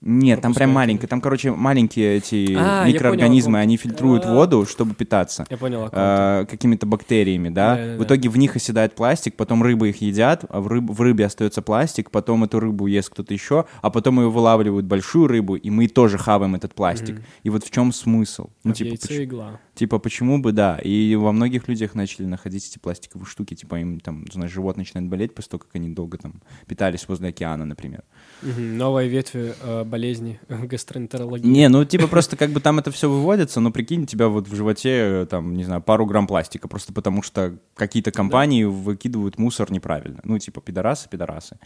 Нет, 0.00 0.40
там 0.40 0.54
прям 0.54 0.78
еду. 0.78 1.06
Там, 1.08 1.20
короче, 1.20 1.50
маленькие 1.50 2.18
эти 2.18 2.54
А, 2.56 2.86
микроорганизмы, 2.86 3.54
понял. 3.54 3.62
они 3.62 3.76
фильтруют 3.76 4.24
А. 4.26 4.32
воду, 4.32 4.64
чтобы 4.64 4.94
питаться 4.94 5.44
Я 5.50 5.56
понял, 5.56 5.88
э, 5.90 6.46
какими-то 6.48 6.86
бактериями, 6.86 7.48
да? 7.48 7.74
Да-да-да. 7.74 7.98
В 7.98 8.04
итоге 8.04 8.28
в 8.28 8.36
них 8.38 8.54
оседает 8.54 8.94
пластик, 8.94 9.34
потом 9.34 9.62
рыбы 9.62 9.88
их 9.88 10.00
едят, 10.00 10.44
а 10.48 10.60
в, 10.60 10.68
рыб- 10.68 10.92
в 10.92 11.00
рыбе 11.00 11.26
остается 11.26 11.62
пластик, 11.62 12.12
потом 12.12 12.44
эту 12.44 12.60
рыбу 12.60 12.86
ест 12.86 13.10
кто-то 13.10 13.34
еще, 13.34 13.64
а 13.82 13.90
потом 13.90 14.20
ее 14.20 14.30
вылавливают 14.30 14.86
большую 14.86 15.26
рыбу, 15.26 15.56
и 15.56 15.68
мы 15.70 15.88
тоже 15.88 16.16
хаваем 16.16 16.54
этот 16.54 16.74
пластик. 16.74 17.20
И 17.42 17.50
вот 17.50 17.64
в 17.64 17.70
чем 17.72 17.92
смысл? 17.92 18.50
Ну, 18.62 18.70
А 18.70 18.74
типа, 18.74 18.88
яйце 18.90 19.08
поч- 19.08 19.24
игла. 19.24 19.60
типа, 19.74 19.98
почему 19.98 20.38
бы, 20.38 20.52
да. 20.52 20.78
И 20.78 21.16
во 21.16 21.32
многих 21.32 21.66
людях 21.66 21.96
начали 21.96 22.26
находить 22.26 22.68
эти 22.68 22.78
пластиковые 22.78 23.26
штуки, 23.26 23.54
типа, 23.54 23.74
им 23.80 23.98
там, 23.98 24.24
знаешь, 24.32 24.52
живот 24.52 24.76
начинает 24.76 25.08
болеть 25.08 25.34
после 25.34 25.50
того, 25.50 25.58
как 25.64 25.70
они 25.74 25.88
долго 25.88 26.18
там 26.18 26.34
питались 26.68 27.08
возле 27.08 27.30
океана, 27.30 27.64
например. 27.64 28.04
Мгм, 28.42 28.76
Новая 28.78 29.06
ветвь 29.08 29.32
э, 29.34 29.84
болезни 29.88 30.40
гастроэнтерологии. 30.48 31.46
Не, 31.46 31.68
ну 31.68 31.84
типа 31.84 32.06
просто 32.06 32.36
как 32.36 32.50
бы 32.50 32.60
там 32.60 32.78
это 32.78 32.90
все 32.90 33.10
выводится, 33.10 33.60
но 33.60 33.70
прикинь, 33.70 34.02
у 34.02 34.06
тебя 34.06 34.28
вот 34.28 34.48
в 34.48 34.54
животе 34.54 35.22
э, 35.22 35.26
там, 35.28 35.54
не 35.54 35.64
знаю, 35.64 35.82
пару 35.82 36.06
грамм 36.06 36.26
пластика, 36.26 36.68
просто 36.68 36.92
потому 36.92 37.22
что 37.22 37.58
какие-то 37.74 38.12
компании 38.12 38.64
выкидывают 38.64 39.38
мусор 39.38 39.72
неправильно. 39.72 40.20
Ну 40.24 40.38
типа 40.38 40.60
пидорасы, 40.60 41.08
пидорасы. 41.08 41.58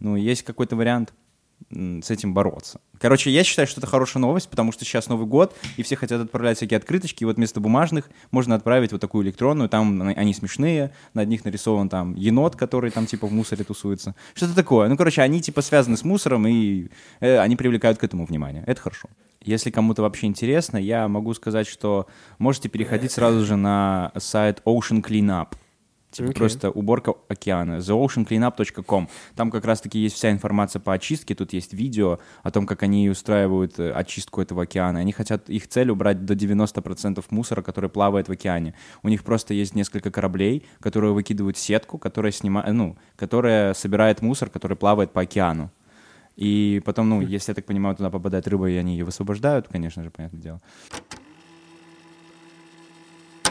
Ну 0.00 0.16
есть 0.16 0.42
какой-то 0.42 0.76
вариант 0.76 1.12
с 1.70 2.10
этим 2.10 2.34
бороться. 2.34 2.80
Короче, 3.00 3.30
я 3.30 3.44
считаю, 3.44 3.68
что 3.68 3.80
это 3.80 3.86
хорошая 3.86 4.20
новость, 4.20 4.48
потому 4.48 4.72
что 4.72 4.84
сейчас 4.84 5.08
Новый 5.08 5.26
год, 5.26 5.54
и 5.76 5.82
все 5.82 5.96
хотят 5.96 6.20
отправлять 6.20 6.56
всякие 6.56 6.78
открыточки, 6.78 7.22
и 7.22 7.26
вот 7.26 7.36
вместо 7.36 7.60
бумажных 7.60 8.10
можно 8.30 8.54
отправить 8.54 8.92
вот 8.92 9.00
такую 9.00 9.24
электронную, 9.24 9.68
там 9.68 10.02
они- 10.02 10.34
смешные, 10.34 10.92
на 11.14 11.24
них 11.24 11.44
нарисован 11.44 11.88
там 11.88 12.14
енот, 12.14 12.56
который 12.56 12.90
там 12.90 13.06
типа 13.06 13.26
в 13.26 13.32
мусоре 13.32 13.64
тусуется. 13.64 14.14
Что-то 14.34 14.54
такое. 14.54 14.88
Ну, 14.88 14.96
короче, 14.96 15.22
они 15.22 15.40
типа 15.40 15.62
связаны 15.62 15.96
с 15.96 16.04
мусором, 16.04 16.46
и 16.46 16.88
э, 17.20 17.38
они 17.38 17.56
привлекают 17.56 17.98
к 17.98 18.04
этому 18.04 18.24
внимание. 18.24 18.64
Это 18.66 18.80
хорошо. 18.80 19.08
Если 19.44 19.70
кому-то 19.70 20.02
вообще 20.02 20.26
интересно, 20.26 20.76
я 20.78 21.06
могу 21.08 21.32
сказать, 21.34 21.66
что 21.66 22.06
можете 22.38 22.68
переходить 22.68 23.12
сразу 23.12 23.44
же 23.44 23.56
на 23.56 24.12
сайт 24.16 24.60
Ocean 24.64 25.02
Cleanup. 25.02 25.48
Типа 26.18 26.30
Окей. 26.30 26.38
просто 26.38 26.70
уборка 26.70 27.14
океана. 27.28 27.78
theoceancleanup.com. 27.78 29.08
Там 29.36 29.50
как 29.52 29.64
раз-таки 29.64 30.00
есть 30.00 30.16
вся 30.16 30.32
информация 30.32 30.80
по 30.80 30.92
очистке. 30.92 31.36
Тут 31.36 31.52
есть 31.52 31.72
видео 31.72 32.18
о 32.42 32.50
том, 32.50 32.66
как 32.66 32.82
они 32.82 33.08
устраивают 33.08 33.78
э, 33.78 33.92
очистку 33.92 34.40
этого 34.40 34.64
океана. 34.64 34.98
Они 34.98 35.12
хотят, 35.12 35.48
их 35.48 35.68
цель 35.68 35.90
убрать 35.90 36.24
до 36.24 36.34
90% 36.34 37.24
мусора, 37.30 37.62
который 37.62 37.88
плавает 37.88 38.28
в 38.28 38.32
океане. 38.32 38.74
У 39.04 39.08
них 39.08 39.22
просто 39.22 39.54
есть 39.54 39.76
несколько 39.76 40.10
кораблей, 40.10 40.66
которые 40.80 41.12
выкидывают 41.12 41.56
сетку, 41.56 41.98
которая, 41.98 42.32
снима... 42.32 42.64
ну, 42.72 42.96
которая 43.14 43.74
собирает 43.74 44.20
мусор, 44.20 44.50
который 44.50 44.76
плавает 44.76 45.12
по 45.12 45.20
океану. 45.20 45.70
И 46.34 46.82
потом, 46.84 47.08
ну, 47.08 47.20
если 47.20 47.52
я 47.52 47.54
так 47.54 47.64
понимаю, 47.64 47.94
туда 47.94 48.10
попадает 48.10 48.48
рыба, 48.48 48.68
и 48.68 48.76
они 48.76 48.96
ее 48.96 49.04
высвобождают, 49.04 49.68
конечно 49.68 50.02
же, 50.02 50.10
понятное 50.10 50.40
дело. 50.40 50.60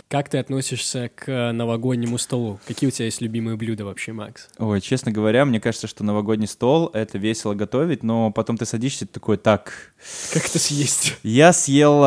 Как 0.09 0.29
ты 0.29 0.37
относишься 0.37 1.11
к 1.13 1.27
э, 1.27 1.51
новогоднему 1.51 2.17
столу? 2.17 2.61
Какие 2.65 2.87
у 2.87 2.91
тебя 2.91 3.05
есть 3.05 3.19
любимые 3.19 3.57
блюда 3.57 3.83
вообще, 3.83 4.13
Макс? 4.13 4.47
Ой, 4.57 4.79
честно 4.79 5.11
говоря, 5.11 5.43
мне 5.43 5.59
кажется, 5.59 5.87
что 5.87 6.05
новогодний 6.05 6.47
стол— 6.47 6.89
это 6.93 7.17
весело 7.17 7.55
готовить, 7.55 8.03
но 8.03 8.31
потом 8.31 8.55
ты 8.57 8.65
садишься 8.65 9.03
и 9.03 9.07
такой, 9.07 9.35
так, 9.35 9.91
Как 10.31 10.45
это 10.45 10.59
съесть? 10.59 11.17
я 11.23 11.51
съел 11.51 12.01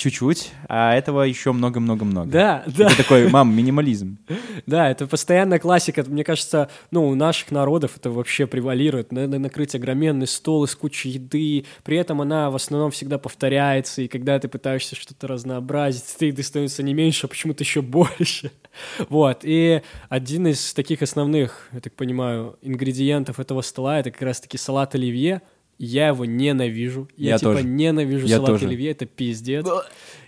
чуть-чуть, 0.00 0.52
а 0.68 0.94
этого 0.94 1.22
еще 1.22 1.52
много-много-много. 1.52 2.30
Да, 2.30 2.64
И 2.66 2.72
да, 2.72 2.88
Ты 2.88 2.96
такой, 2.96 3.28
мам, 3.28 3.54
минимализм. 3.56 4.18
да, 4.66 4.90
это 4.90 5.06
постоянная 5.06 5.58
классика. 5.58 6.02
Мне 6.06 6.24
кажется, 6.24 6.70
ну, 6.90 7.06
у 7.08 7.14
наших 7.14 7.50
народов 7.50 7.92
это 7.96 8.10
вообще 8.10 8.46
превалирует. 8.46 9.12
Надо 9.12 9.38
накрыть 9.38 9.74
огроменный 9.74 10.26
стол 10.26 10.64
из 10.64 10.74
кучи 10.74 11.08
еды. 11.08 11.66
При 11.84 11.98
этом 11.98 12.20
она 12.22 12.50
в 12.50 12.54
основном 12.56 12.90
всегда 12.90 13.18
повторяется. 13.18 14.02
И 14.02 14.08
когда 14.08 14.38
ты 14.38 14.48
пытаешься 14.48 14.96
что-то 14.96 15.26
разнообразить, 15.28 16.04
ты 16.18 16.26
еды 16.26 16.42
становится 16.42 16.82
не 16.82 16.94
меньше, 16.94 17.26
а 17.26 17.28
почему-то 17.28 17.62
еще 17.62 17.82
больше. 17.82 18.50
Вот. 19.08 19.40
И 19.42 19.82
один 20.08 20.46
из 20.46 20.72
таких 20.74 21.02
основных, 21.02 21.68
я 21.72 21.80
так 21.80 21.92
понимаю, 21.94 22.56
ингредиентов 22.62 23.40
этого 23.40 23.62
стола 23.62 23.98
это 23.98 24.12
как 24.12 24.22
раз-таки 24.22 24.56
салат 24.58 24.94
оливье. 24.94 25.42
Я 25.82 26.08
его 26.08 26.26
ненавижу. 26.26 27.08
Я, 27.16 27.30
Я 27.30 27.38
типа 27.38 27.52
тоже. 27.54 27.64
ненавижу 27.64 28.26
Я 28.26 28.36
салат 28.36 28.50
тоже. 28.50 28.66
оливье, 28.66 28.90
это 28.90 29.06
пиздец. 29.06 29.66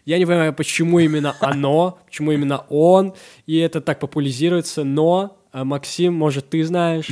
Я 0.07 0.19
не 0.19 0.25
понимаю, 0.25 0.55
почему 0.55 0.99
именно 0.99 1.37
оно, 1.41 1.99
почему 2.07 2.33
именно 2.33 2.65
он, 2.71 3.12
и 3.47 3.59
это 3.59 3.83
так 3.83 4.01
популяризируется, 4.01 4.83
но, 4.83 5.41
а, 5.53 5.65
Максим, 5.65 6.15
может, 6.15 6.49
ты 6.49 6.65
знаешь? 6.65 7.09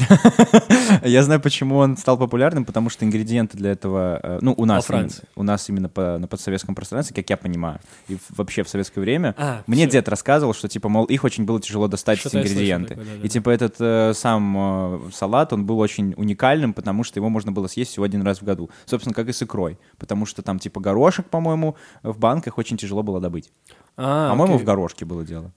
Я 1.05 1.23
знаю, 1.23 1.41
почему 1.41 1.77
он 1.77 1.99
стал 1.99 2.17
популярным, 2.17 2.65
потому 2.65 2.89
что 2.89 3.05
ингредиенты 3.05 3.59
для 3.59 3.73
этого, 3.73 4.19
э, 4.23 4.39
ну, 4.41 4.55
у 4.57 4.65
нас, 4.65 4.89
именно, 4.89 5.09
у 5.37 5.43
нас 5.43 5.69
именно 5.69 5.89
по, 5.91 6.17
на 6.17 6.27
подсоветском 6.27 6.75
пространстве, 6.75 7.15
как 7.15 7.29
я 7.29 7.37
понимаю, 7.37 7.81
и 8.09 8.17
вообще 8.31 8.63
в 8.63 8.69
советское 8.71 9.03
время, 9.03 9.35
А, 9.37 9.63
мне 9.67 9.83
всё. 9.85 9.93
дед 9.93 10.09
рассказывал, 10.09 10.55
что, 10.55 10.69
типа, 10.69 10.89
мол, 10.89 11.05
их 11.05 11.25
очень 11.25 11.45
было 11.45 11.61
тяжело 11.61 11.87
достать, 11.87 12.25
эти 12.25 12.35
ингредиенты. 12.35 12.89
такое, 12.95 13.05
да-да-да. 13.05 13.27
и, 13.27 13.29
типа, 13.29 13.51
этот 13.51 13.77
э, 13.79 14.13
сам 14.15 14.57
э, 14.57 15.01
салат, 15.13 15.53
он 15.53 15.67
был 15.67 15.79
очень 15.79 16.15
уникальным, 16.17 16.73
потому 16.73 17.05
что 17.05 17.19
его 17.19 17.29
можно 17.29 17.53
было 17.53 17.67
съесть 17.67 17.91
всего 17.91 18.05
один 18.05 18.23
раз 18.23 18.39
в 18.41 18.45
году. 18.45 18.71
Собственно, 18.87 19.15
как 19.15 19.29
и 19.29 19.33
с 19.33 19.43
икрой. 19.43 19.79
Потому 19.99 20.25
что 20.25 20.41
там, 20.41 20.59
типа, 20.59 20.81
горошек, 20.81 21.27
по-моему, 21.27 21.77
в 22.03 22.19
банках 22.19 22.57
очень 22.57 22.79
тяжело 22.79 23.03
было 23.03 23.21
добыть. 23.21 23.51
А, 23.99 24.31
по-моему, 24.31 24.57
в 24.57 24.65
горошке 24.65 25.05
было 25.05 25.25
дело. 25.25 25.53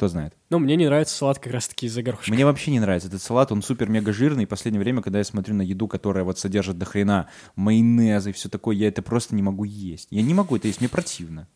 Кто 0.00 0.08
знает. 0.08 0.32
Ну, 0.48 0.58
мне 0.58 0.76
не 0.76 0.86
нравится 0.86 1.14
салат 1.14 1.38
как 1.38 1.52
раз-таки 1.52 1.84
из-за 1.84 2.02
горошка. 2.02 2.32
Мне 2.32 2.46
вообще 2.46 2.70
не 2.70 2.80
нравится 2.80 3.08
этот 3.08 3.20
салат, 3.20 3.52
он 3.52 3.60
супер-мега 3.60 4.14
жирный. 4.14 4.44
И 4.44 4.46
последнее 4.46 4.80
время, 4.80 5.02
когда 5.02 5.18
я 5.18 5.24
смотрю 5.24 5.54
на 5.54 5.60
еду, 5.60 5.88
которая 5.88 6.24
вот 6.24 6.38
содержит 6.38 6.78
до 6.78 6.86
хрена 6.86 7.28
майонеза 7.54 8.30
и 8.30 8.32
все 8.32 8.48
такое, 8.48 8.76
я 8.76 8.88
это 8.88 9.02
просто 9.02 9.34
не 9.34 9.42
могу 9.42 9.64
есть. 9.64 10.08
Я 10.10 10.22
не 10.22 10.32
могу 10.32 10.56
это 10.56 10.68
есть, 10.68 10.80
мне 10.80 10.88
противно. 10.88 11.48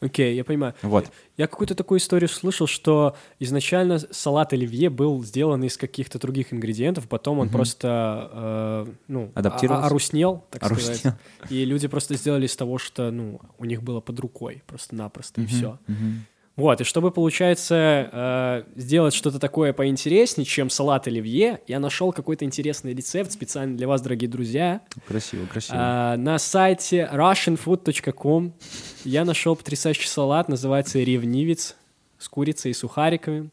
Окей, 0.00 0.34
я 0.34 0.42
понимаю. 0.42 0.74
Вот. 0.80 1.12
Я 1.36 1.46
какую-то 1.46 1.74
такую 1.74 1.98
историю 1.98 2.30
слышал, 2.30 2.66
что 2.66 3.14
изначально 3.38 3.98
салат 3.98 4.54
оливье 4.54 4.88
был 4.88 5.22
сделан 5.22 5.62
из 5.62 5.76
каких-то 5.76 6.18
других 6.18 6.54
ингредиентов, 6.54 7.08
потом 7.08 7.40
он 7.40 7.50
просто, 7.50 8.30
э, 8.32 8.92
ну, 9.06 9.32
Адаптировался? 9.34 9.84
а- 9.84 9.86
орустнел, 9.88 10.46
так 10.50 10.62
Орустнел. 10.64 10.96
сказать. 10.96 11.18
И 11.50 11.64
люди 11.66 11.88
просто 11.88 12.14
сделали 12.14 12.46
из 12.46 12.56
того, 12.56 12.78
что, 12.78 13.10
ну, 13.10 13.38
у 13.58 13.66
них 13.66 13.82
было 13.82 14.00
под 14.00 14.18
рукой, 14.18 14.62
просто-напросто, 14.66 15.42
и 15.42 15.46
все. 15.46 15.78
Мгм. 15.86 16.24
Вот, 16.54 16.80
и 16.82 16.84
чтобы, 16.84 17.10
получается, 17.10 18.10
э, 18.12 18.62
сделать 18.76 19.14
что-то 19.14 19.38
такое 19.38 19.72
поинтереснее, 19.72 20.44
чем 20.44 20.68
салат 20.68 21.06
оливье, 21.06 21.60
я 21.66 21.80
нашел 21.80 22.12
какой-то 22.12 22.44
интересный 22.44 22.92
рецепт 22.92 23.32
специально 23.32 23.74
для 23.76 23.88
вас, 23.88 24.02
дорогие 24.02 24.28
друзья. 24.28 24.82
Красиво, 25.06 25.46
красиво. 25.46 25.78
А, 25.80 26.16
на 26.18 26.38
сайте 26.38 27.08
russianfood.com 27.10 28.52
я 29.04 29.24
нашел 29.24 29.56
потрясающий 29.56 30.08
салат, 30.08 30.48
называется 30.48 30.98
«Ревнивец» 30.98 31.76
с 32.18 32.28
курицей 32.28 32.72
и 32.72 32.74
сухариками. 32.74 33.50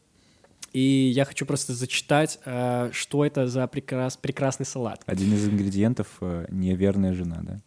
И 0.72 1.10
я 1.14 1.24
хочу 1.24 1.46
просто 1.46 1.72
зачитать, 1.72 2.38
э, 2.44 2.90
что 2.92 3.24
это 3.24 3.48
за 3.48 3.64
прекрас- 3.66 4.18
прекрасный 4.20 4.66
салат. 4.66 5.02
Один 5.06 5.32
из 5.34 5.48
ингредиентов 5.48 6.06
э, 6.20 6.46
неверная 6.50 7.12
жена, 7.14 7.40
да? 7.42 7.60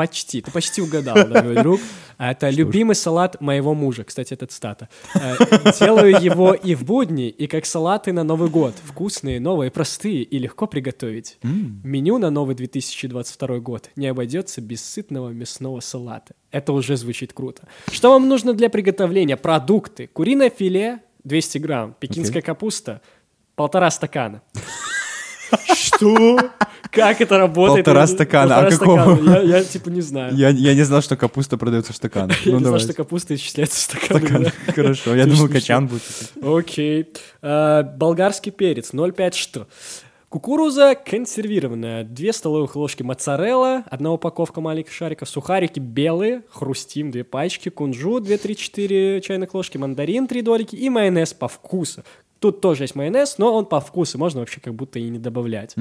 Почти, 0.00 0.40
ты 0.40 0.50
почти 0.50 0.80
угадал, 0.80 1.14
дорогой 1.14 1.56
друг. 1.56 1.78
А 2.16 2.30
Это 2.30 2.48
любимый 2.48 2.94
салат 2.94 3.38
моего 3.42 3.74
мужа, 3.74 4.02
кстати, 4.02 4.32
это 4.32 4.46
цитата. 4.46 4.88
Э, 5.14 5.36
Делаю 5.78 6.18
его 6.22 6.54
и 6.54 6.74
в 6.74 6.84
будни, 6.84 7.28
и 7.28 7.46
как 7.46 7.66
салаты 7.66 8.14
на 8.14 8.24
Новый 8.24 8.48
год. 8.48 8.74
Вкусные, 8.82 9.40
новые, 9.40 9.70
простые 9.70 10.22
и 10.22 10.38
легко 10.38 10.66
приготовить. 10.66 11.36
Меню 11.42 12.16
на 12.16 12.30
новый 12.30 12.54
2022 12.54 13.58
год 13.58 13.90
не 13.94 14.06
обойдется 14.06 14.62
без 14.62 14.82
сытного 14.82 15.28
мясного 15.28 15.80
салата. 15.80 16.34
Это 16.50 16.72
уже 16.72 16.96
звучит 16.96 17.34
круто. 17.34 17.68
Что 17.92 18.12
вам 18.12 18.26
нужно 18.26 18.54
для 18.54 18.70
приготовления? 18.70 19.36
Продукты. 19.36 20.06
Куриное 20.06 20.48
филе 20.48 21.00
200 21.24 21.58
грамм, 21.58 21.94
пекинская 22.00 22.40
капуста 22.40 23.02
полтора 23.54 23.90
стакана. 23.90 24.40
Что? 25.80 26.38
Как 26.90 27.20
это 27.20 27.38
работает? 27.38 27.84
Полтора 27.84 28.06
стакана, 28.06 28.56
а 28.58 28.62
полтора 28.62 28.78
какого? 28.78 29.16
стакана. 29.16 29.36
Я, 29.38 29.58
я, 29.58 29.64
типа 29.64 29.88
не 29.90 30.00
знаю. 30.00 30.34
Я, 30.34 30.48
я 30.48 30.74
не 30.74 30.82
знал, 30.82 31.02
что 31.02 31.16
капуста 31.16 31.56
продается 31.56 31.92
в 31.92 31.96
стаканах. 31.96 32.36
Я 32.44 32.52
Ну, 32.52 32.58
не 32.58 32.64
знал, 32.64 32.78
что 32.80 32.92
капуста 32.94 33.34
исчисляется 33.34 33.76
в 33.78 33.80
стаканы. 33.80 34.20
Стакан. 34.20 34.42
да. 34.44 34.52
Хорошо, 34.72 35.14
я 35.14 35.26
думал, 35.26 35.48
качан 35.48 35.86
будет. 35.86 36.02
Окей. 36.42 37.12
А, 37.42 37.82
болгарский 37.82 38.52
перец 38.52 38.92
0,5 38.92 39.32
что? 39.34 39.66
Кукуруза 40.28 40.94
консервированная, 40.94 42.04
2 42.04 42.32
столовых 42.32 42.76
ложки 42.76 43.02
моцарелла, 43.02 43.82
одна 43.90 44.12
упаковка 44.12 44.60
маленьких 44.60 44.92
шариков, 44.92 45.28
сухарики 45.28 45.80
белые, 45.80 46.44
хрустим 46.50 47.10
2 47.10 47.24
пачки, 47.24 47.68
кунжут 47.68 48.28
2-3-4 48.28 49.22
чайных 49.22 49.54
ложки, 49.54 49.76
мандарин 49.76 50.28
3 50.28 50.42
долики 50.42 50.76
и 50.76 50.88
майонез 50.88 51.34
по 51.34 51.48
вкусу. 51.48 52.04
Тут 52.40 52.62
тоже 52.62 52.84
есть 52.84 52.94
майонез, 52.94 53.36
но 53.38 53.54
он 53.54 53.66
по 53.66 53.80
вкусу, 53.80 54.18
можно 54.18 54.40
вообще 54.40 54.60
как 54.60 54.74
будто 54.74 54.98
и 54.98 55.08
не 55.08 55.18
добавлять. 55.18 55.74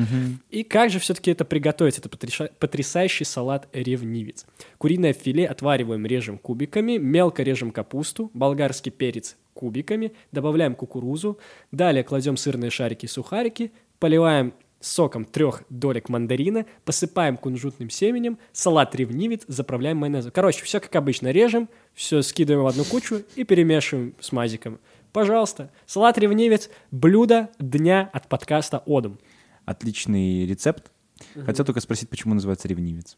И 0.49 0.63
как 0.63 0.91
же 0.91 0.99
все-таки 0.99 1.31
это 1.31 1.45
приготовить? 1.45 1.97
Это 1.97 2.09
потрясающий 2.09 3.23
салат 3.23 3.67
ревнивец. 3.73 4.45
Куриное 4.77 5.13
филе 5.13 5.47
отвариваем, 5.47 6.05
режем 6.05 6.37
кубиками, 6.37 6.97
мелко 6.97 7.43
режем 7.43 7.71
капусту, 7.71 8.29
болгарский 8.33 8.91
перец 8.91 9.37
кубиками, 9.53 10.13
добавляем 10.31 10.75
кукурузу, 10.75 11.37
далее 11.71 12.03
кладем 12.03 12.37
сырные 12.37 12.71
шарики 12.71 13.05
и 13.05 13.09
сухарики, 13.09 13.71
поливаем 13.99 14.53
соком 14.79 15.25
трех 15.25 15.63
долек 15.69 16.09
мандарина, 16.09 16.65
посыпаем 16.85 17.37
кунжутным 17.37 17.89
семенем, 17.89 18.37
салат 18.53 18.95
ревнивец, 18.95 19.43
заправляем 19.47 19.97
майонезом. 19.97 20.31
Короче, 20.31 20.63
все 20.63 20.79
как 20.79 20.95
обычно, 20.95 21.31
режем, 21.31 21.69
все 21.93 22.21
скидываем 22.21 22.63
в 22.63 22.67
одну 22.67 22.85
кучу 22.85 23.23
и 23.35 23.43
перемешиваем 23.43 24.15
с 24.19 24.31
мазиком. 24.31 24.79
Пожалуйста, 25.11 25.71
салат 25.85 26.17
ревнивец– 26.17 26.69
блюдо 26.91 27.49
дня 27.59 28.09
от 28.13 28.27
подкаста 28.27 28.83
«Одум». 28.85 29.19
Отличный 29.65 30.45
рецепт. 30.45 30.91
Хотел 31.45 31.65
только 31.65 31.81
спросить, 31.81 32.09
почему 32.09 32.33
называется 32.33 32.67
ревнивец? 32.67 33.17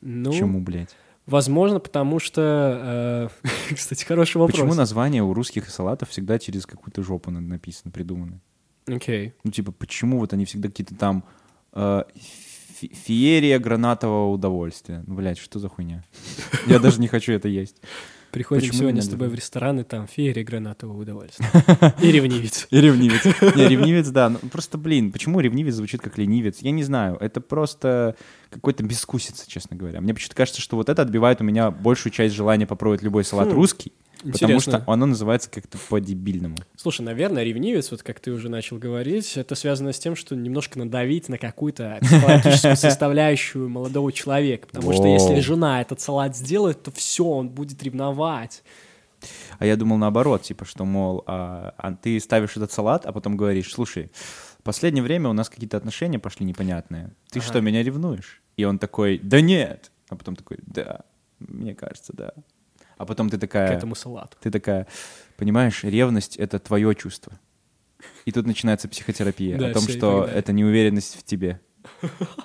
Ну, 0.00 0.30
Почему, 0.30 0.60
блядь? 0.60 0.94
Возможно, 1.26 1.80
потому 1.80 2.18
что... 2.18 3.30
э, 3.42 3.74
Кстати, 3.74 4.04
хороший 4.04 4.36
вопрос. 4.36 4.58
Почему 4.58 4.74
название 4.74 5.22
у 5.22 5.32
русских 5.32 5.70
салатов 5.70 6.10
всегда 6.10 6.38
через 6.38 6.66
какую-то 6.66 7.02
жопу 7.02 7.30
на- 7.30 7.40
написано, 7.40 7.90
придумано? 7.90 8.40
Окей. 8.86 9.32
Ну, 9.42 9.50
типа, 9.50 9.72
почему 9.72 10.18
вот 10.18 10.34
они 10.34 10.44
всегда 10.44 10.68
какие-то 10.68 10.94
там 10.94 11.24
э, 11.72 12.04
феерия 12.92 13.58
гранатового 13.58 14.30
удовольствия? 14.32 15.02
Ну, 15.06 15.14
блядь, 15.14 15.38
что 15.38 15.58
за 15.58 15.70
хуйня? 15.70 16.04
Я 16.66 16.78
даже 16.78 17.00
не 17.00 17.08
хочу 17.08 17.32
это 17.32 17.48
есть. 17.48 17.80
Приходим 18.34 18.62
Почему 18.62 18.80
сегодня 18.80 19.00
с 19.00 19.08
тобой 19.08 19.28
в 19.28 19.34
ресторан, 19.34 19.78
и 19.78 19.84
там 19.84 20.08
феерия 20.08 20.42
гранатового 20.42 21.02
удовольствия. 21.02 21.46
И 22.02 22.10
ревнивец. 22.10 22.66
И 22.68 22.80
ревнивец. 22.80 23.24
Не, 23.54 23.68
ревнивец, 23.68 24.08
да. 24.08 24.28
Ну, 24.28 24.38
просто, 24.50 24.76
блин, 24.76 25.12
почему 25.12 25.38
ревнивец 25.38 25.74
звучит 25.74 26.00
как 26.00 26.18
ленивец? 26.18 26.58
Я 26.58 26.72
не 26.72 26.82
знаю. 26.82 27.16
Это 27.20 27.40
просто 27.40 28.16
какой-то 28.50 28.82
бескусица, 28.82 29.48
честно 29.48 29.76
говоря. 29.76 30.00
Мне 30.00 30.14
почему-то 30.14 30.34
кажется, 30.34 30.60
что 30.60 30.74
вот 30.74 30.88
это 30.88 31.02
отбивает 31.02 31.42
у 31.42 31.44
меня 31.44 31.70
большую 31.70 32.12
часть 32.12 32.34
желания 32.34 32.66
попробовать 32.66 33.02
любой 33.02 33.22
салат 33.22 33.52
Хм, 33.52 33.56
русский, 34.22 34.32
потому 34.32 34.54
интересно. 34.54 34.80
что 34.80 34.92
оно 34.92 35.06
называется 35.06 35.50
как-то 35.50 35.78
по-дебильному. 35.88 36.56
Слушай, 36.76 37.02
наверное, 37.02 37.42
ревнивец, 37.44 37.90
вот 37.90 38.02
как 38.02 38.20
ты 38.20 38.30
уже 38.30 38.48
начал 38.48 38.78
говорить, 38.78 39.36
это 39.36 39.54
связано 39.54 39.92
с 39.92 39.98
тем, 39.98 40.16
что 40.16 40.34
немножко 40.34 40.78
надавить 40.78 41.28
на 41.28 41.38
какую-то 41.38 41.98
психологическую 42.00 42.76
составляющую 42.76 43.68
молодого 43.68 44.12
человека. 44.12 44.68
Потому 44.70 44.92
что 44.92 45.06
если 45.06 45.40
жена 45.40 45.80
этот 45.80 46.00
салат 46.00 46.36
сделает, 46.36 46.82
то 46.82 46.90
все, 46.90 47.24
он 47.24 47.48
будет 47.48 47.82
ревновать. 47.82 48.62
А 49.58 49.66
я 49.66 49.76
думал 49.76 49.96
наоборот, 49.96 50.42
типа, 50.42 50.64
что, 50.64 50.84
мол, 50.84 51.24
а, 51.26 51.74
а 51.78 51.94
ты 51.94 52.20
ставишь 52.20 52.56
этот 52.56 52.72
салат, 52.72 53.06
а 53.06 53.12
потом 53.12 53.36
говоришь, 53.36 53.72
слушай, 53.72 54.10
в 54.58 54.62
последнее 54.62 55.02
время 55.02 55.28
у 55.28 55.32
нас 55.32 55.48
какие-то 55.48 55.76
отношения 55.76 56.18
пошли 56.18 56.44
непонятные. 56.46 57.10
Ты 57.30 57.38
Ага. 57.38 57.48
что, 57.48 57.60
меня 57.60 57.82
ревнуешь? 57.82 58.42
И 58.56 58.64
он 58.64 58.78
такой, 58.78 59.18
да 59.22 59.40
нет. 59.40 59.90
А 60.08 60.16
потом 60.16 60.36
такой, 60.36 60.58
да, 60.66 61.00
мне 61.38 61.74
кажется, 61.74 62.12
да. 62.14 62.32
А 62.96 63.06
потом 63.06 63.30
ты 63.30 63.36
К 63.36 63.40
такая, 63.40 63.76
этому 63.76 63.94
салату. 63.94 64.36
ты 64.40 64.50
такая, 64.50 64.86
понимаешь, 65.36 65.82
ревность— 65.84 66.36
это 66.38 66.58
твое 66.58 66.94
чувство. 66.94 67.32
И 68.24 68.32
тут 68.32 68.46
начинается 68.46 68.88
психотерапия 68.88 69.58
Да, 69.58 69.68
о 69.68 69.72
том, 69.72 69.82
что 69.82 70.24
это 70.24 70.52
неуверенность 70.52 71.16
в 71.18 71.22
тебе. 71.24 71.60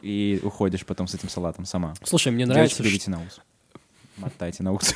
И 0.02 0.40
уходишь 0.44 0.86
потом 0.86 1.08
с 1.08 1.16
этим 1.16 1.30
салатом 1.30 1.66
сама. 1.66 1.94
Слушай, 2.04 2.32
мне 2.32 2.46
Девочки, 2.46 2.58
нравится... 2.58 2.84
берите 2.84 3.12
на 3.12 3.22
ус. 3.24 3.40
Мотайте 4.18 4.64
на 4.64 4.74
ус. 4.74 4.96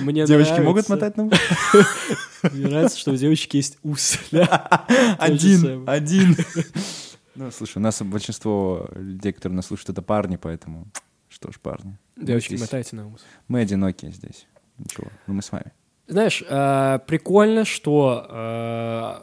Мне 0.00 0.24
Девочки 0.24 0.60
могут 0.60 0.88
мотать 0.88 1.16
на 1.16 1.24
ус? 1.26 1.34
Мне 2.52 2.68
нравится, 2.68 2.98
что 2.98 3.10
у 3.10 3.16
девочки 3.16 3.56
есть 3.56 3.78
ус. 3.82 4.18
Один, 5.18 5.88
один. 5.88 6.36
Ну, 7.34 7.52
слушай, 7.52 7.78
у 7.78 7.80
нас 7.80 8.02
большинство 8.02 8.88
людей, 8.96 9.32
которые 9.32 9.54
нас 9.54 9.66
слушают, 9.66 9.90
это 9.90 10.02
парни, 10.02 10.34
поэтому 10.34 10.88
что 11.28 11.52
ж, 11.52 11.60
парни. 11.60 11.96
Мы 12.18 12.24
Девочки, 12.26 12.48
здесь- 12.48 12.60
мотайте 12.60 12.96
на 12.96 13.08
ус. 13.08 13.24
Мы 13.46 13.60
одинокие 13.60 14.10
здесь. 14.10 14.46
Ничего, 14.78 15.08
ну 15.26 15.34
мы 15.34 15.42
с 15.42 15.52
вами. 15.52 15.72
Знаешь, 16.08 16.42
э, 16.48 16.98
прикольно, 17.06 17.64
что 17.64 18.26
э, 18.28 19.22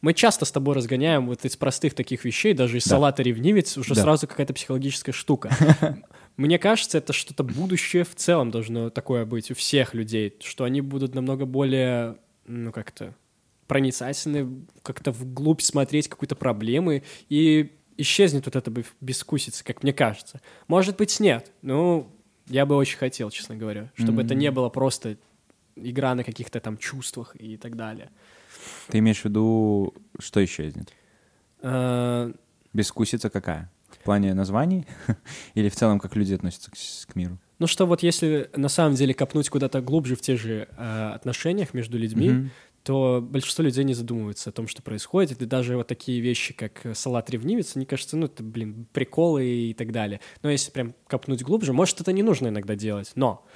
мы 0.00 0.14
часто 0.14 0.44
с 0.44 0.52
тобой 0.52 0.74
разгоняем 0.74 1.26
вот 1.26 1.44
из 1.44 1.56
простых 1.56 1.94
таких 1.94 2.24
вещей, 2.24 2.54
даже 2.54 2.78
из 2.78 2.84
Да. 2.84 2.90
салата 2.90 3.22
ревнивец, 3.22 3.76
уже 3.76 3.94
Да. 3.94 4.02
сразу 4.02 4.26
какая-то 4.26 4.54
психологическая 4.54 5.12
штука. 5.12 5.50
Мне 6.36 6.58
кажется, 6.58 6.98
это 6.98 7.12
что-то 7.12 7.44
будущее 7.44 8.04
в 8.04 8.14
целом 8.14 8.50
должно 8.50 8.90
такое 8.90 9.24
быть 9.24 9.50
у 9.50 9.54
всех 9.54 9.94
людей, 9.94 10.36
что 10.42 10.64
они 10.64 10.80
будут 10.80 11.14
намного 11.14 11.46
более, 11.46 12.16
ну 12.46 12.72
как-то, 12.72 13.14
проницательны, 13.66 14.66
как-то 14.82 15.10
вглубь 15.12 15.62
смотреть 15.62 16.08
какие-то 16.08 16.36
проблемы, 16.36 17.02
и 17.28 17.72
исчезнет 17.96 18.46
вот 18.46 18.56
эта 18.56 18.72
бескусица, 19.00 19.64
как 19.64 19.82
мне 19.82 19.92
кажется. 19.92 20.40
Может 20.68 20.96
быть, 20.96 21.18
нет, 21.20 21.50
но 21.62 22.10
я 22.46 22.66
бы 22.66 22.76
очень 22.76 22.98
хотел, 22.98 23.30
честно 23.30 23.56
говоря, 23.56 23.90
чтобы 23.96 24.22
это 24.22 24.34
не 24.34 24.50
было 24.50 24.68
просто 24.68 25.16
игра 25.76 26.14
на 26.14 26.24
каких-то 26.24 26.60
там 26.60 26.76
чувствах 26.76 27.34
и 27.38 27.56
так 27.56 27.76
далее. 27.76 28.10
Ты 28.88 28.98
имеешь 28.98 29.20
в 29.20 29.24
виду, 29.24 29.94
что 30.18 30.44
исчезнет? 30.44 30.92
Э, 31.62 32.32
Бескусица 32.72 33.30
какая? 33.30 33.70
В 33.88 33.98
плане 33.98 34.34
названий? 34.34 34.86
Или 35.54 35.68
в 35.68 35.74
целом, 35.74 35.98
как 36.00 36.16
люди 36.16 36.34
относятся 36.34 36.70
к, 36.70 36.74
к 37.12 37.16
миру? 37.16 37.38
Ну 37.58 37.66
что 37.66 37.86
вот 37.86 38.02
если 38.02 38.50
на 38.56 38.68
самом 38.68 38.94
деле 38.96 39.14
копнуть 39.14 39.48
куда-то 39.48 39.80
глубже 39.80 40.16
в 40.16 40.20
те 40.20 40.36
же 40.36 40.68
э, 40.76 41.10
отношениях 41.14 41.72
между 41.72 41.98
людьми, 41.98 42.30
Мгм. 42.30 42.50
То 42.84 43.20
большинство 43.22 43.64
людей 43.64 43.82
не 43.82 43.94
задумываются 43.94 44.50
о 44.50 44.52
том, 44.52 44.68
что 44.68 44.82
происходит, 44.82 45.40
и 45.40 45.46
даже 45.46 45.76
вот 45.76 45.88
такие 45.88 46.20
вещи, 46.20 46.52
как 46.54 46.84
э, 46.84 46.94
салат 46.94 47.30
ревнивец, 47.30 47.74
мне 47.74 47.86
кажется, 47.86 48.16
ну 48.16 48.26
это, 48.26 48.42
блин, 48.42 48.86
приколы 48.92 49.46
и 49.46 49.74
так 49.74 49.90
далее. 49.90 50.20
Но 50.42 50.50
если 50.50 50.70
прям 50.70 50.94
копнуть 51.06 51.42
глубже, 51.42 51.72
может, 51.72 52.00
это 52.00 52.12
не 52.12 52.22
нужно 52.22 52.48
иногда 52.48 52.74
делать, 52.76 53.12
но 53.14 53.46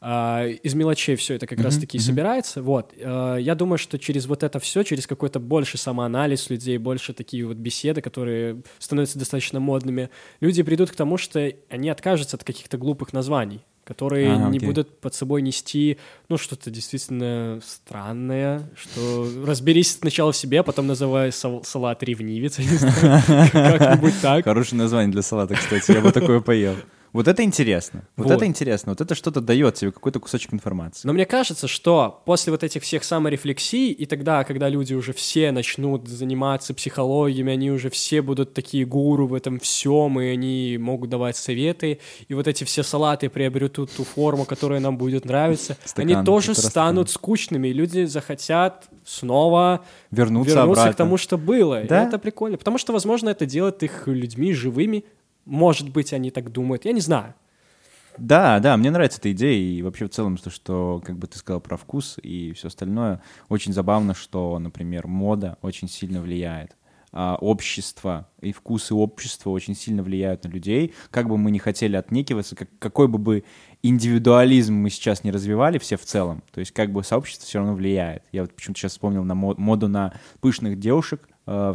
а, 0.00 0.46
из 0.46 0.74
мелочей 0.74 1.16
все 1.16 1.34
это 1.34 1.46
как 1.46 1.58
Мгм, 1.58 1.64
раз-таки 1.66 1.98
мгм. 1.98 2.04
собирается. 2.04 2.62
Вот. 2.62 2.94
А, 2.98 3.36
я 3.36 3.54
думаю, 3.54 3.78
что 3.78 3.98
через 3.98 4.26
вот 4.26 4.42
это 4.42 4.58
все, 4.60 4.82
через 4.84 5.06
какой-то 5.06 5.40
больше 5.40 5.76
самоанализ 5.76 6.50
людей, 6.50 6.78
больше 6.78 7.12
такие 7.12 7.44
вот 7.46 7.56
беседы, 7.56 8.00
которые 8.00 8.62
становятся 8.78 9.18
достаточно 9.18 9.60
модными, 9.60 10.10
люди 10.40 10.62
придут 10.62 10.90
к 10.90 10.96
тому, 10.96 11.16
что 11.16 11.52
они 11.68 11.90
откажутся 11.90 12.36
от 12.36 12.44
каких-то 12.44 12.78
глупых 12.78 13.12
названий, 13.12 13.64
которые 13.88 14.30
А, 14.34 14.36
не 14.50 14.58
окей. 14.58 14.68
будут 14.68 15.00
под 15.00 15.14
собой 15.14 15.40
нести, 15.40 15.96
ну, 16.28 16.36
что-то 16.36 16.70
действительно 16.70 17.58
странное, 17.66 18.68
что 18.76 19.26
разберись 19.46 19.96
сначала 19.96 20.30
в 20.32 20.36
себе, 20.36 20.60
а 20.60 20.62
потом 20.62 20.86
называй 20.86 21.32
сал- 21.32 21.64
салат 21.64 22.02
ревнивец, 22.02 22.58
я 22.58 22.64
не 22.70 22.76
знаю, 22.76 23.22
как-нибудь 23.52 24.14
так. 24.20 24.44
Хорошее 24.44 24.78
название 24.82 25.10
для 25.10 25.22
салата, 25.22 25.54
кстати, 25.54 25.90
я 25.92 26.02
бы 26.02 26.12
такое 26.12 26.40
поел. 26.40 26.76
Вот 27.12 27.26
это 27.28 27.42
интересно. 27.42 28.06
Вот, 28.16 28.26
Вот. 28.26 28.32
это 28.36 28.46
интересно. 28.46 28.92
Вот 28.92 29.00
это 29.00 29.14
что-то 29.14 29.40
дает 29.40 29.74
тебе, 29.74 29.92
какой-то 29.92 30.20
кусочек 30.20 30.52
информации. 30.52 31.06
Но 31.06 31.12
мне 31.12 31.24
кажется, 31.26 31.66
что 31.68 32.22
после 32.26 32.50
вот 32.50 32.62
этих 32.62 32.82
всех 32.82 33.02
саморефлексий, 33.04 33.92
и 33.92 34.06
тогда, 34.06 34.44
когда 34.44 34.68
люди 34.68 34.94
уже 34.94 35.12
все 35.12 35.50
начнут 35.52 36.06
заниматься 36.08 36.74
психологиями, 36.74 37.52
они 37.52 37.70
уже 37.70 37.88
все 37.90 38.20
будут 38.22 38.54
такие 38.54 38.84
гуру 38.84 39.26
в 39.26 39.34
этом 39.34 39.58
всем, 39.58 40.20
и 40.20 40.26
они 40.26 40.76
могут 40.78 41.10
давать 41.10 41.36
советы, 41.36 41.98
и 42.28 42.34
вот 42.34 42.46
эти 42.46 42.64
все 42.64 42.82
салаты 42.82 43.28
приобретут 43.30 43.90
ту 43.92 44.04
форму, 44.04 44.44
которая 44.44 44.80
нам 44.80 44.98
будет 44.98 45.24
нравиться, 45.24 45.76
Стакан, 45.84 46.10
они 46.16 46.24
тоже 46.24 46.54
станут 46.54 47.10
скучными, 47.10 47.68
и 47.68 47.72
люди 47.72 48.04
захотят 48.04 48.88
снова 49.04 49.84
Вернуться, 50.10 50.54
вернуться 50.54 50.62
обратно. 50.82 50.92
к 50.92 50.96
тому, 50.96 51.16
что 51.16 51.38
было. 51.38 51.82
И 51.84 51.88
Да? 51.88 52.04
это 52.04 52.18
прикольно, 52.18 52.58
потому 52.58 52.78
что, 52.78 52.92
возможно, 52.92 53.30
это 53.30 53.46
делает 53.46 53.82
их 53.82 54.06
людьми 54.06 54.52
живыми, 54.52 55.04
может 55.48 55.90
быть, 55.90 56.12
они 56.12 56.30
так 56.30 56.52
думают, 56.52 56.84
я 56.84 56.92
не 56.92 57.00
знаю. 57.00 57.34
Да, 58.18 58.58
да, 58.58 58.76
мне 58.76 58.90
нравится 58.90 59.18
эта 59.18 59.32
идея, 59.32 59.58
и 59.58 59.80
вообще 59.82 60.06
в 60.06 60.10
целом 60.10 60.36
то, 60.36 60.50
что, 60.50 61.00
как 61.04 61.16
бы 61.16 61.26
ты 61.26 61.38
сказал 61.38 61.60
про 61.60 61.76
вкус 61.76 62.18
и 62.22 62.52
все 62.52 62.68
остальное, 62.68 63.22
очень 63.48 63.72
забавно, 63.72 64.14
что, 64.14 64.58
например, 64.58 65.06
мода 65.06 65.56
очень 65.62 65.88
сильно 65.88 66.20
влияет. 66.20 66.76
А 67.10 67.36
общество 67.40 68.28
и 68.42 68.52
вкусы 68.52 68.94
общества 68.94 69.50
очень 69.50 69.74
сильно 69.74 70.02
влияют 70.02 70.44
на 70.44 70.48
людей. 70.48 70.92
Как 71.10 71.26
бы 71.26 71.38
мы 71.38 71.50
ни 71.50 71.58
хотели 71.58 71.96
отнекиваться, 71.96 72.54
как, 72.54 72.68
какой 72.78 73.08
бы 73.08 73.18
бы 73.18 73.44
индивидуализм 73.82 74.74
мы 74.74 74.90
сейчас 74.90 75.24
не 75.24 75.30
развивали 75.30 75.78
все 75.78 75.96
в 75.96 76.04
целом, 76.04 76.42
то 76.52 76.60
есть 76.60 76.72
как 76.72 76.92
бы 76.92 77.02
сообщество 77.02 77.46
все 77.46 77.60
равно 77.60 77.74
влияет. 77.74 78.24
Я 78.32 78.42
вот 78.42 78.54
почему-то 78.54 78.80
сейчас 78.80 78.92
вспомнил 78.92 79.24
на 79.24 79.34
мо- 79.34 79.54
моду 79.56 79.88
на 79.88 80.12
пышных 80.40 80.78
девушек, 80.78 81.28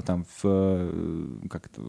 там 0.05 0.25
в 0.25 0.39
э, 0.43 1.47
как 1.49 1.65
это, 1.67 1.81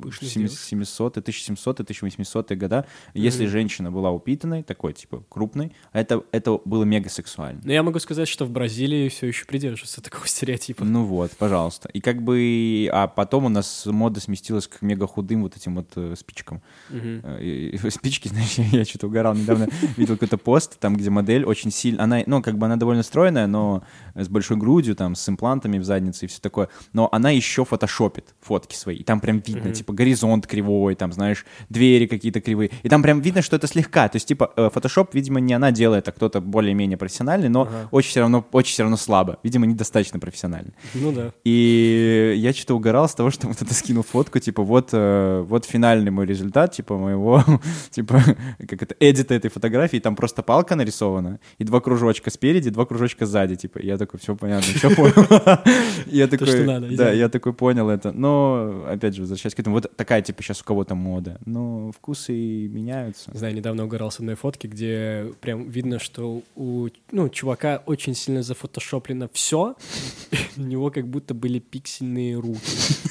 Пышных 0.00 0.30
700 0.50 1.18
1700 1.18 1.80
1800 1.80 2.52
года, 2.52 2.86
если 3.14 3.46
женщина 3.46 3.90
была 3.92 4.10
упитанной, 4.10 4.62
такой 4.62 4.92
типа 4.92 5.22
крупной, 5.28 5.72
это 5.92 6.22
это 6.32 6.60
было 6.64 6.84
мега 6.84 7.08
сексуально. 7.08 7.60
Но 7.64 7.72
я 7.72 7.82
могу 7.82 7.98
сказать, 7.98 8.28
что 8.28 8.44
в 8.44 8.50
Бразилии 8.50 9.08
все 9.08 9.26
еще 9.28 9.44
придерживаются 9.46 10.02
такого 10.02 10.26
стереотипа. 10.26 10.84
Ну 10.84 11.04
вот, 11.04 11.32
пожалуйста. 11.38 11.88
И 11.90 12.00
как 12.00 12.22
бы, 12.22 12.88
а 12.92 13.06
потом 13.08 13.44
у 13.46 13.48
нас 13.48 13.86
мода 13.86 14.20
сместилась 14.20 14.66
к 14.66 14.82
мега 14.82 15.06
худым 15.06 15.42
вот 15.42 15.56
этим 15.56 15.76
вот 15.76 15.90
э, 15.96 16.14
спичкам. 16.16 16.62
Э, 16.90 17.38
и- 17.40 17.70
и 17.76 17.90
спички, 17.90 18.28
знаешь, 18.28 18.54
я, 18.58 18.84
что-то 18.84 19.06
угорал 19.08 19.34
недавно, 19.34 19.68
видел 19.96 20.14
какой-то 20.14 20.38
пост, 20.38 20.78
там, 20.78 20.96
где 20.96 21.10
модель 21.10 21.44
очень 21.44 21.70
сильно, 21.70 22.04
она, 22.04 22.22
ну, 22.26 22.42
как 22.42 22.58
бы 22.58 22.66
она 22.66 22.76
довольно 22.76 23.02
стройная, 23.02 23.46
но 23.46 23.82
с 24.14 24.28
большой 24.28 24.56
грудью, 24.56 24.94
там, 24.96 25.14
с 25.14 25.28
имплантами 25.28 25.78
в 25.78 25.84
заднице 25.84 26.24
и 26.24 26.28
все 26.28 26.40
такое, 26.40 26.68
но 26.92 27.08
она 27.12 27.27
еще 27.30 27.64
фотошопит 27.64 28.34
фотки 28.40 28.74
свои, 28.74 28.96
и 28.96 29.04
там 29.04 29.20
прям 29.20 29.40
видно, 29.46 29.72
типа, 29.72 29.92
горизонт 29.92 30.46
кривой, 30.46 30.94
там, 30.94 31.12
знаешь, 31.12 31.44
двери 31.68 32.06
какие-то 32.06 32.40
кривые, 32.40 32.70
и 32.82 32.88
там 32.88 33.02
прям 33.02 33.20
видно, 33.20 33.42
что 33.42 33.56
это 33.56 33.66
слегка, 33.66 34.08
то 34.08 34.16
есть, 34.16 34.26
типа, 34.28 34.52
э, 34.56 34.70
фотошоп, 34.72 35.14
видимо, 35.14 35.40
не 35.40 35.54
она 35.54 35.70
делает, 35.70 36.08
а 36.08 36.12
кто-то 36.12 36.40
более-менее 36.40 36.96
профессиональный, 36.96 37.48
но 37.48 37.62
Ага. 37.62 37.88
очень 37.90 38.10
все 38.10 38.20
равно, 38.20 38.44
очень 38.52 38.72
все 38.72 38.82
равно 38.82 38.96
слабо, 38.96 39.38
видимо, 39.42 39.66
недостаточно 39.66 40.18
профессиональный. 40.18 40.72
Ну 40.94 41.12
да. 41.12 41.32
И 41.44 42.34
я 42.36 42.52
что-то 42.52 42.74
угорал 42.74 43.08
с 43.08 43.14
того, 43.14 43.30
что 43.30 43.46
вот 43.48 43.60
это 43.60 43.74
скинул 43.74 44.02
фотку, 44.02 44.38
типа, 44.38 44.62
вот, 44.62 44.90
э, 44.92 45.44
вот 45.46 45.64
финальный 45.64 46.10
мой 46.10 46.26
результат, 46.26 46.72
типа, 46.72 46.96
моего, 46.96 47.44
типа, 47.90 48.22
как 48.68 48.82
это, 48.82 48.94
эдита 49.00 49.34
этой 49.34 49.50
фотографии, 49.50 49.98
там 49.98 50.16
просто 50.16 50.42
палка 50.42 50.76
нарисована, 50.76 51.40
и 51.58 51.64
два 51.64 51.80
кружочка 51.80 52.30
спереди, 52.30 52.70
два 52.70 52.86
кружочка 52.86 53.26
сзади, 53.26 53.56
типа, 53.56 53.80
я 53.82 53.96
такой, 53.98 54.20
все 54.20 54.34
понятно, 54.36 54.72
все 54.74 54.94
понял. 54.94 55.14
Я 56.06 56.26
такой, 56.26 56.48
да. 56.96 57.12
Я 57.18 57.28
такой 57.28 57.52
понял 57.52 57.88
это. 57.88 58.12
Но, 58.12 58.84
опять 58.88 59.14
же, 59.14 59.22
возвращаясь 59.22 59.54
к 59.54 59.60
этому, 59.60 59.76
вот 59.76 59.94
такая, 59.96 60.22
типа, 60.22 60.42
сейчас 60.42 60.60
у 60.60 60.64
кого-то 60.64 60.94
мода, 60.94 61.38
но 61.44 61.92
вкусы 61.92 62.32
меняются. 62.32 63.30
Не 63.32 63.38
знаю, 63.38 63.54
недавно 63.54 63.84
угорал 63.84 64.10
с 64.10 64.20
одной 64.20 64.34
фотки, 64.34 64.66
где 64.66 65.32
прям 65.40 65.68
видно, 65.68 65.98
что 65.98 66.42
у 66.54 66.88
ну, 67.12 67.28
чувака 67.28 67.82
очень 67.86 68.14
сильно 68.14 68.42
зафотошоплено 68.42 69.28
все, 69.32 69.74
у 70.56 70.62
него 70.62 70.90
как 70.90 71.06
будто 71.06 71.34
были 71.34 71.58
пиксельные 71.58 72.36
руки. 72.36 72.60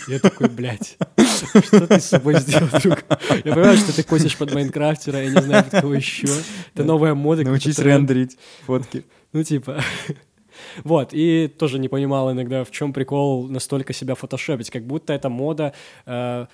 Я 0.07 0.19
такой, 0.19 0.49
блядь, 0.49 0.97
что 1.63 1.87
ты 1.87 1.99
с 1.99 2.05
собой 2.05 2.39
сделал, 2.39 2.69
друг? 2.81 3.03
Я 3.43 3.53
понимаю, 3.53 3.77
что 3.77 3.95
ты 3.95 4.03
косишь 4.03 4.37
под 4.37 4.53
Майнкрафтера, 4.53 5.23
я 5.23 5.29
не 5.29 5.41
знаю, 5.41 5.63
под 5.65 5.81
кого 5.81 5.93
еще. 5.93 6.27
Это 6.73 6.83
новая 6.83 7.13
мода. 7.13 7.43
Научись 7.43 7.79
рендерить 7.79 8.37
фотки. 8.65 9.05
Ну, 9.33 9.43
типа... 9.43 9.83
Вот, 10.83 11.09
и 11.13 11.47
тоже 11.47 11.79
не 11.79 11.89
понимал 11.89 12.31
иногда, 12.31 12.63
в 12.63 12.71
чем 12.71 12.93
прикол 12.93 13.47
настолько 13.47 13.93
себя 13.93 14.15
фотошопить, 14.15 14.69
как 14.69 14.85
будто 14.85 15.13
эта 15.13 15.29
мода 15.29 15.73
э, 16.05 16.45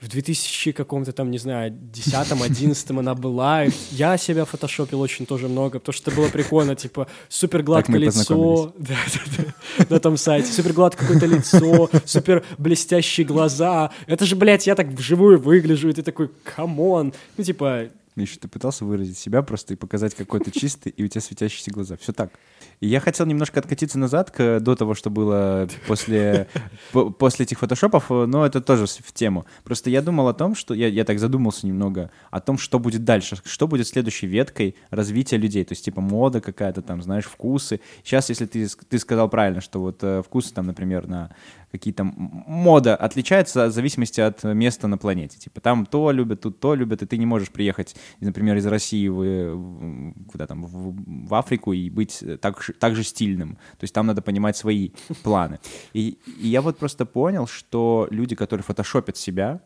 в 0.00 0.08
2000 0.08 0.72
каком-то 0.72 1.12
там, 1.12 1.30
не 1.30 1.38
знаю, 1.38 1.72
10-11 1.72 2.90
она 2.98 3.14
была. 3.14 3.64
Я 3.90 4.18
себя 4.18 4.44
фотошопил 4.44 5.00
очень 5.00 5.24
тоже 5.26 5.48
много, 5.48 5.78
потому 5.78 5.94
что 5.94 6.10
это 6.10 6.20
было 6.20 6.28
прикольно, 6.28 6.74
типа, 6.74 7.06
супер 7.28 7.62
гладкое 7.62 7.98
лицо. 7.98 8.74
Да, 8.78 8.94
да, 9.12 9.44
да, 9.78 9.86
на 9.88 10.00
том 10.00 10.16
сайте. 10.16 10.52
Супер 10.52 10.72
гладкое 10.72 11.08
какое-то 11.08 11.26
лицо, 11.26 11.90
супер 12.04 12.44
блестящие 12.58 13.26
глаза. 13.26 13.90
Это 14.06 14.26
же, 14.26 14.36
блядь, 14.36 14.66
я 14.66 14.74
так 14.74 14.88
вживую 14.88 15.40
выгляжу, 15.40 15.88
и 15.88 15.92
ты 15.92 16.02
такой, 16.02 16.30
come 16.44 16.84
on. 16.84 17.14
Ну, 17.36 17.44
типа, 17.44 17.88
Миша, 18.16 18.40
ты 18.40 18.48
пытался 18.48 18.86
выразить 18.86 19.18
себя 19.18 19.42
просто 19.42 19.74
и 19.74 19.76
показать, 19.76 20.14
какой 20.14 20.40
ты 20.40 20.50
чистый, 20.50 20.88
и 20.88 21.04
у 21.04 21.08
тебя 21.08 21.20
светящиеся 21.20 21.70
глаза. 21.70 21.96
Все 21.98 22.12
так. 22.12 22.32
И 22.80 22.88
я 22.88 22.98
хотел 22.98 23.26
немножко 23.26 23.60
откатиться 23.60 23.98
назад 23.98 24.30
к, 24.30 24.58
до 24.60 24.74
того, 24.74 24.94
что 24.94 25.10
было 25.10 25.68
после, 25.86 26.48
по- 26.92 27.10
после 27.10 27.44
этих 27.44 27.58
фотошопов, 27.58 28.08
но 28.08 28.46
это 28.46 28.62
тоже 28.62 28.86
в 28.86 29.12
тему. 29.12 29.44
Просто 29.64 29.90
я 29.90 30.00
думал 30.00 30.28
о 30.28 30.34
том, 30.34 30.54
что... 30.54 30.72
Я, 30.72 30.88
я 30.88 31.04
так 31.04 31.18
задумался 31.18 31.66
немного 31.66 32.10
о 32.30 32.40
том, 32.40 32.56
что 32.56 32.78
будет 32.78 33.04
дальше, 33.04 33.36
что 33.44 33.68
будет 33.68 33.86
следующей 33.86 34.26
веткой 34.26 34.76
развития 34.90 35.36
людей. 35.36 35.64
То 35.64 35.72
есть, 35.72 35.84
типа, 35.84 36.00
мода 36.00 36.40
какая-то 36.40 36.80
там, 36.80 37.02
знаешь, 37.02 37.26
вкусы. 37.26 37.80
Сейчас, 38.02 38.30
если 38.30 38.46
ты, 38.46 38.66
ты 38.66 38.98
сказал 38.98 39.28
правильно, 39.28 39.60
что 39.60 39.80
вот 39.80 39.98
э, 40.02 40.22
вкусы 40.22 40.54
там, 40.54 40.66
например, 40.66 41.06
на 41.06 41.34
какие-то... 41.70 42.04
Мода 42.04 42.96
отличается 42.96 43.66
в 43.66 43.72
зависимости 43.72 44.20
от 44.20 44.42
места 44.44 44.88
на 44.88 44.96
планете. 44.96 45.38
Типа, 45.38 45.60
там 45.60 45.84
то 45.84 46.10
любят, 46.10 46.40
тут 46.40 46.60
то 46.60 46.74
любят, 46.74 47.02
и 47.02 47.06
ты 47.06 47.18
не 47.18 47.26
можешь 47.26 47.50
приехать, 47.50 47.96
например, 48.20 48.56
из 48.56 48.66
России 48.66 49.08
в, 49.08 50.26
куда 50.30 50.46
там, 50.46 50.64
в, 50.64 51.28
в 51.28 51.34
Африку 51.34 51.72
и 51.72 51.90
быть 51.90 52.22
так, 52.40 52.62
так 52.78 52.96
же 52.96 53.04
стильным. 53.04 53.56
То 53.78 53.84
есть 53.84 53.94
там 53.94 54.06
надо 54.06 54.22
понимать 54.22 54.56
свои 54.56 54.90
планы. 55.22 55.58
И, 55.92 56.18
и 56.40 56.48
я 56.48 56.62
вот 56.62 56.78
просто 56.78 57.06
понял, 57.06 57.46
что 57.46 58.08
люди, 58.10 58.34
которые 58.34 58.64
фотошопят 58.64 59.16
себя, 59.16 59.60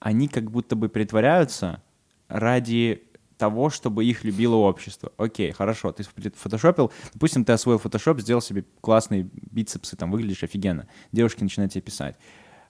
они 0.00 0.28
как 0.28 0.50
будто 0.50 0.76
бы 0.76 0.88
притворяются 0.88 1.82
ради 2.28 3.02
того, 3.38 3.70
чтобы 3.70 4.04
их 4.04 4.24
любило 4.24 4.56
общество. 4.56 5.12
Окей, 5.16 5.52
хорошо, 5.52 5.92
ты 5.92 6.04
фотошопил, 6.34 6.92
допустим, 7.12 7.44
ты 7.44 7.52
освоил 7.52 7.78
фотошоп, 7.78 8.20
сделал 8.20 8.40
себе 8.40 8.64
классные 8.80 9.28
бицепсы, 9.50 9.96
там 9.96 10.10
выглядишь 10.10 10.44
офигенно, 10.44 10.86
девушки 11.12 11.42
начинают 11.42 11.72
тебе 11.72 11.82
писать. 11.82 12.16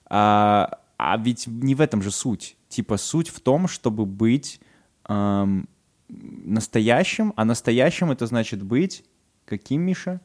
А, 0.07 0.79
а 0.97 1.17
ведь 1.17 1.47
не 1.47 1.75
в 1.75 1.81
этом 1.81 2.01
же 2.01 2.11
суть. 2.11 2.57
Типа 2.69 2.97
суть 2.97 3.29
в 3.29 3.39
том, 3.39 3.67
чтобы 3.67 4.05
быть 4.05 4.59
эм, 5.07 5.67
настоящим, 6.09 7.33
а 7.35 7.45
настоящим 7.45 8.11
это 8.11 8.25
значит 8.27 8.61
быть 8.63 9.03
каким, 9.45 9.81
Миша? 9.81 10.21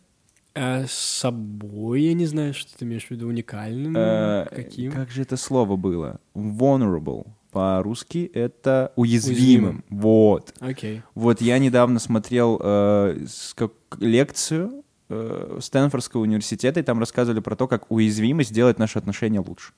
э, 0.55 0.85
с 0.87 0.93
собой, 0.93 2.03
я 2.03 2.15
не 2.15 2.27
знаю, 2.27 2.55
что 2.55 2.77
ты 2.77 2.85
имеешь 2.85 3.07
в 3.07 3.11
виду, 3.13 3.29
уникальным, 3.29 3.95
Э, 3.97 4.47
каким. 4.51 4.91
Как 4.93 5.11
же 5.11 5.23
это 5.23 5.37
слово 5.37 5.77
было? 5.77 6.21
Vulnerable. 6.35 7.27
По-русски 7.53 8.31
это 8.35 8.93
уязвимым. 8.97 9.39
Уязвимым. 9.39 9.85
Вот. 9.91 10.55
Окей. 10.61 11.03
Вот 11.15 11.41
я 11.41 11.59
недавно 11.59 11.99
смотрел 12.01 12.61
э, 12.63 13.27
как- 13.55 13.73
лекцию 14.01 14.85
э, 15.09 15.59
Стэнфордского 15.61 16.23
университета, 16.23 16.81
и 16.81 16.83
там 16.83 16.99
рассказывали 17.01 17.41
про 17.41 17.57
то, 17.57 17.67
как 17.69 17.91
уязвимость 17.91 18.53
делает 18.53 18.79
наши 18.79 18.99
отношения 18.99 19.41
лучше. 19.41 19.73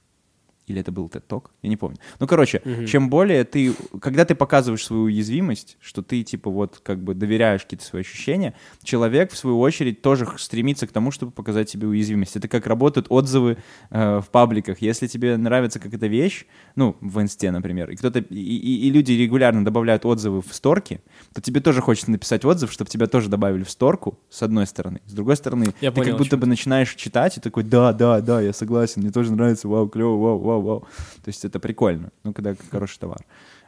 Или 0.69 0.81
это 0.81 0.93
был 0.93 1.07
TED 1.09 1.23
Talk? 1.29 1.47
Я 1.63 1.69
не 1.71 1.77
помню. 1.77 1.99
Ну, 2.21 2.27
короче, 2.29 2.63
Мгм. 2.65 2.87
чем 2.87 3.11
более 3.11 3.43
ты... 3.45 3.73
Когда 4.01 4.25
ты 4.25 4.35
показываешь 4.37 4.85
свою 4.85 5.03
уязвимость, 5.05 5.77
что 5.81 6.03
ты, 6.03 6.23
типа, 6.23 6.51
вот, 6.51 6.81
как 6.83 7.03
бы 7.03 7.15
доверяешь 7.15 7.63
какие-то 7.63 7.85
свои 7.85 8.03
ощущения, 8.03 8.55
человек, 8.85 9.33
в 9.33 9.37
свою 9.37 9.59
очередь, 9.59 10.03
тоже 10.03 10.27
стремится 10.39 10.87
к 10.87 10.93
тому, 10.93 11.11
чтобы 11.11 11.33
показать 11.33 11.69
себе 11.69 11.89
уязвимость. 11.89 12.37
Это 12.37 12.47
как 12.47 12.67
работают 12.67 13.07
отзывы 13.11 13.57
э, 13.91 14.21
в 14.21 14.29
пабликах. 14.31 14.81
Если 14.81 15.09
тебе 15.09 15.37
нравится 15.37 15.81
какая-то 15.81 16.07
вещь, 16.07 16.47
ну, 16.77 16.97
в 17.01 17.21
инсте, 17.21 17.51
например, 17.51 17.91
и 17.91 17.97
кто-то... 17.97 18.21
И, 18.21 18.35
и- 18.37 18.87
и 18.87 18.91
люди 18.91 19.13
регулярно 19.13 19.65
добавляют 19.65 20.05
отзывы 20.07 20.43
в 20.43 20.53
сторки, 20.55 21.01
то 21.35 21.41
тебе 21.41 21.61
тоже 21.61 21.81
хочется 21.81 22.11
написать 22.11 22.45
отзыв, 22.45 22.71
чтобы 22.73 22.89
тебя 22.91 23.07
тоже 23.07 23.29
добавили 23.29 23.65
в 23.65 23.71
сторку, 23.71 24.19
с 24.31 24.43
одной 24.43 24.67
стороны. 24.67 25.01
С 25.07 25.13
другой 25.13 25.37
стороны, 25.37 25.75
Я 25.81 25.91
ты 25.91 25.97
понял, 25.97 26.13
как 26.13 26.19
будто 26.19 26.37
бы 26.37 26.47
начинаешь 26.47 26.95
читать 26.95 27.37
и 27.37 27.41
такой, 27.41 27.65
да, 27.65 27.93
да, 27.93 28.21
да, 28.21 28.41
я 28.41 28.53
согласен, 28.53 29.03
мне 29.03 29.11
тоже 29.11 29.33
нравится, 29.33 29.67
вау, 29.69 29.89
клево, 29.89 30.17
вау, 30.17 30.39
вау, 30.39 30.52
вау. 30.61 30.81
То 31.25 31.29
есть 31.29 31.45
это 31.45 31.61
прикольно, 31.61 32.11
ну, 32.25 32.33
когда 32.33 32.55
хороший 32.71 32.99
товар. 32.99 33.25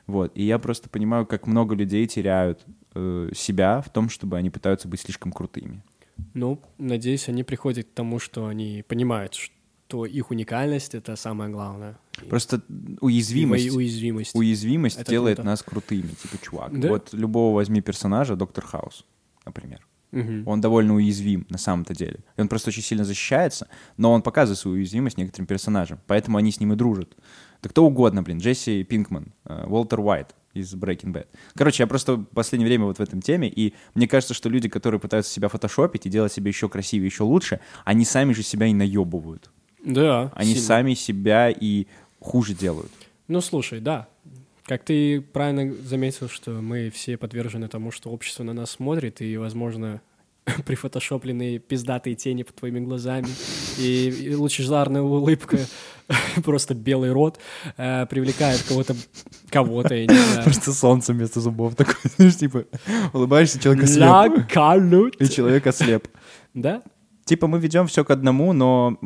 Вот, 0.07 0.33
и 0.35 0.45
я 0.45 0.59
просто 0.59 0.91
понимаю, 0.91 1.27
как 1.27 1.47
много 1.47 1.75
людей 1.75 2.07
теряют 2.07 2.61
э, 2.95 3.31
себя 3.35 3.81
в 3.81 3.91
том, 3.91 4.11
чтобы 4.11 4.37
они 4.37 4.51
пытаются 4.51 4.87
быть 4.87 5.01
слишком 5.01 5.33
крутыми. 5.33 5.83
Ну, 6.35 6.61
надеюсь, 6.79 7.29
они 7.29 7.43
приходят 7.43 7.87
к 7.87 7.95
тому, 7.95 8.19
что 8.19 8.47
они 8.47 8.85
понимают, 8.87 9.35
что 9.35 10.05
их 10.05 10.31
уникальность— 10.31 10.95
это 10.97 11.17
самое 11.17 11.51
главное. 11.51 11.99
Просто 12.29 12.63
уязвимость, 13.01 13.75
уязвимость. 13.75 14.35
уязвимость 14.35 14.99
Это 15.01 15.11
делает 15.11 15.37
круто. 15.37 15.49
нас 15.49 15.63
крутыми, 15.63 16.09
типа, 16.09 16.39
чувак. 16.43 16.81
Да? 16.81 16.89
Вот 16.89 17.13
любого 17.13 17.55
возьми 17.55 17.81
персонажа, 17.81 18.37
Доктор 18.37 18.65
Хаус, 18.65 19.05
например. 19.45 19.87
Мгм. 20.15 20.47
Он 20.47 20.61
довольно 20.61 20.95
уязвим 20.95 21.45
на 21.51 21.59
самом-то 21.59 21.95
деле. 21.95 22.21
И 22.37 22.41
он 22.41 22.49
просто 22.49 22.71
очень 22.71 22.83
сильно 22.83 23.05
защищается, 23.05 23.67
но 23.97 24.13
он 24.13 24.23
показывает 24.23 24.59
свою 24.59 24.77
уязвимость 24.77 25.19
некоторым 25.19 25.47
персонажам, 25.47 25.99
поэтому 26.07 26.39
они 26.39 26.53
с 26.53 26.61
ним 26.61 26.73
и 26.73 26.77
дружат. 26.77 27.17
Да 27.63 27.69
кто 27.69 27.85
угодно, 27.85 28.23
блин, 28.23 28.39
Джесси 28.39 28.85
Пинкман, 28.85 29.33
э, 29.45 29.65
Уолтер 29.67 30.01
Уайт 30.01 30.35
из 30.53 30.73
Breaking 30.75 31.13
Bad. 31.13 31.27
Короче, 31.57 31.83
я 31.83 31.87
просто 31.89 32.15
в 32.15 32.25
последнее 32.27 32.69
время 32.69 32.85
вот 32.85 32.99
в 32.99 33.01
этом 33.01 33.21
теме, 33.21 33.49
и 33.49 33.75
мне 33.95 34.07
кажется, 34.07 34.35
что 34.35 34.49
люди, 34.49 34.69
которые 34.69 35.01
пытаются 35.01 35.33
себя 35.33 35.49
фотошопить 35.49 36.07
и 36.07 36.11
делать 36.11 36.33
себя 36.33 36.49
еще 36.49 36.69
красивее, 36.69 37.07
еще 37.07 37.25
лучше, 37.25 37.59
они 37.85 38.05
сами 38.05 38.33
же 38.35 38.45
себя 38.45 38.67
и 38.67 38.73
наебывают. 38.73 39.51
Да. 39.85 40.31
Они 40.37 40.53
сильно. 40.53 40.67
сами 40.67 40.95
себя 40.95 41.51
и 41.51 41.87
хуже 42.21 42.55
делают. 42.55 42.93
Ну, 43.27 43.41
слушай, 43.41 43.81
да. 43.81 44.07
Как 44.65 44.83
ты 44.83 45.21
правильно 45.21 45.75
заметил, 45.83 46.29
что 46.29 46.51
мы 46.53 46.91
все 46.91 47.19
подвержены 47.19 47.69
тому, 47.69 47.91
что 47.91 48.11
общество 48.11 48.45
на 48.45 48.55
нас 48.55 48.71
смотрит, 48.71 49.21
и, 49.21 49.37
возможно, 49.37 50.01
прифотошопленные 50.67 51.59
пиздатые 51.59 52.17
тени 52.17 52.45
под 52.45 52.57
твоими 52.57 52.81
глазами 52.81 53.29
и, 53.79 54.09
и 54.09 54.35
лучезарная 54.35 55.03
улыбка, 55.03 55.59
просто 56.45 56.75
белый 56.75 57.13
рот, 57.13 57.39
э, 57.77 58.07
привлекает 58.07 58.63
кого-то, 58.63 58.97
кого-то, 59.51 59.95
я 59.95 60.07
не 60.07 60.15
знаю. 60.15 60.45
Просто 60.45 60.73
солнце 60.73 61.13
вместо 61.13 61.41
зубов 61.41 61.75
такое, 61.75 61.97
знаешь, 62.17 62.37
типа, 62.37 62.65
улыбаешься, 63.13 63.61
человек 63.61 64.49
калют. 64.51 65.21
и 65.21 65.29
человек 65.29 65.67
ослеп. 65.67 66.09
Да? 66.55 66.83
Типа 67.27 67.47
мы 67.47 67.59
ведем 67.59 67.87
все 67.87 68.05
к 68.05 68.11
одному, 68.11 68.53
но 68.53 68.99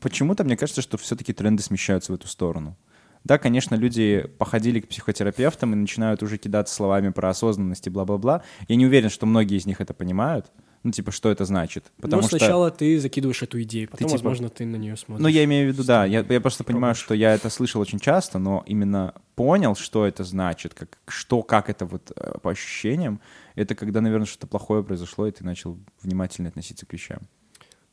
почему-то 0.00 0.44
мне 0.44 0.56
кажется, 0.56 0.82
что 0.82 0.96
все-таки 0.96 1.32
тренды 1.32 1.62
смещаются 1.62 2.12
в 2.12 2.14
эту 2.14 2.28
сторону. 2.28 2.76
Да, 3.24 3.38
конечно, 3.38 3.74
люди 3.74 4.30
походили 4.38 4.80
к 4.80 4.88
психотерапевтам 4.88 5.72
и 5.72 5.76
начинают 5.76 6.22
уже 6.22 6.36
кидаться 6.36 6.74
словами 6.74 7.08
про 7.08 7.30
осознанность 7.30 7.86
и 7.86 7.90
бла-бла-бла. 7.90 8.42
Я 8.68 8.76
не 8.76 8.86
уверен, 8.86 9.08
что 9.08 9.24
многие 9.24 9.56
из 9.56 9.64
них 9.64 9.80
это 9.80 9.94
понимают. 9.94 10.52
Ну, 10.82 10.90
типа, 10.90 11.12
что 11.12 11.30
это 11.30 11.46
значит. 11.46 11.90
Потому 11.98 12.20
ну, 12.20 12.28
что... 12.28 12.36
сначала 12.36 12.70
ты 12.70 13.00
закидываешь 13.00 13.42
эту 13.42 13.62
идею, 13.62 13.88
потом, 13.88 14.06
типа- 14.06 14.18
возможно, 14.18 14.50
ты 14.50 14.66
на 14.66 14.76
нее 14.76 14.98
смотришь. 14.98 15.22
Ну, 15.22 15.28
я 15.28 15.42
имею 15.44 15.70
в 15.70 15.72
виду, 15.72 15.82
да. 15.82 16.04
Я, 16.04 16.20
я 16.28 16.40
просто 16.42 16.62
понимаю, 16.62 16.94
что 16.94 17.14
я 17.14 17.32
это 17.32 17.48
слышал 17.48 17.80
очень 17.80 17.98
часто, 17.98 18.38
но 18.38 18.62
именно 18.66 19.14
понял, 19.34 19.74
что 19.76 20.06
это 20.06 20.24
значит, 20.24 20.74
как, 20.74 20.98
что, 21.08 21.42
как 21.42 21.70
это 21.70 21.86
вот 21.86 22.12
э, 22.14 22.38
по 22.42 22.50
ощущениям, 22.50 23.20
это 23.54 23.74
когда, 23.74 24.02
наверное, 24.02 24.26
что-то 24.26 24.46
плохое 24.46 24.84
произошло, 24.84 25.26
и 25.26 25.30
ты 25.30 25.42
начал 25.42 25.78
внимательно 26.02 26.50
относиться 26.50 26.84
к 26.84 26.92
вещам. 26.92 27.20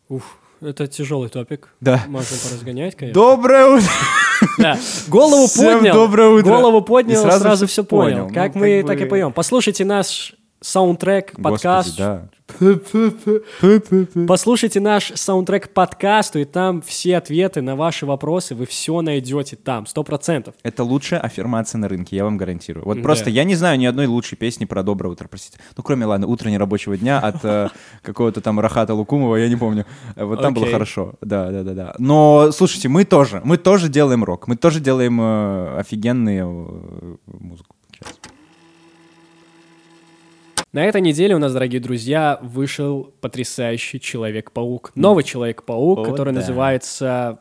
Уф, 0.10 0.38
это 0.60 0.86
тяжелый 0.88 1.30
топик. 1.30 1.70
Да. 1.80 2.04
Можно 2.08 2.36
поразгонять, 2.44 2.98
конечно. 2.98 3.22
Доброе 3.22 3.78
утро! 3.78 3.90
Да. 4.58 4.78
Голову 5.08 5.48
Всем 5.48 5.76
поднял. 5.80 5.94
доброе 5.94 6.30
утро. 6.30 6.50
Голову 6.50 6.82
поднял, 6.82 7.20
И 7.20 7.24
сразу, 7.24 7.40
сразу 7.42 7.68
все 7.68 7.84
понял. 7.84 8.26
понял. 8.28 8.34
Как 8.34 8.56
Ну, 8.56 8.62
мы 8.62 8.84
так 8.84 9.00
и 9.02 9.06
поем. 9.06 9.32
Послушайте 9.34 9.86
наш 9.86 10.34
саундтрек, 10.62 11.34
подкаст. 11.42 11.98
Да. 11.98 12.30
Послушайте 14.28 14.80
наш 14.80 15.12
саундтрек 15.16 15.70
к 15.70 15.74
подкасту, 15.74 16.40
и 16.40 16.46
там 16.46 16.82
все 16.82 17.18
ответы 17.18 17.62
на 17.62 17.76
ваши 17.76 18.06
вопросы 18.06 18.56
вы 18.56 18.66
все 18.66 19.02
найдете 19.02 19.56
там, 19.56 19.86
сто 19.88 20.04
процентов. 20.04 20.54
Это 20.64 20.84
лучшая 20.84 21.20
аффирмация 21.20 21.80
на 21.80 21.88
рынке, 21.88 22.16
я 22.16 22.24
вам 22.24 22.38
гарантирую. 22.38 22.86
Вот 22.86 22.98
Да. 22.98 23.04
просто 23.04 23.30
я 23.30 23.44
не 23.44 23.56
знаю 23.56 23.80
ни 23.80 23.86
одной 23.86 24.06
лучшей 24.06 24.38
песни 24.38 24.66
про 24.66 24.84
доброе 24.84 25.10
утро, 25.10 25.28
простите. 25.28 25.58
Ну, 25.76 25.84
кроме, 25.84 26.06
ладно, 26.06 26.28
утро 26.28 26.50
нерабочего 26.50 26.96
дня 26.96 27.20
от 27.20 27.44
э, 27.44 27.70
какого-то 28.04 28.42
там 28.42 28.60
Рахата 28.60 28.94
Лукумова, 28.94 29.38
я 29.38 29.50
не 29.50 29.56
помню. 29.56 29.86
Вот 30.16 30.42
там 30.42 30.54
было 30.54 30.68
хорошо. 30.68 31.16
Да, 31.22 31.50
да, 31.52 31.64
да, 31.64 31.74
да. 31.74 31.96
Но, 31.98 32.52
слушайте, 32.52 32.88
мы 32.88 33.06
тоже, 33.06 33.42
мы 33.44 33.58
тоже 33.58 33.90
делаем 33.90 34.24
рок, 34.24 34.48
мы 34.48 34.56
тоже 34.56 34.80
делаем 34.80 35.20
э, 35.20 35.80
офигенную 35.80 37.20
э, 37.28 37.32
музыку. 37.40 37.76
Сейчас. 37.92 38.14
На 40.74 40.86
этой 40.86 41.02
неделе 41.02 41.36
у 41.36 41.38
нас, 41.38 41.52
дорогие 41.52 41.82
друзья, 41.82 42.40
вышел 42.42 43.14
потрясающий 43.20 44.00
Человек-паук. 44.00 44.94
Новый 44.96 45.26
Человек-паук, 45.26 46.00
О, 46.00 46.04
который 46.06 46.34
да. 46.34 46.40
называется 46.40 47.40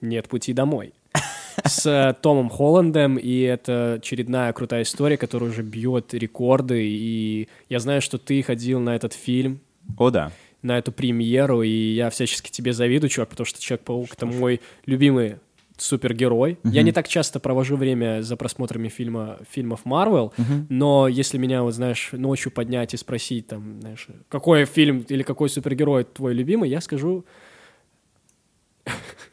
«Нет 0.00 0.26
пути 0.26 0.54
домой». 0.54 0.94
С 1.66 1.84
э, 1.84 2.14
Томом 2.22 2.48
Холландом, 2.48 3.18
и 3.18 3.40
это 3.40 3.94
очередная 3.98 4.54
крутая 4.54 4.84
история, 4.84 5.18
которая 5.18 5.50
уже 5.50 5.62
бьет 5.62 6.14
рекорды, 6.14 6.82
и 6.82 7.46
я 7.68 7.78
знаю, 7.78 8.00
что 8.00 8.16
ты 8.16 8.42
ходил 8.42 8.80
на 8.80 8.96
этот 8.96 9.12
фильм, 9.12 9.60
О, 9.98 10.08
да. 10.08 10.32
на 10.62 10.78
эту 10.78 10.92
премьеру, 10.92 11.60
и 11.60 11.92
я 11.92 12.08
всячески 12.08 12.50
тебе 12.50 12.72
завидую, 12.72 13.10
чувак, 13.10 13.28
потому 13.28 13.44
что 13.44 13.60
Человек-паук— 13.60 14.08
это 14.14 14.24
мой 14.24 14.62
любимый 14.86 15.36
супергерой. 15.80 16.58
Я 16.64 16.82
не 16.82 16.92
так 16.92 17.08
часто 17.08 17.40
провожу 17.40 17.76
время 17.76 18.22
за 18.22 18.36
просмотрами 18.36 18.88
фильма, 18.88 19.38
фильмов 19.50 19.84
Марвел, 19.84 20.32
но 20.68 21.08
если 21.08 21.38
меня, 21.38 21.62
вот 21.62 21.74
знаешь, 21.74 22.10
ночью 22.12 22.52
поднять 22.52 22.94
и 22.94 22.96
спросить, 22.96 23.48
там, 23.48 23.80
знаешь, 23.80 24.06
какой 24.28 24.64
фильм 24.64 25.04
или 25.08 25.22
какой 25.22 25.48
супергерой 25.48 26.04
твой 26.04 26.34
любимый, 26.34 26.70
я 26.70 26.80
скажу 26.80 27.24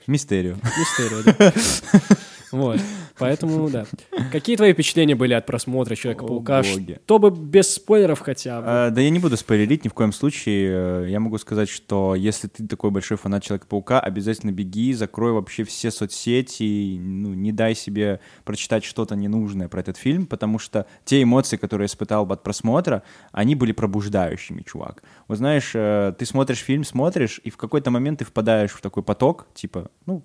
Мистерию. 0.07 0.57
Мистерию, 0.77 1.23
да. 1.37 1.53
Вот, 2.51 2.79
поэтому, 3.17 3.69
да. 3.69 3.85
Какие 4.31 4.55
твои 4.55 4.73
впечатления 4.73 5.15
были 5.15 5.33
от 5.33 5.45
просмотра 5.45 5.95
Человека-паука? 5.95 6.63
Чтобы 7.05 7.31
без 7.31 7.73
спойлеров 7.73 8.19
хотя 8.19 8.61
бы. 8.61 8.65
А, 8.67 8.89
Да 8.89 9.01
я 9.01 9.09
не 9.09 9.19
буду 9.19 9.37
спойлерить 9.37 9.83
ни 9.85 9.89
в 9.89 9.93
коем 9.93 10.11
случае. 10.13 11.03
Э, 11.03 11.07
Я 11.09 11.19
могу 11.19 11.37
сказать, 11.37 11.69
что 11.69 12.15
если 12.15 12.47
ты 12.47 12.67
такой 12.67 12.91
большой 12.91 13.17
фанат 13.17 13.43
Человека-паука, 13.43 13.99
обязательно 13.99 14.51
беги, 14.51 14.93
закрой 14.93 15.31
вообще 15.31 15.63
все 15.63 15.91
соцсети, 15.91 16.97
ну, 16.99 17.33
не 17.33 17.51
дай 17.51 17.75
себе 17.75 18.19
прочитать 18.43 18.83
что-то 18.83 19.15
ненужное 19.15 19.67
про 19.67 19.79
этот 19.81 19.97
фильм, 19.97 20.25
потому 20.25 20.59
что 20.59 20.85
те 21.05 21.21
эмоции, 21.21 21.57
которые 21.57 21.85
я 21.85 21.87
испытал 21.87 22.25
от 22.31 22.43
просмотра, 22.43 23.03
они 23.31 23.55
были 23.55 23.71
пробуждающими, 23.71 24.61
чувак. 24.63 25.03
Вот 25.27 25.37
знаешь, 25.37 25.71
э, 25.73 26.13
ты 26.17 26.25
смотришь 26.25 26.59
фильм, 26.59 26.83
смотришь, 26.83 27.39
и 27.43 27.49
в 27.49 27.57
какой-то 27.57 27.91
момент 27.91 28.19
ты 28.19 28.25
впадаешь 28.25 28.71
в 28.71 28.81
такой 28.81 29.03
поток, 29.03 29.47
типа, 29.53 29.89
ну, 30.05 30.23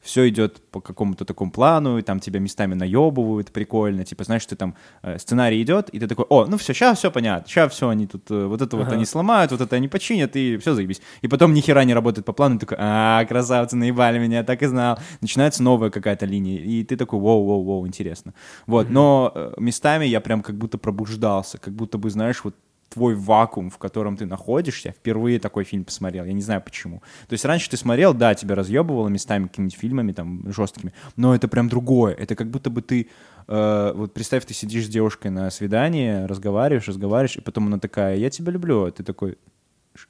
все 0.00 0.28
идет 0.28 0.60
по 0.70 0.80
какому-то 0.80 1.24
такому 1.24 1.50
плану, 1.50 1.98
и 1.98 2.02
там 2.02 2.20
тебя 2.20 2.40
местами 2.40 2.74
наебывают, 2.74 3.52
прикольно, 3.52 4.04
типа, 4.04 4.24
знаешь, 4.24 4.44
ты 4.46 4.56
там, 4.56 4.74
э, 5.02 5.18
сценарий 5.18 5.62
идет, 5.62 5.88
и 5.90 5.98
ты 5.98 6.06
такой, 6.06 6.26
о, 6.28 6.46
ну 6.46 6.56
все, 6.56 6.74
сейчас 6.74 6.98
все 6.98 7.10
понятно, 7.10 7.48
сейчас 7.48 7.72
все 7.72 7.88
они 7.88 8.06
тут, 8.06 8.30
э, 8.30 8.46
вот 8.46 8.60
это 8.60 8.76
вот 8.76 8.86
Ага. 8.86 8.96
они 8.96 9.04
сломают, 9.04 9.52
вот 9.52 9.60
это 9.60 9.76
они 9.76 9.88
починят, 9.88 10.36
и 10.36 10.56
все 10.58 10.74
заебись. 10.74 11.00
И 11.22 11.28
потом 11.28 11.54
ни 11.54 11.60
хера 11.60 11.84
не 11.84 11.94
работает 11.94 12.26
по 12.26 12.32
плану, 12.32 12.56
и 12.56 12.58
ты 12.58 12.66
такой, 12.66 12.78
а, 12.80 13.24
красавцы, 13.24 13.76
наебали 13.76 14.18
меня, 14.18 14.44
так 14.44 14.62
и 14.62 14.66
знал. 14.66 14.98
Начинается 15.20 15.62
новая 15.62 15.90
какая-то 15.90 16.26
линия, 16.26 16.58
и 16.58 16.84
ты 16.84 16.96
такой, 16.96 17.18
воу-воу-воу, 17.18 17.86
интересно. 17.86 18.34
Вот, 18.66 18.90
но 18.90 19.32
э, 19.34 19.54
местами 19.58 20.04
я 20.04 20.20
прям 20.20 20.42
как 20.42 20.56
будто 20.56 20.78
пробуждался, 20.78 21.58
как 21.58 21.74
будто 21.74 21.98
бы, 21.98 22.10
знаешь, 22.10 22.42
вот 22.44 22.54
твой 22.94 23.14
вакуум, 23.14 23.70
в 23.70 23.78
котором 23.78 24.16
ты 24.16 24.24
находишься, 24.26 24.92
впервые 24.92 25.38
такой 25.38 25.64
фильм 25.64 25.84
посмотрел. 25.84 26.24
Я 26.24 26.32
не 26.32 26.42
знаю 26.42 26.62
почему. 26.62 27.02
То 27.28 27.34
есть 27.34 27.44
раньше 27.44 27.68
ты 27.68 27.76
смотрел, 27.76 28.14
да, 28.14 28.34
тебя 28.34 28.54
разъебывало 28.54 29.08
местами 29.08 29.48
какими-нибудь 29.48 29.78
фильмами 29.78 30.12
там 30.12 30.52
жесткими, 30.52 30.92
но 31.16 31.34
это 31.34 31.48
прям 31.48 31.68
другое. 31.68 32.14
Это 32.14 32.34
как 32.36 32.48
будто 32.50 32.70
бы 32.70 32.82
ты, 32.82 33.08
э, 33.48 33.92
вот 33.94 34.14
представь, 34.14 34.44
ты 34.46 34.54
сидишь 34.54 34.86
с 34.86 34.88
девушкой 34.88 35.30
на 35.30 35.50
свидании, 35.50 36.24
разговариваешь, 36.24 36.88
разговариваешь, 36.88 37.36
и 37.36 37.40
потом 37.40 37.66
она 37.66 37.78
такая, 37.78 38.16
я 38.16 38.30
тебя 38.30 38.52
люблю, 38.52 38.84
а 38.84 38.90
ты 38.90 39.02
такой, 39.02 39.36
«Ш- 39.94 40.08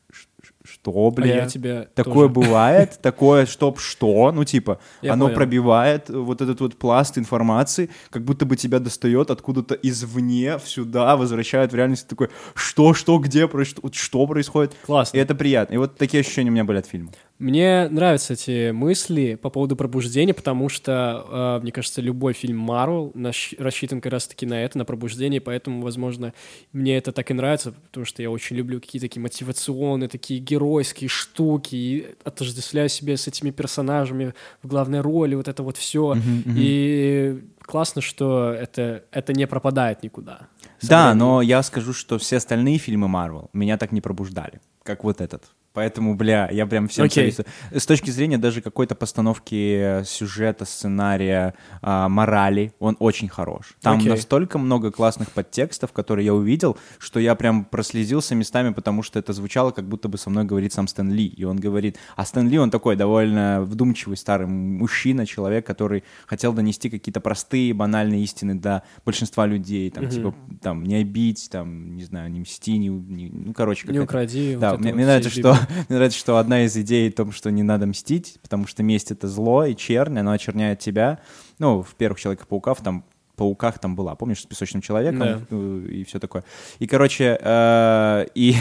что, 0.92 1.08
А 1.08 1.10
бля? 1.10 1.34
я 1.36 1.46
тебя 1.46 1.86
Такое 1.94 2.28
тоже. 2.28 2.48
бывает, 2.48 2.98
такое, 3.02 3.46
чтоб 3.46 3.78
что, 3.78 4.30
ну 4.32 4.44
типа, 4.44 4.78
Я 5.02 5.14
оно 5.14 5.26
понял. 5.26 5.36
пробивает 5.36 6.08
вот 6.10 6.40
этот 6.42 6.60
вот 6.60 6.76
пласт 6.76 7.16
информации, 7.18 7.90
как 8.10 8.22
будто 8.24 8.44
бы 8.46 8.56
тебя 8.56 8.78
достает 8.78 9.30
откуда-то 9.30 9.74
извне 9.74 10.58
сюда, 10.64 11.16
возвращает 11.16 11.72
в 11.72 11.76
реальность, 11.76 12.06
такой, 12.08 12.28
что, 12.54 12.94
что, 12.94 13.18
где, 13.18 13.46
вот 13.46 13.94
что 13.94 14.26
происходит, 14.26 14.72
Классно. 14.86 15.16
и 15.16 15.20
это 15.20 15.34
приятно. 15.34 15.74
И 15.74 15.78
вот 15.78 15.96
такие 15.96 16.20
ощущения 16.20 16.50
у 16.50 16.52
меня 16.52 16.64
были 16.64 16.78
от 16.78 16.86
фильма. 16.86 17.12
Мне 17.40 17.88
нравятся 17.88 18.34
эти 18.34 18.70
мысли 18.70 19.34
по 19.34 19.50
поводу 19.50 19.74
пробуждения, 19.74 20.32
потому 20.32 20.68
что, 20.68 21.58
э, 21.58 21.62
мне 21.62 21.72
кажется, 21.72 22.00
любой 22.00 22.32
фильм 22.32 22.58
Марвел 22.58 23.12
рассчитан 23.58 24.00
как 24.00 24.12
раз-таки 24.12 24.46
на 24.46 24.62
это, 24.62 24.78
на 24.78 24.84
пробуждение, 24.84 25.40
поэтому, 25.40 25.82
возможно, 25.82 26.32
мне 26.72 26.96
это 26.96 27.10
так 27.10 27.32
и 27.32 27.34
нравится, 27.34 27.72
потому 27.72 28.06
что 28.06 28.22
я 28.22 28.30
очень 28.30 28.54
люблю 28.54 28.80
какие-то 28.80 29.08
такие 29.08 29.20
мотивационные, 29.20 30.08
такие 30.08 30.38
геройские 30.38 31.08
штуки, 31.08 31.74
и 31.74 32.14
отождествляю 32.22 32.88
себя 32.88 33.16
с 33.16 33.26
этими 33.26 33.50
персонажами 33.50 34.34
в 34.62 34.68
главной 34.68 35.00
роли, 35.00 35.34
вот 35.34 35.48
это 35.48 35.64
вот 35.64 35.76
все. 35.76 36.16
И 36.46 37.42
классно, 37.58 38.00
что 38.00 38.52
это, 38.52 39.04
это 39.10 39.32
не 39.32 39.48
пропадает 39.48 40.04
никуда. 40.04 40.46
Да, 40.82 41.14
но 41.14 41.42
я 41.42 41.62
скажу, 41.64 41.92
что 41.92 42.18
все 42.18 42.36
остальные 42.36 42.78
фильмы 42.78 43.08
Марвел 43.08 43.50
меня 43.52 43.76
так 43.76 43.90
не 43.90 44.00
пробуждали, 44.00 44.60
как 44.84 45.02
вот 45.02 45.20
этот. 45.20 45.42
Поэтому, 45.74 46.14
бля, 46.14 46.48
я 46.52 46.66
прям 46.66 46.86
всем 46.86 47.06
Окей. 47.06 47.32
советую. 47.32 47.52
С 47.72 47.84
точки 47.84 48.08
зрения 48.10 48.38
даже 48.38 48.60
какой-то 48.62 48.94
постановки 48.94 50.00
э, 50.00 50.04
сюжета, 50.04 50.64
сценария, 50.64 51.54
а, 51.82 52.08
морали, 52.08 52.72
он 52.78 52.96
очень 53.00 53.28
хорош. 53.28 53.76
Там 53.82 53.98
Окей. 53.98 54.10
настолько 54.10 54.58
много 54.58 54.92
классных 54.92 55.32
подтекстов, 55.32 55.90
которые 55.92 56.26
я 56.26 56.34
увидел, 56.34 56.78
что 56.98 57.18
я 57.18 57.34
прям 57.34 57.64
прослезился 57.64 58.36
местами, 58.36 58.72
потому 58.72 59.02
что 59.02 59.18
это 59.18 59.32
звучало, 59.32 59.72
как 59.72 59.88
будто 59.88 60.08
бы 60.08 60.16
со 60.16 60.30
мной 60.30 60.44
говорит 60.44 60.72
сам 60.72 60.86
Стэн 60.86 61.10
Ли. 61.12 61.26
И 61.26 61.42
он 61.42 61.56
говорит... 61.56 61.98
А 62.14 62.24
Стэн 62.24 62.48
Ли, 62.48 62.56
он 62.56 62.70
такой 62.70 62.94
довольно 62.94 63.62
вдумчивый 63.62 64.16
старый 64.16 64.46
мужчина, 64.46 65.26
человек, 65.26 65.66
который 65.66 66.04
хотел 66.26 66.52
донести 66.52 66.88
какие-то 66.88 67.20
простые, 67.20 67.74
банальные 67.74 68.22
истины 68.22 68.54
до 68.54 68.84
большинства 69.04 69.44
людей. 69.44 69.90
Там, 69.90 70.08
типа, 70.08 70.32
там, 70.62 70.84
не 70.84 70.94
обидь, 70.94 71.48
там, 71.50 71.96
не 71.96 72.04
знаю, 72.04 72.30
не 72.30 72.38
мсти, 72.38 72.78
не... 72.78 72.88
не- 72.90 73.30
ну, 73.30 73.52
короче, 73.52 73.88
Не 73.88 73.98
укради. 73.98 74.54
да, 74.54 74.70
вот 74.70 74.80
мне, 74.80 74.94
мне 74.94 75.04
нравится, 75.04 75.30
что, 75.30 75.58
мне 75.88 75.96
нравится, 75.96 76.18
что 76.18 76.38
одна 76.38 76.64
из 76.64 76.76
идей 76.76 77.10
в 77.10 77.14
том, 77.14 77.32
что 77.32 77.50
не 77.50 77.62
надо 77.62 77.86
мстить, 77.86 78.38
потому 78.42 78.66
что 78.66 78.82
месть— 78.82 79.10
это 79.12 79.28
зло 79.28 79.64
и 79.64 79.76
чернь, 79.76 80.18
оно 80.18 80.32
очерняет 80.32 80.78
тебя. 80.78 81.20
Ну, 81.58 81.82
в 81.82 81.94
первых 81.94 82.20
Человека-пауках 82.20 82.80
там 82.80 83.04
пауках 83.36 83.78
там 83.78 83.96
была, 83.96 84.14
помнишь, 84.14 84.40
с 84.42 84.46
песочным 84.46 84.80
человеком 84.80 85.18
Да. 85.18 85.40
э, 85.50 85.86
и 85.90 86.04
все 86.04 86.18
такое. 86.18 86.44
И, 86.78 86.86
короче, 86.86 87.38
э, 87.40 88.26
и, 88.34 88.56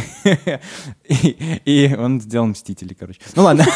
и, 1.08 1.62
и 1.66 1.96
он 1.96 2.22
сделал 2.22 2.48
Мстители, 2.48 2.94
короче. 2.94 3.20
Ну 3.36 3.44
ладно. 3.44 3.64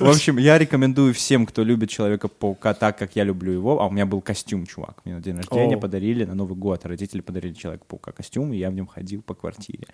В 0.00 0.08
общем, 0.08 0.38
я 0.38 0.58
рекомендую 0.58 1.14
всем, 1.14 1.46
кто 1.46 1.62
любит 1.62 1.90
Человека-паука 1.90 2.74
так, 2.74 2.98
как 2.98 3.16
я 3.16 3.24
люблю 3.24 3.52
его. 3.52 3.80
А 3.80 3.86
у 3.86 3.90
меня 3.90 4.06
был 4.06 4.20
костюм, 4.20 4.66
чувак. 4.66 5.00
Мне 5.04 5.14
на 5.14 5.20
день 5.22 5.36
рождения 5.36 5.76
подарили 5.76 6.24
на 6.24 6.34
Новый 6.34 6.56
год. 6.56 6.84
Родители 6.84 7.20
подарили 7.20 7.54
Человека-паука 7.54 8.12
костюм, 8.12 8.52
и 8.52 8.56
я 8.56 8.70
в 8.70 8.74
нем 8.74 8.86
ходил 8.86 9.22
по 9.22 9.34
квартире. 9.34 9.86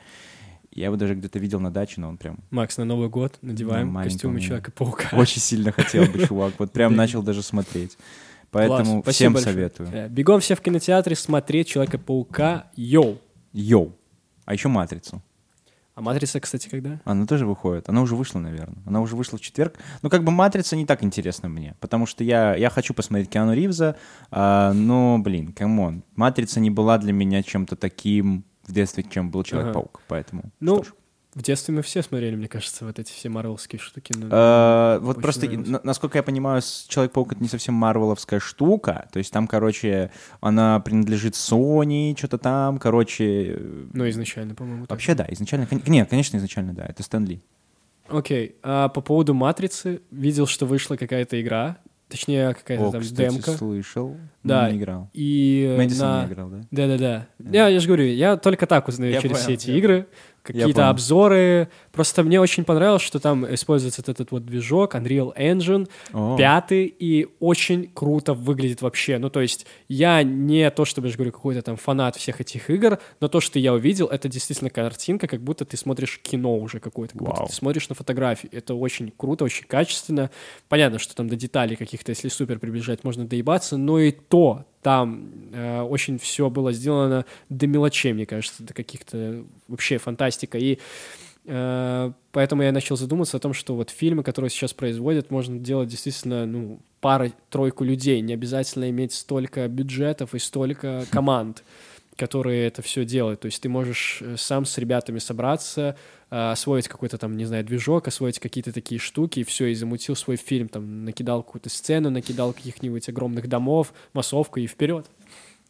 Я 0.73 0.87
его 0.87 0.97
даже 0.97 1.15
где-то 1.15 1.39
видел 1.39 1.61
на 1.61 1.71
даче, 1.73 2.01
но 2.01 2.09
он 2.09 2.19
прям 2.19 2.39
Макс, 2.51 2.77
на 2.77 2.85
Новый 2.85 3.09
год 3.09 3.39
надеваем 3.43 3.89
маленького 3.89 4.15
костюмы. 4.15 4.41
Человека-паука. 4.41 5.09
очень 5.17 5.41
сильно 5.41 5.73
хотел 5.73 6.05
бы, 6.07 6.27
чувак. 6.27 6.55
Вот 6.59 6.73
прям 6.73 6.93
Да. 6.93 6.99
начал 6.99 7.23
даже 7.23 7.43
смотреть. 7.43 7.97
Поэтому 8.51 9.03
Класс, 9.03 9.15
всем 9.15 9.33
большое. 9.35 9.55
советую. 9.55 9.89
Э, 9.93 10.09
Бегом 10.09 10.41
все 10.41 10.55
в 10.55 10.61
кинотеатре 10.61 11.17
смотреть 11.17 11.69
Человека-паука. 11.69 12.71
Йоу. 12.77 13.19
Йоу. 13.53 13.93
А 14.45 14.53
еще 14.55 14.69
«Матрицу». 14.69 15.23
А 15.95 16.01
«Матрица», 16.01 16.39
кстати, 16.41 16.69
когда? 16.69 17.01
Она 17.05 17.27
тоже 17.27 17.45
выходит. 17.45 17.89
Она 17.89 18.03
уже 18.03 18.15
вышла, 18.15 18.39
наверное. 18.39 18.79
Она 18.87 19.01
уже 19.01 19.17
вышла 19.17 19.37
в 19.37 19.41
четверг. 19.41 19.75
Ну, 20.01 20.09
как 20.09 20.23
бы 20.23 20.31
«Матрица» 20.31 20.77
не 20.77 20.87
так 20.87 21.03
интересна 21.03 21.49
мне, 21.49 21.75
потому 21.81 22.07
что 22.07 22.23
я, 22.25 22.55
я 22.55 22.71
хочу 22.71 22.95
посмотреть 22.95 23.29
Киану 23.29 23.53
Ривза, 23.53 23.97
а, 24.31 24.73
но, 24.73 25.19
блин, 25.19 25.53
come 25.53 25.82
on. 25.82 26.05
«Матрица» 26.15 26.61
не 26.61 26.71
была 26.71 26.99
для 26.99 27.13
меня 27.13 27.43
чем-то 27.43 27.75
таким 27.77 28.45
в 28.69 28.73
детстве, 28.73 29.03
чем 29.03 29.31
был 29.31 29.43
Человек-паук, 29.43 30.01
поэтому... 30.09 30.45
Ну, 30.61 30.85
в 31.35 31.43
детстве 31.43 31.75
мы 31.75 31.83
все 31.83 32.03
смотрели, 32.03 32.35
мне 32.37 32.49
кажется, 32.49 32.85
вот 32.85 32.99
эти 32.99 33.13
все 33.13 33.29
марвелские 33.29 33.79
штуки. 33.79 34.13
ну, 34.17 34.29
Э, 34.31 34.99
вот 35.01 35.21
просто, 35.23 35.49
на- 35.49 35.81
насколько 35.85 36.19
я 36.19 36.23
понимаю, 36.23 36.63
Человек-паук 36.89 37.33
это 37.33 37.43
не 37.43 37.49
совсем 37.49 37.75
марвеловская 37.75 38.41
штука. 38.41 39.09
То 39.13 39.19
есть 39.19 39.33
там, 39.33 39.47
короче, 39.47 40.11
она 40.41 40.81
принадлежит 40.81 41.35
Sony, 41.35 42.17
что-то 42.17 42.39
там, 42.39 42.79
короче. 42.79 43.53
э, 43.57 43.87
Ну, 43.93 44.09
изначально, 44.09 44.55
по-моему. 44.55 44.87
Вообще, 44.89 45.15
да, 45.15 45.27
изначально, 45.31 45.67
кон- 45.67 45.83
нет, 45.87 46.09
конечно, 46.09 46.37
изначально, 46.39 46.73
да, 46.73 46.87
это 46.87 47.03
Стэн 47.03 47.25
Ли. 47.27 47.41
Окей. 48.09 48.57
А 48.63 48.89
по 48.89 49.03
поводу 49.03 49.35
«Матрицы» 49.35 50.01
видел, 50.11 50.47
что 50.47 50.65
вышла 50.67 50.97
какая-то 50.97 51.41
игра. 51.41 51.77
Точнее, 52.09 52.55
какая-то 52.55 52.89
О, 52.89 52.93
там 52.93 53.03
кстати, 53.03 53.31
демка. 53.33 53.51
слышал, 53.53 54.17
Да. 54.43 54.63
но 54.67 54.71
не 54.73 54.79
играл. 54.79 55.11
И 55.13 55.75
Мэдисон 55.77 56.09
на... 56.09 56.25
не 56.25 56.33
играл, 56.33 56.49
да? 56.49 56.61
Да-да-да. 56.71 57.27
Я, 57.39 57.69
я 57.69 57.81
же 57.81 57.87
говорю, 57.87 58.05
я 58.07 58.37
только 58.39 58.67
так 58.67 58.89
узнаю 58.89 59.13
Я 59.13 59.21
через 59.21 59.37
понял, 59.37 59.45
все 59.45 59.55
эти 59.55 59.71
я 59.71 59.77
игры. 59.77 60.07
Какие-то 60.43 60.89
обзоры. 60.89 61.69
Просто 61.93 62.23
мне 62.23 62.41
очень 62.41 62.65
понравилось, 62.65 63.03
что 63.03 63.19
там 63.19 63.53
используется 63.53 64.01
вот 64.01 64.09
этот 64.09 64.31
вот 64.31 64.47
движок 64.47 64.95
Unreal 64.95 65.37
Engine, 65.37 65.89
О. 66.13 66.37
пятый, 66.37 66.87
и 66.87 67.27
очень 67.41 67.91
круто 67.93 68.35
выглядит 68.35 68.83
вообще. 68.83 69.19
Ну, 69.19 69.31
то 69.31 69.41
есть 69.41 69.67
я 69.89 70.23
не 70.23 70.71
то, 70.71 70.85
чтобы, 70.85 71.09
я 71.09 71.11
же 71.11 71.17
говорю, 71.17 71.33
какой-то 71.33 71.63
там 71.63 71.77
фанат 71.77 72.17
всех 72.17 72.41
этих 72.41 72.71
игр, 72.71 72.99
но 73.21 73.29
то, 73.29 73.41
что 73.41 73.59
я 73.59 73.75
увидел, 73.75 74.07
это 74.07 74.29
действительно 74.29 74.71
картинка, 74.71 75.27
как 75.27 75.41
будто 75.41 75.65
ты 75.65 75.77
смотришь 75.77 76.21
кино 76.23 76.57
уже 76.57 76.81
какое-то, 76.81 77.15
как 77.15 77.23
будто 77.23 77.41
Вау. 77.41 77.49
ты 77.49 77.55
смотришь 77.55 77.89
на 77.89 77.95
фотографии. 77.95 78.49
Это 78.53 78.75
очень 78.75 79.13
круто, 79.17 79.45
очень 79.45 79.67
качественно. 79.67 80.31
Понятно, 80.69 80.99
что 80.99 81.15
там 81.15 81.29
до 81.29 81.37
деталей 81.37 81.77
каких-то, 81.77 82.11
если 82.11 82.29
супер 82.29 82.59
приближать, 82.59 83.05
можно 83.05 83.27
доебаться, 83.27 83.77
но 83.77 83.99
и 83.99 84.13
то 84.13 84.65
там 84.83 85.33
э, 85.53 85.81
очень 85.81 86.19
все 86.19 86.51
было 86.51 86.73
сделано 86.73 87.25
до 87.49 87.67
мелочей, 87.67 88.13
мне 88.13 88.27
кажется, 88.27 88.63
до 88.63 88.73
каких-то 88.73 89.45
вообще 89.67 89.99
фантастика. 90.39 90.59
И 90.59 90.79
э, 91.47 92.13
поэтому 92.33 92.63
я 92.63 92.73
начал 92.73 92.97
задуматься 92.97 93.37
о 93.37 93.41
том, 93.41 93.55
что 93.55 93.75
вот 93.75 93.91
фильмы, 93.91 94.23
которые 94.23 94.51
сейчас 94.51 94.73
производят, 94.73 95.31
можно 95.31 95.59
делать 95.59 95.89
действительно, 95.89 96.47
ну, 96.47 96.81
пара-тройку 97.01 97.85
людей, 97.85 98.21
не 98.21 98.35
обязательно 98.35 98.91
иметь 98.91 99.13
столько 99.13 99.69
бюджетов 99.69 100.35
и 100.35 100.39
столько 100.39 101.05
команд 101.11 101.63
которые 102.17 102.67
это 102.67 102.83
все 102.83 103.05
делают. 103.05 103.39
То 103.39 103.47
есть 103.47 103.63
ты 103.63 103.69
можешь 103.69 104.19
э, 104.23 104.35
сам 104.37 104.65
с 104.65 104.77
ребятами 104.77 105.21
собраться, 105.21 105.95
э, 106.33 106.51
освоить 106.51 106.89
какой-то 106.89 107.17
там, 107.17 107.37
не 107.37 107.45
знаю, 107.45 107.65
движок, 107.65 108.09
освоить 108.09 108.41
какие-то 108.41 108.73
такие 108.73 108.99
штуки, 108.99 109.39
и 109.39 109.45
все, 109.45 109.67
и 109.67 109.75
замутил 109.77 110.17
свой 110.17 110.35
фильм, 110.35 110.69
там, 110.69 111.05
накидал 111.05 111.45
какую-то 111.45 111.71
сцену, 111.71 112.11
накидал 112.11 112.53
каких-нибудь 112.53 113.09
огромных 113.09 113.49
домов, 113.49 113.95
массовку 114.15 114.59
и 114.59 114.67
вперед. 114.67 115.07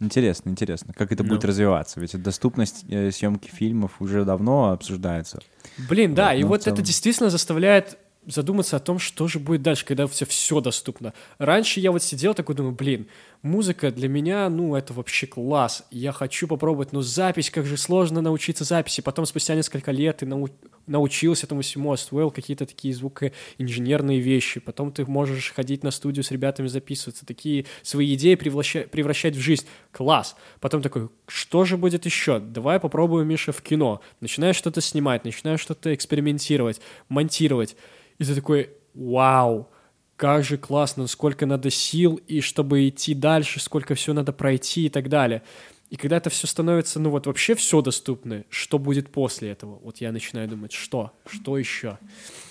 Интересно, 0.00 0.50
интересно, 0.50 0.94
как 0.94 1.10
это 1.12 1.24
Ну. 1.24 1.30
будет 1.30 1.44
развиваться. 1.44 1.98
Ведь 2.00 2.20
доступность 2.22 2.84
э, 2.88 3.10
съемки 3.10 3.48
фильмов 3.50 4.00
уже 4.00 4.24
давно 4.24 4.70
обсуждается. 4.70 5.40
Блин, 5.88 6.14
да, 6.14 6.28
Вот, 6.28 6.34
и 6.36 6.40
ну, 6.42 6.46
в 6.46 6.48
вот 6.50 6.60
это 6.60 6.70
целом. 6.70 6.82
действительно 6.84 7.30
заставляет 7.30 7.98
задуматься 8.28 8.76
о 8.76 8.80
том, 8.80 8.98
что 8.98 9.26
же 9.26 9.38
будет 9.38 9.62
дальше, 9.62 9.84
когда 9.84 10.06
все 10.06 10.26
все 10.26 10.60
доступно. 10.60 11.14
Раньше 11.38 11.80
я 11.80 11.90
вот 11.90 12.02
сидел 12.02 12.34
такой, 12.34 12.54
думаю, 12.54 12.74
блин, 12.74 13.06
музыка 13.42 13.90
для 13.90 14.08
меня, 14.08 14.48
ну, 14.50 14.74
это 14.76 14.92
вообще 14.92 15.26
класс. 15.26 15.84
Я 15.90 16.12
хочу 16.12 16.46
попробовать, 16.46 16.92
но 16.92 17.00
запись, 17.00 17.50
как 17.50 17.64
же 17.64 17.76
сложно 17.78 18.20
научиться 18.20 18.64
записи. 18.64 19.00
Потом 19.00 19.24
спустя 19.24 19.54
несколько 19.54 19.92
лет 19.92 20.18
ты 20.18 20.26
нау- 20.26 20.50
научился 20.86 21.46
этому 21.46 21.62
всему, 21.62 21.90
освоил 21.90 22.30
какие-то 22.30 22.66
такие 22.66 22.92
звукоинженерные 22.92 24.20
вещи. 24.20 24.60
Потом 24.60 24.92
ты 24.92 25.06
можешь 25.06 25.52
ходить 25.52 25.82
на 25.82 25.90
студию 25.90 26.22
с 26.22 26.30
ребятами 26.30 26.66
записываться, 26.66 27.24
такие 27.24 27.64
свои 27.82 28.14
идеи 28.14 28.34
превращать, 28.34 28.90
превращать 28.90 29.36
в 29.36 29.40
жизнь. 29.40 29.66
Класс. 29.90 30.36
Потом 30.60 30.82
такой, 30.82 31.08
что 31.26 31.64
же 31.64 31.78
будет 31.78 32.04
еще? 32.04 32.40
Давай 32.40 32.78
попробуем, 32.78 33.26
Миша, 33.26 33.52
в 33.52 33.62
кино. 33.62 34.02
Начинаешь 34.20 34.56
что-то 34.56 34.82
снимать, 34.82 35.24
начинаешь 35.24 35.60
что-то 35.60 35.94
экспериментировать, 35.94 36.80
монтировать. 37.08 37.74
И 38.18 38.24
ты 38.24 38.34
такой, 38.34 38.70
вау, 38.94 39.68
как 40.16 40.44
же 40.44 40.58
классно, 40.58 41.06
сколько 41.06 41.46
надо 41.46 41.70
сил, 41.70 42.20
и 42.26 42.40
чтобы 42.40 42.88
идти 42.88 43.14
дальше, 43.14 43.60
сколько 43.60 43.94
все 43.94 44.12
надо 44.12 44.32
пройти 44.32 44.86
и 44.86 44.88
так 44.88 45.08
далее. 45.08 45.42
И 45.90 45.96
когда 45.96 46.18
это 46.18 46.28
все 46.28 46.46
становится, 46.46 47.00
ну 47.00 47.10
вот 47.10 47.26
вообще 47.26 47.54
все 47.54 47.80
доступно, 47.80 48.44
что 48.50 48.78
будет 48.78 49.10
после 49.10 49.50
этого? 49.50 49.78
Вот 49.82 49.98
я 49.98 50.12
начинаю 50.12 50.48
думать, 50.48 50.72
что? 50.72 51.12
Что 51.26 51.56
еще? 51.56 51.98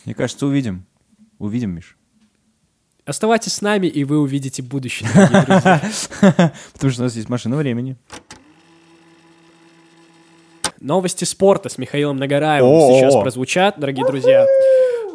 Мне 0.05 0.15
кажется, 0.15 0.47
увидим. 0.47 0.85
Увидим, 1.37 1.71
Миш. 1.71 1.97
Оставайтесь 3.05 3.53
с 3.53 3.61
нами, 3.61 3.87
и 3.87 4.03
вы 4.03 4.19
увидите 4.19 4.63
будущее. 4.63 5.09
Потому 6.73 6.91
что 6.91 7.01
у 7.01 7.03
нас 7.03 7.15
есть 7.15 7.29
машина 7.29 7.55
времени. 7.57 7.95
Новости 10.79 11.23
спорта 11.23 11.69
с 11.69 11.77
Михаилом 11.77 12.17
Нагораевым 12.17 12.69
О-о-о. 12.69 12.99
сейчас 12.99 13.15
прозвучат, 13.15 13.79
дорогие 13.79 14.05
друзья. 14.05 14.45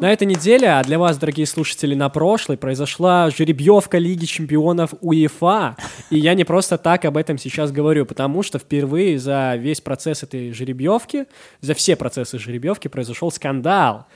На 0.01 0.13
этой 0.13 0.27
неделе, 0.27 0.69
а 0.69 0.83
для 0.83 0.99
вас, 0.99 1.17
дорогие 1.17 1.47
слушатели, 1.47 1.95
на 1.95 2.09
прошлой, 2.09 2.57
произошла 2.57 3.31
жеребьевка 3.31 3.99
Лиги 3.99 4.25
чемпионов 4.25 4.95
УЕФА. 5.01 5.77
И 6.11 6.19
я 6.19 6.35
не 6.35 6.43
просто 6.43 6.77
так 6.77 7.05
об 7.05 7.17
этом 7.17 7.39
сейчас 7.39 7.71
говорю, 7.71 8.05
потому 8.05 8.43
что 8.43 8.59
впервые 8.59 9.19
за 9.21 9.55
весь 9.57 9.81
процесс 9.81 10.25
этой 10.25 10.53
жеребьевки, 10.53 11.27
за 11.61 11.75
все 11.75 11.95
процессы 11.95 12.39
жеребьевки 12.39 12.89
произошел 12.89 13.31
скандал. 13.31 14.07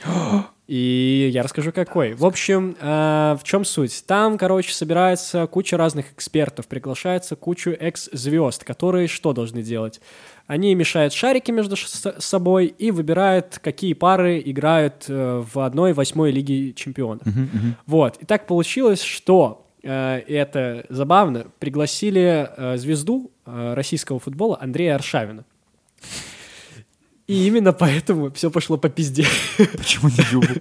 И 0.66 1.30
я 1.32 1.44
расскажу, 1.44 1.70
какой. 1.70 2.14
В 2.14 2.24
общем, 2.24 2.76
э, 2.80 3.36
в 3.40 3.44
чем 3.44 3.64
суть? 3.64 4.04
Там, 4.06 4.36
короче, 4.36 4.72
собирается 4.72 5.46
куча 5.46 5.76
разных 5.76 6.12
экспертов, 6.12 6.66
приглашается 6.66 7.36
кучу 7.36 7.70
экс-звезд, 7.70 8.64
которые 8.64 9.06
что 9.06 9.32
должны 9.32 9.62
делать? 9.62 10.00
Они 10.48 10.74
мешают 10.74 11.12
шарики 11.12 11.52
между 11.52 11.76
собой 11.76 12.66
и 12.66 12.90
выбирают, 12.90 13.60
какие 13.62 13.92
пары 13.92 14.42
играют 14.44 15.04
э, 15.08 15.44
в 15.52 15.60
одной 15.60 15.92
восьмой 15.92 16.32
лиге 16.32 16.72
чемпионов. 16.72 17.26
Вот. 17.86 18.16
И 18.16 18.24
так 18.24 18.46
получилось, 18.46 19.02
что 19.02 19.66
э, 19.84 20.20
и 20.26 20.32
это 20.32 20.84
забавно, 20.88 21.46
пригласили 21.60 22.48
э, 22.56 22.76
звезду 22.76 23.30
э, 23.44 23.74
российского 23.74 24.18
футбола 24.18 24.58
Андрея 24.60 24.96
Аршавина. 24.96 25.44
И 27.26 27.46
именно 27.46 27.72
поэтому 27.72 28.30
все 28.32 28.50
пошло 28.50 28.76
по 28.76 28.88
пизде. 28.88 29.26
Почему 29.56 30.08
не 30.08 30.24
Дюбу? 30.30 30.60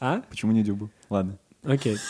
А? 0.00 0.22
Почему 0.28 0.52
не 0.52 0.62
Дюбу? 0.62 0.90
Ладно. 1.10 1.38
Окей. 1.66 1.96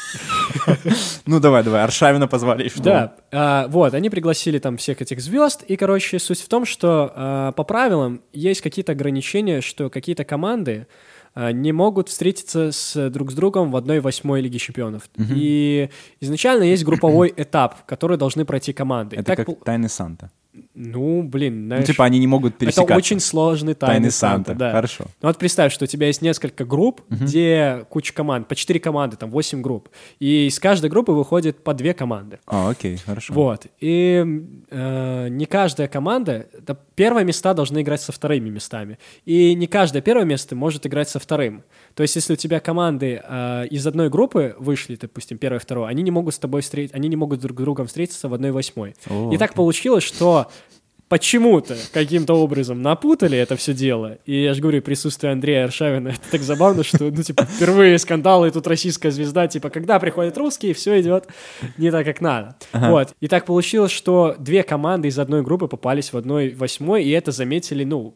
Ну 1.26 1.40
давай, 1.40 1.64
давай, 1.64 1.82
Аршавина 1.82 2.28
позвали? 2.28 2.70
Да, 2.76 3.16
а, 3.32 3.66
вот, 3.68 3.94
они 3.94 4.10
пригласили 4.10 4.58
там 4.58 4.76
всех 4.76 5.02
этих 5.02 5.20
звезд, 5.20 5.64
и, 5.66 5.76
короче, 5.76 6.20
суть 6.20 6.40
в 6.40 6.48
том, 6.48 6.64
что 6.64 7.12
а, 7.14 7.52
по 7.52 7.64
правилам 7.64 8.20
есть 8.32 8.60
какие-то 8.60 8.92
ограничения, 8.92 9.60
что 9.60 9.90
какие-то 9.90 10.24
команды 10.24 10.86
а, 11.34 11.50
не 11.50 11.72
могут 11.72 12.08
встретиться 12.08 12.70
с, 12.70 13.10
друг 13.10 13.32
с 13.32 13.34
другом 13.34 13.72
в 13.72 13.76
одной 13.76 14.00
восьмой 14.00 14.40
Лиге 14.40 14.58
Чемпионов. 14.58 15.10
И 15.18 15.90
изначально 16.20 16.62
есть 16.62 16.84
групповой 16.84 17.32
этап, 17.36 17.84
который 17.86 18.16
должны 18.18 18.44
пройти 18.44 18.72
команды. 18.72 19.16
Это 19.16 19.36
так 19.36 19.46
как 19.46 19.64
Тайны 19.64 19.88
Санта. 19.88 20.30
Ну, 20.78 21.22
блин, 21.22 21.62
Ну, 21.62 21.66
знаешь, 21.68 21.86
типа 21.86 22.04
они 22.04 22.18
не 22.18 22.26
могут 22.26 22.58
пересекаться. 22.58 22.82
это 22.92 22.96
очень 22.98 23.18
сложный 23.18 23.72
тайный, 23.72 23.94
Тайны 23.94 24.10
Санта, 24.10 24.50
Санта, 24.50 24.54
да. 24.58 24.72
хорошо. 24.72 25.04
Ну 25.22 25.28
вот 25.28 25.38
представь, 25.38 25.72
что 25.72 25.84
у 25.84 25.86
тебя 25.86 26.08
есть 26.08 26.20
несколько 26.20 26.66
групп, 26.66 27.00
где 27.08 27.86
куча 27.88 28.12
команд, 28.12 28.46
по 28.46 28.54
четыре 28.54 28.78
команды, 28.78 29.16
там 29.16 29.30
восемь 29.30 29.62
групп, 29.62 29.88
и 30.20 30.46
из 30.46 30.60
каждой 30.60 30.90
группы 30.90 31.12
выходит 31.12 31.64
по 31.64 31.72
две 31.72 31.94
команды. 31.94 32.40
А, 32.46 32.68
окей, 32.68 32.98
хорошо. 32.98 33.32
Вот. 33.32 33.66
И 33.80 34.22
э, 34.70 35.28
не 35.28 35.46
каждая 35.46 35.88
команда, 35.88 36.46
да, 36.60 36.76
первые 36.94 37.24
места 37.24 37.54
должны 37.54 37.80
играть 37.80 38.02
со 38.02 38.12
вторыми 38.12 38.50
местами. 38.50 38.98
И 39.24 39.54
не 39.54 39.66
каждое 39.66 40.02
первое 40.02 40.24
место 40.26 40.54
может 40.54 40.86
играть 40.86 41.08
со 41.08 41.18
вторым. 41.18 41.64
То 41.96 42.02
есть, 42.02 42.14
если 42.14 42.34
у 42.34 42.36
тебя 42.36 42.60
команды 42.60 43.22
э, 43.26 43.66
из 43.70 43.86
одной 43.86 44.10
группы 44.10 44.54
вышли, 44.58 44.98
допустим, 45.00 45.38
первое, 45.38 45.58
второе, 45.58 45.88
они 45.88 46.02
не 46.02 46.10
могут 46.10 46.34
с 46.34 46.38
тобой 46.38 46.60
встретиться, 46.60 46.94
они 46.94 47.08
не 47.08 47.16
могут 47.16 47.40
друг 47.40 47.58
с 47.58 47.62
другом 47.62 47.86
встретиться 47.86 48.28
в 48.28 48.34
одной 48.34 48.50
восьмой. 48.50 48.94
О, 49.08 49.32
И 49.32 49.38
так 49.38 49.54
получилось, 49.54 50.04
что 50.04 50.48
почему-то 51.08 51.74
каким-то 51.94 52.34
образом 52.34 52.82
напутали 52.82 53.38
это 53.38 53.56
все 53.56 53.72
дело. 53.72 54.18
И 54.26 54.42
я 54.42 54.52
же 54.52 54.60
говорю, 54.60 54.82
присутствие 54.82 55.32
Андрея 55.32 55.64
Аршавина, 55.64 56.08
это 56.08 56.20
так 56.30 56.42
забавно, 56.42 56.84
что, 56.84 57.04
ну, 57.04 57.22
типа, 57.22 57.46
впервые 57.46 57.98
скандалы, 57.98 58.48
и 58.48 58.50
тут 58.50 58.66
российская 58.66 59.10
звезда, 59.10 59.46
типа, 59.48 59.70
когда 59.70 59.98
приходят 59.98 60.36
русские, 60.36 60.74
все 60.74 61.00
идет 61.00 61.28
не 61.78 61.90
так, 61.90 62.04
как 62.04 62.20
надо. 62.20 62.56
Вот. 62.74 63.14
И 63.20 63.28
так 63.28 63.46
получилось, 63.46 63.92
что 63.92 64.36
две 64.38 64.62
команды 64.62 65.08
из 65.08 65.18
одной 65.18 65.42
группы 65.42 65.66
попались 65.66 66.12
в 66.12 66.16
одной 66.18 66.50
восьмой, 66.50 67.04
и 67.04 67.10
это 67.10 67.32
заметили, 67.32 67.84
ну, 67.84 68.14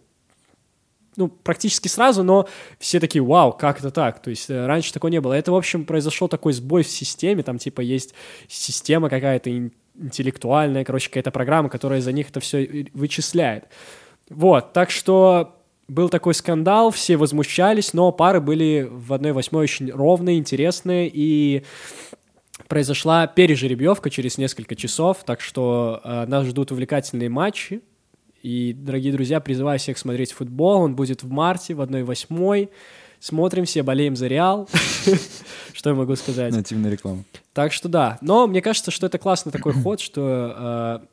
ну, 1.16 1.28
практически 1.28 1.88
сразу, 1.88 2.22
но 2.22 2.48
все 2.78 3.00
такие, 3.00 3.22
вау, 3.22 3.52
как 3.52 3.80
это 3.80 3.90
так? 3.90 4.22
То 4.22 4.30
есть 4.30 4.48
э, 4.48 4.66
раньше 4.66 4.92
такого 4.92 5.10
не 5.10 5.20
было. 5.20 5.32
Это, 5.32 5.52
в 5.52 5.56
общем, 5.56 5.84
произошел 5.84 6.28
такой 6.28 6.52
сбой 6.52 6.82
в 6.82 6.88
системе, 6.88 7.42
там, 7.42 7.58
типа, 7.58 7.80
есть 7.80 8.14
система 8.48 9.08
какая-то 9.10 9.50
ин- 9.50 9.72
интеллектуальная, 10.00 10.84
короче, 10.84 11.08
какая-то 11.08 11.30
программа, 11.30 11.68
которая 11.68 12.00
за 12.00 12.12
них 12.12 12.30
это 12.30 12.40
все 12.40 12.86
вычисляет. 12.94 13.64
Вот, 14.28 14.72
так 14.72 14.90
что 14.90 15.56
был 15.88 16.08
такой 16.08 16.34
скандал, 16.34 16.92
все 16.92 17.16
возмущались, 17.16 17.92
но 17.92 18.12
пары 18.12 18.40
были 18.40 18.88
в 18.88 19.12
одной 19.12 19.32
восьмой 19.32 19.64
очень 19.64 19.90
ровные, 19.90 20.38
интересные, 20.38 21.10
и 21.12 21.64
произошла 22.68 23.26
пережеребьевка 23.26 24.10
через 24.10 24.38
несколько 24.38 24.76
часов, 24.76 25.24
так 25.24 25.40
что 25.40 26.00
э, 26.04 26.26
нас 26.26 26.46
ждут 26.46 26.70
увлекательные 26.70 27.28
матчи. 27.28 27.80
И, 28.42 28.72
дорогие 28.72 29.12
друзья, 29.12 29.40
призываю 29.40 29.78
всех 29.78 29.98
смотреть 29.98 30.32
футбол. 30.32 30.82
Он 30.82 30.94
будет 30.94 31.22
в 31.22 31.30
марте, 31.30 31.74
в 31.74 31.80
1-8. 31.80 32.68
Смотрим 33.20 33.66
все, 33.66 33.82
болеем 33.82 34.16
за 34.16 34.28
Реал. 34.28 34.68
Что 35.72 35.90
я 35.90 35.96
могу 35.96 36.16
сказать? 36.16 36.54
Нативная 36.54 36.90
реклама. 36.90 37.24
Так 37.52 37.72
что 37.72 37.88
да. 37.88 38.18
Но 38.22 38.46
мне 38.46 38.62
кажется, 38.62 38.90
что 38.90 39.06
это 39.06 39.18
классный 39.18 39.52
такой 39.52 39.72
ход, 39.82 40.00
что 40.00 41.00
э, 41.02 41.06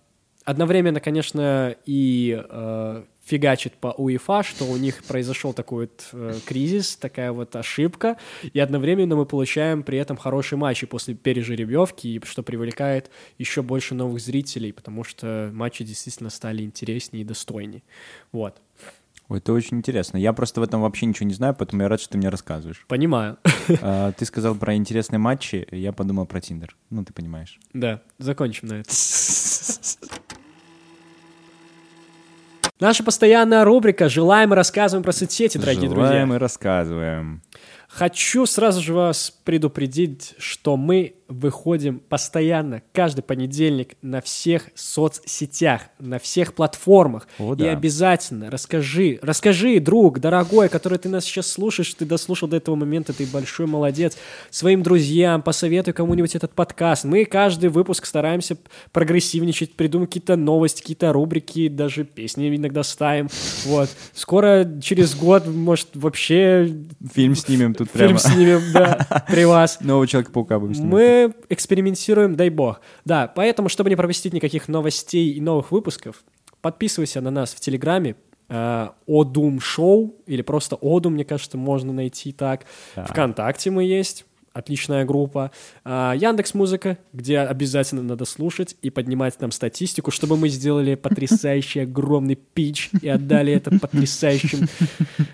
одновременно, 0.45 1.01
конечно, 1.01 1.75
и 1.86 2.41
э, 2.49 3.03
фигачит 3.28 3.73
по 3.73 3.88
УЕФА, 3.88 4.43
что 4.43 4.65
у 4.65 4.78
них 4.78 5.03
произошел 5.03 5.53
такой 5.53 5.86
вот 5.86 6.09
э, 6.13 6.39
кризис, 6.45 6.95
такая 6.95 7.34
вот 7.34 7.55
ошибка, 7.55 8.17
и 8.53 8.59
одновременно 8.59 9.17
мы 9.17 9.25
получаем 9.25 9.84
при 9.84 9.97
этом 9.97 10.15
хорошие 10.15 10.57
матчи 10.57 10.88
после 10.88 11.13
пережеребьевки, 11.13 12.21
что 12.23 12.41
привлекает 12.41 13.11
еще 13.38 13.61
больше 13.61 13.95
новых 13.95 14.21
зрителей, 14.21 14.71
потому 14.71 15.03
что 15.03 15.51
матчи 15.53 15.84
действительно 15.84 16.30
стали 16.30 16.63
интереснее 16.63 17.23
и 17.23 17.25
достойнее. 17.25 17.84
Вот. 18.32 18.61
Ой, 19.28 19.39
это 19.39 19.51
очень 19.51 19.78
интересно. 19.78 20.17
Я 20.17 20.32
просто 20.32 20.61
в 20.61 20.63
этом 20.63 20.82
вообще 20.82 21.05
ничего 21.05 21.28
не 21.28 21.34
знаю, 21.34 21.53
поэтому 21.53 21.82
я 21.82 21.89
рад, 21.89 21.99
что 21.99 22.11
ты 22.11 22.17
мне 22.17 22.30
рассказываешь. 22.30 22.86
Понимаю. 22.88 23.38
А, 23.82 24.13
Ты 24.13 24.23
сказал 24.23 24.55
про 24.55 24.75
интересные 24.75 25.19
матчи, 25.19 25.67
я 25.71 25.91
подумал 25.91 26.25
про 26.25 26.39
Тиндер. 26.39 26.73
Ну, 26.89 27.03
ты 27.03 27.11
понимаешь. 27.11 27.59
Да, 27.73 28.01
закончим 28.17 28.69
на 28.69 28.73
этом. 28.75 28.93
Наша 32.80 33.03
постоянная 33.03 33.63
рубрика 33.65 34.07
«Желаем 34.07 34.53
и 34.53 34.55
рассказываем 34.55 35.03
про 35.03 35.11
соцсети», 35.11 35.57
дорогие 35.57 35.89
друзья. 35.89 36.09
Желаем 36.09 36.34
и 36.34 36.38
рассказываем. 36.38 37.41
Хочу 37.89 38.45
сразу 38.45 38.82
же 38.82 38.93
вас 38.93 39.32
предупредить, 39.43 40.36
что 40.38 40.78
мы 40.78 41.15
выходим 41.28 41.99
постоянно, 41.99 42.82
каждый 42.93 43.21
понедельник 43.21 43.95
на 44.01 44.21
всех 44.21 44.69
соцсетях, 44.75 45.82
на 45.99 46.19
всех 46.19 46.53
платформах. 46.53 47.28
О, 47.39 47.53
И 47.53 47.57
да. 47.57 47.71
обязательно 47.71 48.49
расскажи, 48.49 49.19
расскажи, 49.21 49.80
друг, 49.80 50.19
дорогой, 50.19 50.69
который 50.69 50.97
ты 50.97 51.09
нас 51.09 51.25
сейчас 51.25 51.47
слушаешь, 51.47 51.93
ты 51.93 52.05
дослушал 52.05 52.47
до 52.47 52.57
этого 52.57 52.75
момента, 52.75 53.13
ты 53.13 53.25
большой 53.25 53.67
молодец, 53.67 54.17
своим 54.49 54.84
друзьям, 54.84 55.41
посоветуй 55.41 55.93
кому-нибудь 55.93 56.36
этот 56.36 56.53
подкаст. 56.53 57.03
Мы 57.03 57.25
каждый 57.25 57.69
выпуск 57.69 58.05
стараемся 58.05 58.57
прогрессивничать, 58.91 59.73
придумать 59.73 60.09
какие-то 60.09 60.36
новости, 60.36 60.82
какие-то 60.82 61.13
рубрики, 61.13 61.67
даже 61.67 62.03
песни 62.03 62.55
иногда 62.55 62.84
ставим. 62.84 63.28
Вот. 63.65 63.89
Скоро, 64.13 64.65
через 64.82 65.15
год, 65.15 65.45
может, 65.47 65.89
вообще 65.93 66.73
Фильм 67.13 67.36
снимем 67.36 67.73
тут 67.73 67.89
фильм 67.91 68.17
прямо. 68.17 68.19
снимем, 68.19 68.61
да, 68.73 69.25
при 69.30 69.45
вас. 69.45 69.80
Нового 69.82 70.07
Человека-паука 70.07 70.59
будем 70.59 70.75
снимать. 70.75 70.91
Мы 70.91 71.16
экспериментируем, 71.49 72.36
дай 72.36 72.49
бог. 72.49 72.82
Да, 73.05 73.28
поэтому, 73.28 73.70
чтобы 73.70 73.89
не 73.89 73.95
пропустить 73.95 74.34
никаких 74.34 74.68
новостей 74.68 75.32
и 75.32 75.41
новых 75.41 75.72
выпусков, 75.72 76.24
подписывайся 76.61 77.22
на 77.22 77.32
нас 77.32 77.53
в 77.53 77.59
Телеграме, 77.59 78.15
э, 78.49 78.89
Одум 79.07 79.59
Шоу, 79.59 80.15
или 80.26 80.41
просто 80.41 80.78
Одум, 80.82 81.13
мне 81.13 81.26
кажется, 81.26 81.57
можно 81.57 81.91
найти 81.93 82.32
так. 82.32 82.65
Так. 82.95 83.09
Вконтакте 83.09 83.72
мы 83.72 83.84
есть, 83.84 84.26
отличная 84.57 85.05
группа. 85.05 85.51
Яндекс 85.85 86.53
Музыка, 86.53 86.97
где 87.13 87.39
обязательно 87.39 88.01
надо 88.03 88.25
слушать 88.25 88.75
и 88.81 88.89
поднимать 88.89 89.39
нам 89.39 89.51
статистику, 89.51 90.11
чтобы 90.11 90.37
мы 90.37 90.49
сделали 90.49 90.95
потрясающий 90.95 91.81
огромный 91.81 92.35
пич 92.35 92.89
и 93.01 93.07
отдали 93.07 93.53
это 93.53 93.71
потрясающим 93.79 94.67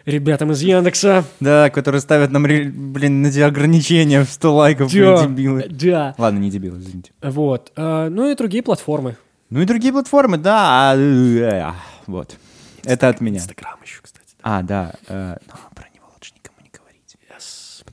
ребятам 0.06 0.52
из 0.52 0.62
Яндекса. 0.62 1.26
Да, 1.40 1.70
которые 1.70 2.02
ставят 2.02 2.32
нам, 2.32 2.44
блин, 2.44 3.22
на 3.22 3.28
эти 3.28 3.40
ограничения 3.40 4.24
в 4.24 4.30
100 4.30 4.56
лайков, 4.56 4.92
блин, 4.92 5.04
Да, 5.16 5.24
дебилы. 5.26 5.66
да. 5.70 6.16
Ладно, 6.18 6.40
не 6.40 6.50
дебилы, 6.52 6.80
извините. 6.80 7.12
Вот. 7.22 7.72
А, 7.76 8.10
Ну 8.10 8.30
и 8.30 8.36
другие 8.36 8.64
платформы. 8.64 9.16
Ну 9.50 9.62
и 9.62 9.66
другие 9.66 9.94
платформы, 9.94 10.38
да. 10.38 10.92
а, 10.92 10.96
э, 10.98 11.72
Вот. 12.08 12.36
Это 12.84 13.08
от 13.10 13.22
меня. 13.22 13.38
Инстаграм 13.38 13.78
еще, 13.84 14.00
кстати. 14.02 14.26
А, 14.42 14.62
да. 14.62 14.94
э, 15.08 15.38
Но 15.48 15.54
про 15.76 15.88
него 15.96 16.06
лучше 16.14 16.34
никому 16.36 16.58
не 16.64 16.70
говорить. 16.70 17.16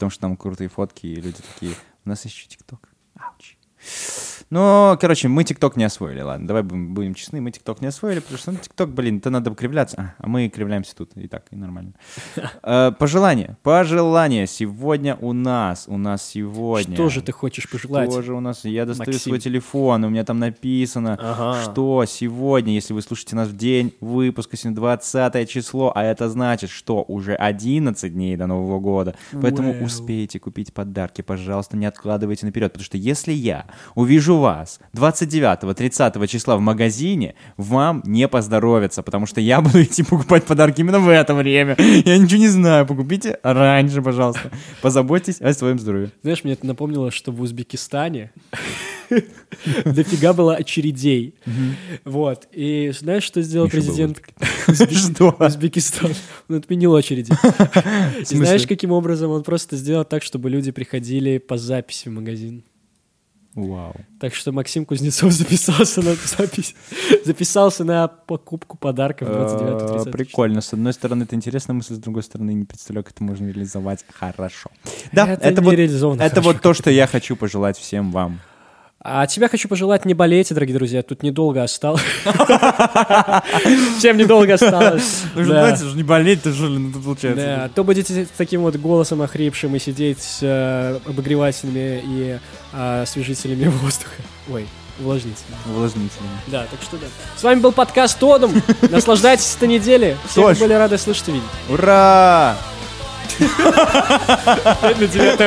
Потому 0.01 0.12
что 0.12 0.20
там 0.22 0.36
крутые 0.38 0.68
фотки, 0.70 1.07
и 1.07 1.14
люди 1.14 1.42
такие, 1.42 1.74
у 2.07 2.09
нас 2.09 2.24
еще 2.24 2.48
ТикТок. 2.48 2.88
Ауч. 3.16 3.59
Ну, 4.51 4.98
короче, 5.01 5.28
мы 5.28 5.44
ТикТок 5.44 5.76
не 5.76 5.84
освоили, 5.84 6.22
ладно, 6.22 6.48
давай 6.48 6.64
будем, 6.64 6.92
будем 6.92 7.14
честны, 7.14 7.40
мы 7.40 7.53
ТикТок 7.53 7.80
не 7.80 7.86
освоили, 7.86 8.18
потому 8.18 8.36
что 8.36 8.51
ну, 8.51 8.59
ТикТок, 8.59 8.90
блин, 8.90 9.18
это 9.18 9.30
надо 9.30 9.55
кривляться, 9.55 9.96
а, 9.96 10.14
а 10.18 10.26
мы 10.26 10.48
кривляемся 10.48 10.96
тут, 10.96 11.12
и 11.16 11.28
так, 11.28 11.44
и 11.53 11.57
нормально. 11.57 11.92
Э, 12.62 12.90
Пожелания, 12.98 13.57
пожелания 13.62 14.46
сегодня 14.46 15.16
у 15.20 15.32
нас, 15.32 15.84
у 15.86 15.96
нас 15.96 16.26
сегодня. 16.26 16.94
Что 16.94 17.09
же 17.11 17.22
ты 17.22 17.30
хочешь 17.30 17.70
пожелать? 17.70 18.11
Что 18.11 18.22
же 18.22 18.34
у 18.34 18.40
нас? 18.40 18.64
Я 18.64 18.86
достаю 18.86 19.12
Максим? 19.12 19.30
свой 19.30 19.38
телефон, 19.38 20.05
у 20.05 20.09
меня 20.09 20.24
там 20.24 20.40
написано, 20.40 21.16
Ага. 21.20 21.62
что 21.62 22.05
сегодня, 22.07 22.74
если 22.74 22.92
вы 22.92 23.03
слушаете 23.03 23.36
нас 23.36 23.48
в 23.48 23.57
день 23.57 23.94
выпуска, 24.01 24.57
сегодня 24.57 24.76
20 24.76 25.48
число, 25.48 25.92
а 25.94 26.03
это 26.03 26.28
значит, 26.28 26.70
что 26.70 27.05
уже 27.07 27.34
11 27.34 28.12
дней 28.12 28.36
до 28.36 28.46
Нового 28.48 28.80
года. 28.80 29.14
Поэтому 29.40 29.72
Вау. 29.74 29.84
успейте 29.84 30.40
купить 30.40 30.74
подарки, 30.74 31.22
пожалуйста, 31.22 31.76
не 31.76 31.86
откладывайте 31.86 32.46
наперед, 32.46 32.72
потому 32.72 32.84
что 32.84 32.96
если 32.96 33.32
я 33.32 33.66
увижу 33.94 34.39
вас 34.41 34.80
29-30 34.95 36.26
числа 36.26 36.57
в 36.57 36.61
магазине, 36.61 37.34
вам 37.57 38.03
не 38.05 38.28
поздоровится, 38.28 39.03
потому 39.03 39.26
что 39.26 39.41
я 39.41 39.61
буду 39.62 39.82
идти 39.82 40.03
покупать 40.03 40.45
подарки 40.45 40.80
именно 40.80 40.99
в 40.99 41.09
это 41.09 41.34
время. 41.34 41.76
Я 41.78 42.18
ничего 42.18 42.41
не 42.41 42.49
знаю, 42.49 42.86
покупите 42.86 43.38
раньше, 43.43 44.03
пожалуйста. 44.03 44.51
Позаботьтесь 44.82 45.41
о 45.41 45.53
своем 45.53 45.78
здоровье. 45.78 46.11
Знаешь, 46.22 46.45
мне 46.45 46.55
это 46.55 46.66
напомнило, 46.66 47.11
что 47.11 47.32
в 47.32 47.41
Узбекистане 47.41 48.32
дофига 49.84 50.32
было 50.32 50.57
очередей. 50.57 51.34
Вот. 52.05 52.49
И 52.53 52.93
знаешь, 52.99 53.24
что 53.24 53.43
сделал 53.43 53.68
президент? 53.68 54.22
Узбекистана? 54.68 56.14
Он 56.49 56.57
отменил 56.57 56.93
очереди. 56.93 57.32
И 58.20 58.36
знаешь, 58.36 58.66
каким 58.66 58.93
образом? 58.93 59.30
Он 59.30 59.43
просто 59.43 59.76
сделал 59.76 60.05
так, 60.05 60.22
чтобы 60.22 60.51
люди 60.51 60.70
приходили 60.70 61.38
по 61.38 61.57
записи 61.57 62.09
в 62.09 62.12
магазин. 62.12 62.64
Вау. 63.55 63.94
Так 64.20 64.34
что 64.34 64.53
Максим 64.53 64.84
Кузнецов 64.84 65.32
записался 65.32 66.03
на 66.03 66.14
запись, 66.14 66.74
записался 67.24 67.84
на 67.84 68.07
покупку 68.09 68.76
подарков 68.76 69.28
29 69.28 70.07
Э, 70.07 70.11
Прикольно. 70.11 70.61
С 70.61 70.72
одной 70.72 70.92
стороны, 70.92 71.24
это 71.24 71.34
интересная 71.34 71.74
мысль, 71.74 71.94
с 71.94 71.98
другой 71.98 72.22
стороны, 72.22 72.53
не 72.53 72.64
представляю, 72.64 73.05
как 73.05 73.14
это 73.14 73.24
можно 73.24 73.46
реализовать 73.46 74.05
хорошо. 74.09 74.70
Да, 75.12 75.26
Это 75.28 75.48
это, 75.48 75.62
вот, 75.62 75.74
это 75.74 76.40
вот 76.40 76.61
то, 76.61 76.74
что 76.74 76.90
я 76.90 77.07
хочу 77.07 77.36
пожелать 77.36 77.76
всем 77.76 78.12
вам. 78.12 78.40
А 79.03 79.22
от 79.22 79.30
тебя 79.30 79.48
хочу 79.48 79.66
пожелать 79.66 80.05
не 80.05 80.12
болейте, 80.12 80.53
дорогие 80.53 80.76
друзья, 80.76 81.03
тут 81.03 81.22
недолго 81.22 81.62
осталось. 81.62 82.03
Всем 83.98 84.18
недолго 84.18 84.55
осталось. 84.55 85.22
Да. 85.34 85.72
уже 85.72 85.96
не 85.96 86.03
болеть, 86.03 86.42
то 86.42 86.51
ли, 86.51 86.78
ну, 86.78 86.92
получается. 87.01 87.42
Да, 87.42 87.70
то 87.74 87.82
будете 87.82 88.26
с 88.26 88.28
таким 88.36 88.61
вот 88.61 88.76
голосом 88.76 89.22
охрипшим 89.22 89.74
и 89.74 89.78
сидеть 89.78 90.20
с 90.20 90.40
э, 90.42 90.98
обогревателями 91.07 92.03
и 92.05 92.38
э, 92.74 93.03
освежителями 93.03 93.68
воздуха. 93.68 94.20
Ой, 94.53 94.66
увлажнителями. 94.98 95.57
Увлажнителями. 95.64 96.36
Да, 96.48 96.66
так 96.70 96.82
что 96.82 96.98
да. 96.98 97.07
С 97.38 97.42
вами 97.42 97.61
был 97.61 97.72
подкаст 97.72 98.18
Тодом. 98.18 98.53
Наслаждайтесь 98.82 99.57
этой 99.57 99.68
неделей. 99.68 100.16
Всех 100.28 100.59
были 100.59 100.74
рады 100.74 100.98
слышать 100.98 101.28
и 101.28 101.32
видеть. 101.32 101.48
Ура! 101.70 102.55
Опять 103.38 105.00
на 105.00 105.06
9 105.06 105.38